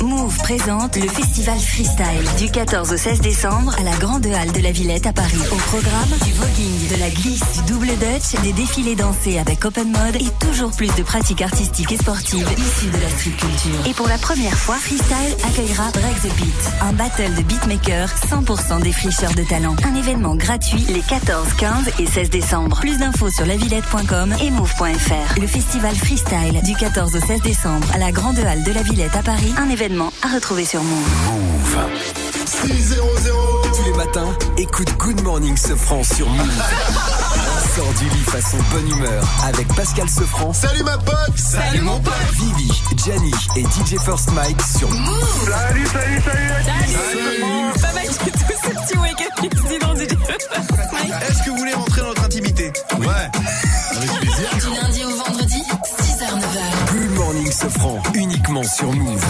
Move 0.01 0.35
présente 0.37 0.95
le 0.95 1.07
festival 1.07 1.59
Freestyle 1.59 2.27
du 2.37 2.49
14 2.49 2.91
au 2.91 2.97
16 2.97 3.21
décembre 3.21 3.75
à 3.79 3.83
la 3.83 3.95
Grande 3.97 4.25
Halle 4.25 4.51
de 4.51 4.59
la 4.59 4.71
Villette 4.71 5.05
à 5.05 5.13
Paris. 5.13 5.37
Au 5.51 5.55
programme, 5.55 6.09
du 6.25 6.33
voguing, 6.33 6.89
de 6.89 6.99
la 6.99 7.09
glisse, 7.09 7.43
du 7.53 7.71
double 7.71 7.87
dutch, 7.87 8.41
des 8.41 8.53
défilés 8.53 8.95
dansés 8.95 9.37
avec 9.37 9.63
open 9.63 9.91
mode 9.91 10.15
et 10.15 10.45
toujours 10.45 10.71
plus 10.71 10.93
de 10.95 11.03
pratiques 11.03 11.41
artistiques 11.41 11.91
et 11.91 11.97
sportives 11.97 12.47
issues 12.57 12.89
de 12.89 12.97
la 12.97 13.09
street 13.09 13.37
culture. 13.37 13.87
Et 13.87 13.93
pour 13.93 14.07
la 14.07 14.17
première 14.17 14.57
fois, 14.57 14.75
Freestyle 14.75 15.35
accueillera 15.47 15.91
Break 15.91 16.21
the 16.21 16.35
Beat, 16.35 16.71
un 16.81 16.93
battle 16.93 17.35
de 17.35 17.43
beatmakers 17.43 18.09
100% 18.29 18.81
des 18.81 18.91
fricheurs 18.91 19.33
de 19.35 19.43
talent. 19.43 19.75
Un 19.85 19.95
événement 19.95 20.35
gratuit 20.35 20.85
les 20.89 21.01
14, 21.01 21.47
15 21.57 21.71
et 21.99 22.07
16 22.07 22.29
décembre. 22.29 22.79
Plus 22.79 22.97
d'infos 22.97 23.29
sur 23.29 23.45
lavillette.com 23.91 24.35
et 24.41 24.51
move.fr. 24.51 25.39
Le 25.39 25.47
festival 25.47 25.95
Freestyle 25.95 26.61
du 26.63 26.75
14 26.75 27.15
au 27.15 27.19
16 27.19 27.41
décembre 27.41 27.87
à 27.93 27.97
la 27.97 28.11
Grande 28.11 28.39
Halle 28.39 28.63
de 28.63 28.71
la 28.71 28.81
Villette 28.83 29.15
à 29.15 29.23
Paris. 29.23 29.53
Un 29.57 29.69
événement 29.69 30.11
à 30.21 30.33
retrouver 30.33 30.65
sur 30.65 30.81
Move. 30.83 31.77
600 32.45 32.95
Tous 33.63 33.83
les 33.85 33.97
matins, 33.97 34.35
écoute 34.57 34.89
Good 34.97 35.21
Morning 35.23 35.55
Sofran 35.57 36.03
sur 36.03 36.29
Move. 36.29 36.63
Sors 37.75 37.93
du 37.99 38.05
lit 38.05 38.23
façon 38.23 38.57
bonne 38.71 38.89
humeur 38.89 39.23
avec 39.45 39.67
Pascal 39.75 40.09
Sofran. 40.09 40.53
Salut 40.53 40.83
ma 40.83 40.97
pote 40.97 41.37
Salut 41.37 41.81
mon 41.81 41.99
pote 41.99 42.13
Vivi, 42.33 42.71
Gianni 42.97 43.31
et 43.55 43.63
DJ 43.63 43.99
First 44.03 44.31
Mike 44.31 44.61
sur 44.61 44.89
Move. 44.89 45.49
Salut, 45.49 45.87
salut, 45.87 46.21
salut 46.21 47.81
Pas 47.81 47.93
mal 47.93 48.07
du 48.07 48.31
tout 48.31 48.39
ce 48.39 48.69
petit 48.69 48.97
wake-up 48.97 49.31
qui 49.39 49.57
se 49.57 49.67
dit 49.67 49.79
dans 49.79 49.95
DJ 49.95 50.11
Est-ce 51.29 51.43
que 51.43 51.49
vous 51.49 51.57
voulez 51.57 51.73
rentrer 51.73 52.01
dans 52.01 52.07
notre 52.07 52.25
intimité? 52.25 52.71
Ouais 52.99 53.80
Avec 53.95 54.09
plaisir 54.19 54.49
Du 54.59 54.75
lundi 54.81 55.03
au 55.03 55.15
vendredi, 55.17 55.63
6h, 56.01 56.23
9h. 56.23 56.91
Good 56.93 57.11
Morning 57.17 57.51
Sofran, 57.51 58.01
uniquement 58.13 58.63
sur 58.63 58.91
Move. 58.93 59.25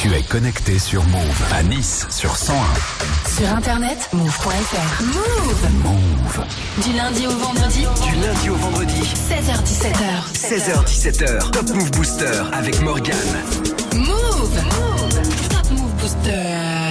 Tu 0.00 0.12
es 0.12 0.22
connecté 0.22 0.78
sur 0.78 1.02
Move 1.04 1.42
à 1.54 1.62
Nice 1.62 2.06
sur 2.10 2.36
101. 2.36 2.56
Sur 3.36 3.48
internet, 3.56 4.08
move.fr. 4.12 5.02
Move 5.02 5.82
Move. 5.82 6.44
Du 6.84 6.92
lundi 6.92 7.26
au 7.26 7.30
vendredi, 7.38 7.80
Du 7.80 8.14
lundi 8.26 8.50
au 8.50 8.54
vendredi, 8.56 9.00
16h, 9.30 9.62
17h. 9.64 10.24
16h-17h, 10.34 11.50
Top 11.50 11.70
Move 11.74 11.90
Booster 11.92 12.42
avec 12.52 12.80
Morgane. 12.82 13.16
Move 13.94 14.60
Top 15.50 15.70
Move 15.70 15.92
Booster. 16.00 16.83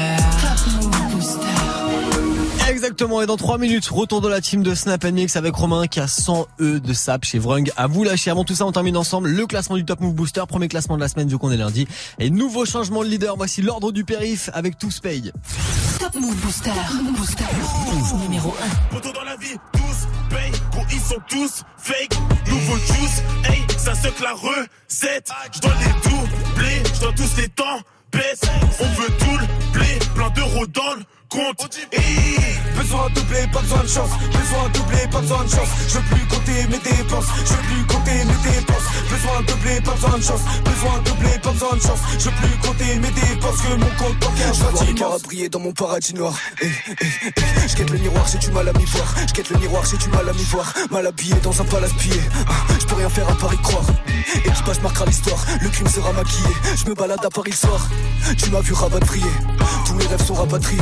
Top. 2.84 2.91
Exactement, 2.91 3.21
et 3.21 3.25
dans 3.25 3.38
3 3.38 3.59
minutes, 3.59 3.88
retour 3.88 4.19
de 4.19 4.27
la 4.27 4.41
team 4.41 4.61
de 4.61 4.75
Snap 4.75 5.05
Mix 5.05 5.38
avec 5.38 5.55
Romain 5.55 5.88
qui 5.88 6.01
a 6.01 6.07
100 6.07 6.47
E 6.59 6.79
de 6.81 6.93
sap 6.93 7.23
chez 7.23 7.39
Vrung. 7.39 7.71
À 7.77 7.88
vous 7.88 8.03
lâcher. 8.03 8.29
Avant 8.29 8.43
tout 8.43 8.55
ça, 8.55 8.65
on 8.65 8.73
termine 8.73 8.97
ensemble 8.97 9.29
le 9.29 9.47
classement 9.47 9.77
du 9.77 9.86
Top 9.86 10.01
Move 10.01 10.13
Booster, 10.13 10.41
premier 10.49 10.67
classement 10.67 10.95
de 10.95 11.01
la 11.01 11.07
semaine 11.07 11.29
vu 11.29 11.38
qu'on 11.38 11.49
est 11.51 11.57
lundi. 11.57 11.88
Et 12.19 12.29
nouveau 12.29 12.65
changement 12.65 13.01
de 13.03 13.07
leader, 13.07 13.38
voici 13.38 13.61
l'ordre 13.61 13.93
du 13.93 14.03
périph 14.03 14.49
avec 14.53 14.77
tous 14.77 14.99
paye. 14.99 15.31
Top 15.97 16.13
Move 16.15 16.36
Booster. 16.36 16.71
Move 17.01 17.13
Booster. 17.13 17.45
Numéro 18.21 18.53
1. 18.91 18.93
Poto 18.93 19.13
dans 19.13 19.23
la 19.23 19.38
vie, 19.38 19.55
tous 19.71 20.36
paye, 20.36 20.51
gros 20.71 20.84
ils 20.91 20.99
sont 20.99 21.21
tous 21.29 21.63
fake. 21.77 22.19
Nouveau 22.49 22.77
juice, 22.77 23.23
hey, 23.45 23.61
ça 23.77 23.95
se 23.95 24.07
la 24.21 24.34
recette. 24.34 25.31
Je 25.53 25.59
dois 25.61 25.73
les 25.79 26.09
doubler, 26.09 26.84
je 26.93 26.99
dois 26.99 27.13
tous 27.13 27.38
les 27.38 27.47
temps 27.47 27.79
baisse. 28.11 28.41
On 28.81 29.01
veut 29.01 29.09
tout 29.19 29.38
le 29.38 29.73
blé, 29.73 29.99
plein 30.15 30.29
d'euros 30.31 30.67
dans 30.67 30.95
le 30.97 31.03
Besoin 31.34 33.09
de 33.09 33.15
doubler, 33.15 33.47
pas 33.51 33.61
besoin 33.61 33.81
de 33.84 33.88
chance. 33.88 34.09
Besoin 34.27 34.69
de 34.69 34.77
doubler, 34.77 35.07
pas 35.11 35.19
besoin 35.21 35.43
de 35.43 35.49
chance. 35.49 35.67
Je 35.88 35.93
veux 35.97 36.03
plus 36.03 36.25
compter 36.27 36.67
mes 36.69 36.77
dépenses. 36.77 37.25
Je 37.43 37.53
veux 37.53 37.61
plus 37.63 37.86
compter 37.88 38.11
mes 38.11 38.51
dépenses. 38.51 38.84
Besoin 39.09 39.41
de 39.41 39.45
doubler, 39.47 39.81
pas 39.81 39.91
besoin 39.93 40.17
de 40.17 40.23
chance. 40.23 40.41
Besoin 40.63 40.99
de 40.99 41.09
doubler, 41.09 41.39
pas 41.41 41.51
besoin 41.51 41.75
de 41.75 41.81
chance. 41.81 41.99
Je 42.19 42.25
veux 42.25 42.36
plus 42.36 42.57
compter 42.67 42.95
mes 42.99 43.09
dépenses 43.09 43.61
que 43.61 43.73
mon 43.75 43.89
compte 43.97 44.19
bancaire 44.19 44.53
soit 44.53 44.86
immense. 44.86 45.15
à 45.15 45.25
briller 45.25 45.49
dans 45.49 45.59
mon 45.59 45.71
paradis 45.71 46.13
noir. 46.13 46.36
Eh, 46.61 46.65
eh, 46.67 46.95
eh. 47.01 47.67
Je 47.67 47.75
quête 47.77 47.89
le 47.89 47.97
miroir, 47.97 48.25
j'ai 48.31 48.38
du 48.38 48.51
mal 48.51 48.69
à 48.69 48.73
m'y 48.73 48.86
voir. 48.86 49.15
Je 49.27 49.34
quête 49.34 49.49
le 49.49 49.57
miroir, 49.57 49.84
j'ai 49.89 49.97
du 49.97 50.09
mal 50.09 50.29
à 50.29 50.34
m'y 50.34 50.43
voir. 50.43 50.71
Mal 50.91 51.07
habillé 51.07 51.34
dans 51.41 51.59
un 51.61 51.65
palace 51.65 51.93
pillé. 51.93 52.21
Ah, 52.47 52.53
Je 52.79 52.86
peux 52.86 52.95
rien 52.95 53.09
faire 53.09 53.27
à 53.29 53.34
part 53.34 53.53
y 53.53 53.57
croire. 53.57 53.86
Équipage 54.45 54.81
marquera 54.81 55.05
l'histoire. 55.05 55.43
Le 55.61 55.69
crime 55.69 55.88
sera 55.88 56.11
maquillé. 56.13 56.49
Je 56.75 56.86
me 56.89 56.93
balade 56.93 57.25
à 57.25 57.29
Paris 57.29 57.51
le 57.51 57.55
soir. 57.57 57.88
Tu 58.38 58.51
m'as 58.51 58.61
vu 58.61 58.73
rapatrié. 58.73 59.25
Tous 59.88 59.93
mes 59.95 60.05
rêves 60.05 60.23
sont 60.25 60.36
rapatriés. 60.36 60.81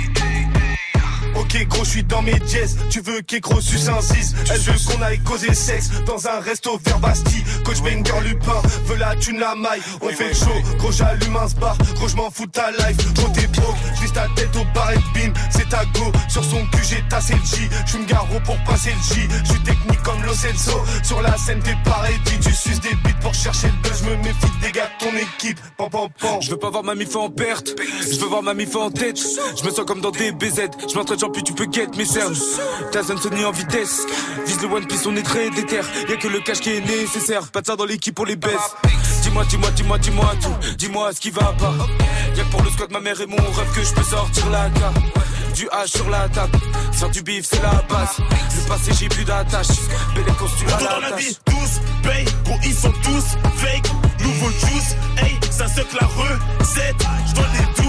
Je 1.53 1.89
suis 1.97 2.03
dans 2.03 2.21
mes 2.21 2.39
jazz. 2.47 2.77
Tu 2.89 3.01
veux 3.01 3.21
qu'Écro 3.21 3.59
suce 3.59 3.89
un 3.89 3.99
6 4.01 4.35
Elle 4.51 4.59
veut 4.59 4.73
qu'on 4.87 5.01
aille 5.01 5.19
causer 5.19 5.53
sexe 5.53 5.89
dans 6.05 6.25
un 6.27 6.39
resto 6.39 6.79
vers 6.85 6.99
Bastille. 6.99 7.43
Coach 7.65 7.81
Banger 7.81 8.21
Lupin 8.23 8.61
veut 8.85 8.95
la 8.95 9.15
thune 9.17 9.39
la 9.39 9.55
maille. 9.55 9.81
On 10.01 10.07
fait 10.09 10.29
le 10.29 10.33
show, 10.33 10.77
gros 10.77 10.91
j'allume 10.91 11.35
un 11.35 11.59
bar. 11.59 11.77
Gros 11.95 12.07
je 12.07 12.15
m'en 12.15 12.29
fous 12.29 12.45
de 12.45 12.51
ta 12.51 12.71
life. 12.71 13.13
Gros 13.15 13.27
t'es 13.29 13.47
broke, 13.47 13.75
juste 13.99 14.13
ta 14.13 14.27
tête 14.35 14.55
au 14.55 14.63
bar 14.73 14.93
et 14.93 14.95
bim. 15.13 15.33
C'est 15.49 15.67
ta 15.67 15.83
go, 15.93 16.11
sur 16.29 16.43
son 16.43 16.65
cul 16.67 16.83
j'ai 16.89 17.03
tassé 17.09 17.33
le 17.33 17.39
J. 17.39 17.67
Je 17.85 17.97
me 17.97 18.05
garrot 18.05 18.39
pour 18.45 18.57
passer 18.63 18.91
le 18.91 19.15
J. 19.15 19.27
Je 19.43 19.51
suis 19.51 19.63
technique 19.63 20.01
comme 20.03 20.23
Lo 20.23 20.33
Celso. 20.33 20.79
Sur 21.03 21.21
la 21.21 21.35
scène 21.37 21.59
t'es 21.59 21.75
pareil, 21.83 22.15
dit 22.25 22.39
tu 22.39 22.53
suces 22.53 22.79
des 22.79 22.95
bites 23.03 23.19
pour 23.19 23.33
chercher 23.33 23.67
le 23.67 23.89
buzz. 23.89 24.03
Je 24.03 24.09
me 24.09 24.15
méfie 24.17 24.47
des 24.61 24.71
gars 24.71 24.83
gâtes 24.83 24.91
ton 24.99 25.17
équipe. 25.17 25.59
Pam, 25.77 25.89
pam, 25.89 26.07
pam. 26.17 26.41
Je 26.41 26.51
veux 26.51 26.57
pas 26.57 26.69
voir 26.69 26.83
ma 26.83 26.95
mif 26.95 27.15
en 27.15 27.29
perte, 27.29 27.75
je 28.09 28.19
veux 28.19 28.27
voir 28.27 28.43
ma 28.43 28.53
mif 28.53 28.75
en 28.75 28.89
tête. 28.89 29.19
Je 29.19 29.65
me 29.65 29.71
sens 29.71 29.85
comme 29.85 29.99
dans 29.99 30.11
des 30.11 30.31
BZ, 30.31 30.69
je 30.87 30.95
m'entraîne, 30.95 31.19
j'en 31.19 31.29
tu 31.43 31.53
peux 31.53 31.67
get 31.71 31.87
mes 31.97 32.05
cernes. 32.05 32.35
Tyson 32.91 33.17
Sony 33.17 33.45
en 33.45 33.51
vitesse, 33.51 34.05
vise 34.45 34.61
le 34.61 34.67
One 34.67 34.85
Piece, 34.85 35.05
on 35.05 35.15
est 35.15 35.23
très 35.23 35.49
déter. 35.49 35.81
Y'a 36.09 36.17
que 36.17 36.27
le 36.27 36.39
cash 36.39 36.59
qui 36.59 36.71
est 36.71 36.81
nécessaire, 36.81 37.47
pas 37.47 37.61
de 37.61 37.67
ça 37.67 37.75
dans 37.75 37.85
l'équipe, 37.85 38.19
on 38.19 38.23
les 38.23 38.35
baisse. 38.35 38.75
Dis-moi, 39.23 39.45
dis-moi, 39.45 39.71
dis-moi, 39.71 39.97
dis-moi 39.97 40.33
tout, 40.41 40.75
dis-moi 40.77 41.13
ce 41.13 41.19
qui 41.19 41.31
va 41.31 41.53
pas. 41.57 41.73
Y'a 42.35 42.43
que 42.43 42.49
pour 42.49 42.63
le 42.63 42.69
squat, 42.69 42.91
ma 42.91 42.99
mère 42.99 43.19
et 43.21 43.27
mon 43.27 43.37
rêve 43.37 43.71
que 43.75 43.83
je 43.83 43.93
peux 43.93 44.03
sortir 44.03 44.49
la 44.49 44.69
carte. 44.69 44.97
Du 45.55 45.65
H 45.65 45.87
sur 45.87 46.09
la 46.09 46.29
table, 46.29 46.57
faire 46.93 47.09
du 47.09 47.21
bif 47.21 47.45
c'est 47.45 47.61
la 47.61 47.83
base. 47.89 48.17
Le 48.19 48.67
passé 48.69 48.91
j'ai 48.97 49.09
plus 49.09 49.25
d'attache, 49.25 49.67
belle 50.15 50.23
Tout 50.25 50.73
à 50.73 50.79
dans 50.79 50.99
la 50.99 51.09
la 51.09 51.15
vie, 51.17 51.37
tous 51.45 51.81
paye, 52.03 52.25
gros 52.45 52.57
ils 52.63 52.73
sont 52.73 52.93
tous 53.03 53.37
fake. 53.57 53.87
Nouveau 54.23 54.49
juice, 54.49 54.95
hey, 55.17 55.37
ça 55.51 55.65
que 55.65 55.97
la 55.99 56.07
recette. 56.07 57.05
Je 57.27 57.35
dois 57.35 57.45
les 57.53 57.80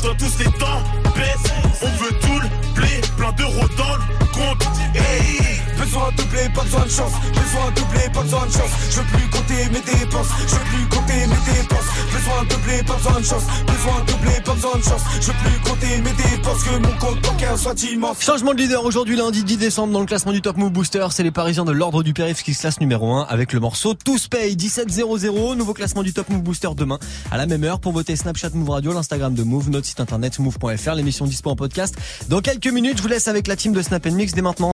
je 0.00 0.06
dois 0.06 0.14
tous 0.14 0.38
les 0.38 0.50
temps 0.58 0.82
baisse. 1.14 1.52
On 1.82 2.02
veut 2.02 2.18
tout 2.20 2.40
le 2.40 2.74
blé, 2.74 3.00
plein 3.16 3.32
d'euros 3.32 3.68
dans 3.76 3.96
le 3.96 4.26
compte. 4.32 4.66
Hey, 4.94 5.60
Besoin 5.80 6.10
de 6.12 6.22
pas 6.54 6.62
besoin 6.62 6.84
de 6.84 6.90
chance. 6.90 7.12
Besoin 7.32 7.70
de 7.70 8.12
pas 8.12 8.22
besoin 8.22 8.46
de 8.46 8.52
chance. 8.52 8.70
Je 8.90 9.00
veux 9.00 9.06
plus 9.06 9.28
compter. 9.30 9.64
Je 9.64 9.68
veux 9.68 9.80
plus 9.80 10.86
compter. 10.88 11.26
Besoin 12.12 12.44
de 12.44 12.84
pas 12.84 12.94
besoin 12.94 13.20
de 13.20 13.24
chance. 13.24 13.42
Besoin 13.66 14.04
de 14.04 14.42
pas 14.42 14.54
besoin 14.54 14.76
de 14.76 14.82
chance. 14.82 15.02
Je 15.20 15.26
veux 15.28 15.32
plus 15.32 15.60
compter. 15.60 15.86
Que 16.60 16.78
mon 16.78 16.88
compte 16.98 17.30
soit. 17.56 17.74
Changement 18.20 18.52
de 18.52 18.58
leader 18.58 18.84
aujourd'hui 18.84 19.16
lundi 19.16 19.42
10 19.42 19.56
décembre 19.56 19.92
dans 19.92 20.00
le 20.00 20.06
classement 20.06 20.32
du 20.32 20.42
Top 20.42 20.56
Move 20.56 20.70
Booster. 20.70 21.06
C'est 21.10 21.22
les 21.22 21.30
Parisiens 21.30 21.64
de 21.64 21.72
l'ordre 21.72 22.02
du 22.02 22.12
périph 22.12 22.42
qui 22.42 22.52
se 22.54 22.60
classent 22.60 22.80
numéro 22.80 23.12
1 23.14 23.22
avec 23.22 23.52
le 23.52 23.60
morceau 23.60 23.94
Tous 23.94 24.28
Pay 24.28 24.56
1700. 24.56 25.54
Nouveau 25.56 25.72
classement 25.72 26.02
du 26.02 26.12
Top 26.12 26.28
Move 26.28 26.42
Booster 26.42 26.68
demain 26.76 26.98
à 27.30 27.38
la 27.38 27.46
même 27.46 27.64
heure 27.64 27.80
pour 27.80 27.92
voter 27.92 28.16
Snapchat 28.16 28.50
Move 28.52 28.70
Radio, 28.70 28.92
l'Instagram 28.92 29.34
de 29.34 29.42
Move, 29.42 29.70
notre 29.70 29.86
site 29.86 30.00
internet 30.00 30.38
move.fr, 30.38 30.94
l'émission 30.94 31.24
dispo 31.24 31.50
en 31.50 31.56
podcast. 31.56 31.94
Dans 32.28 32.40
quelques 32.40 32.68
minutes, 32.68 32.98
je 32.98 33.02
vous 33.02 33.08
laisse 33.08 33.28
avec 33.28 33.46
la 33.46 33.56
team 33.56 33.72
de 33.72 33.80
Snap 33.80 34.04
Mix 34.06 34.32
dès 34.32 34.42
maintenant. 34.42 34.68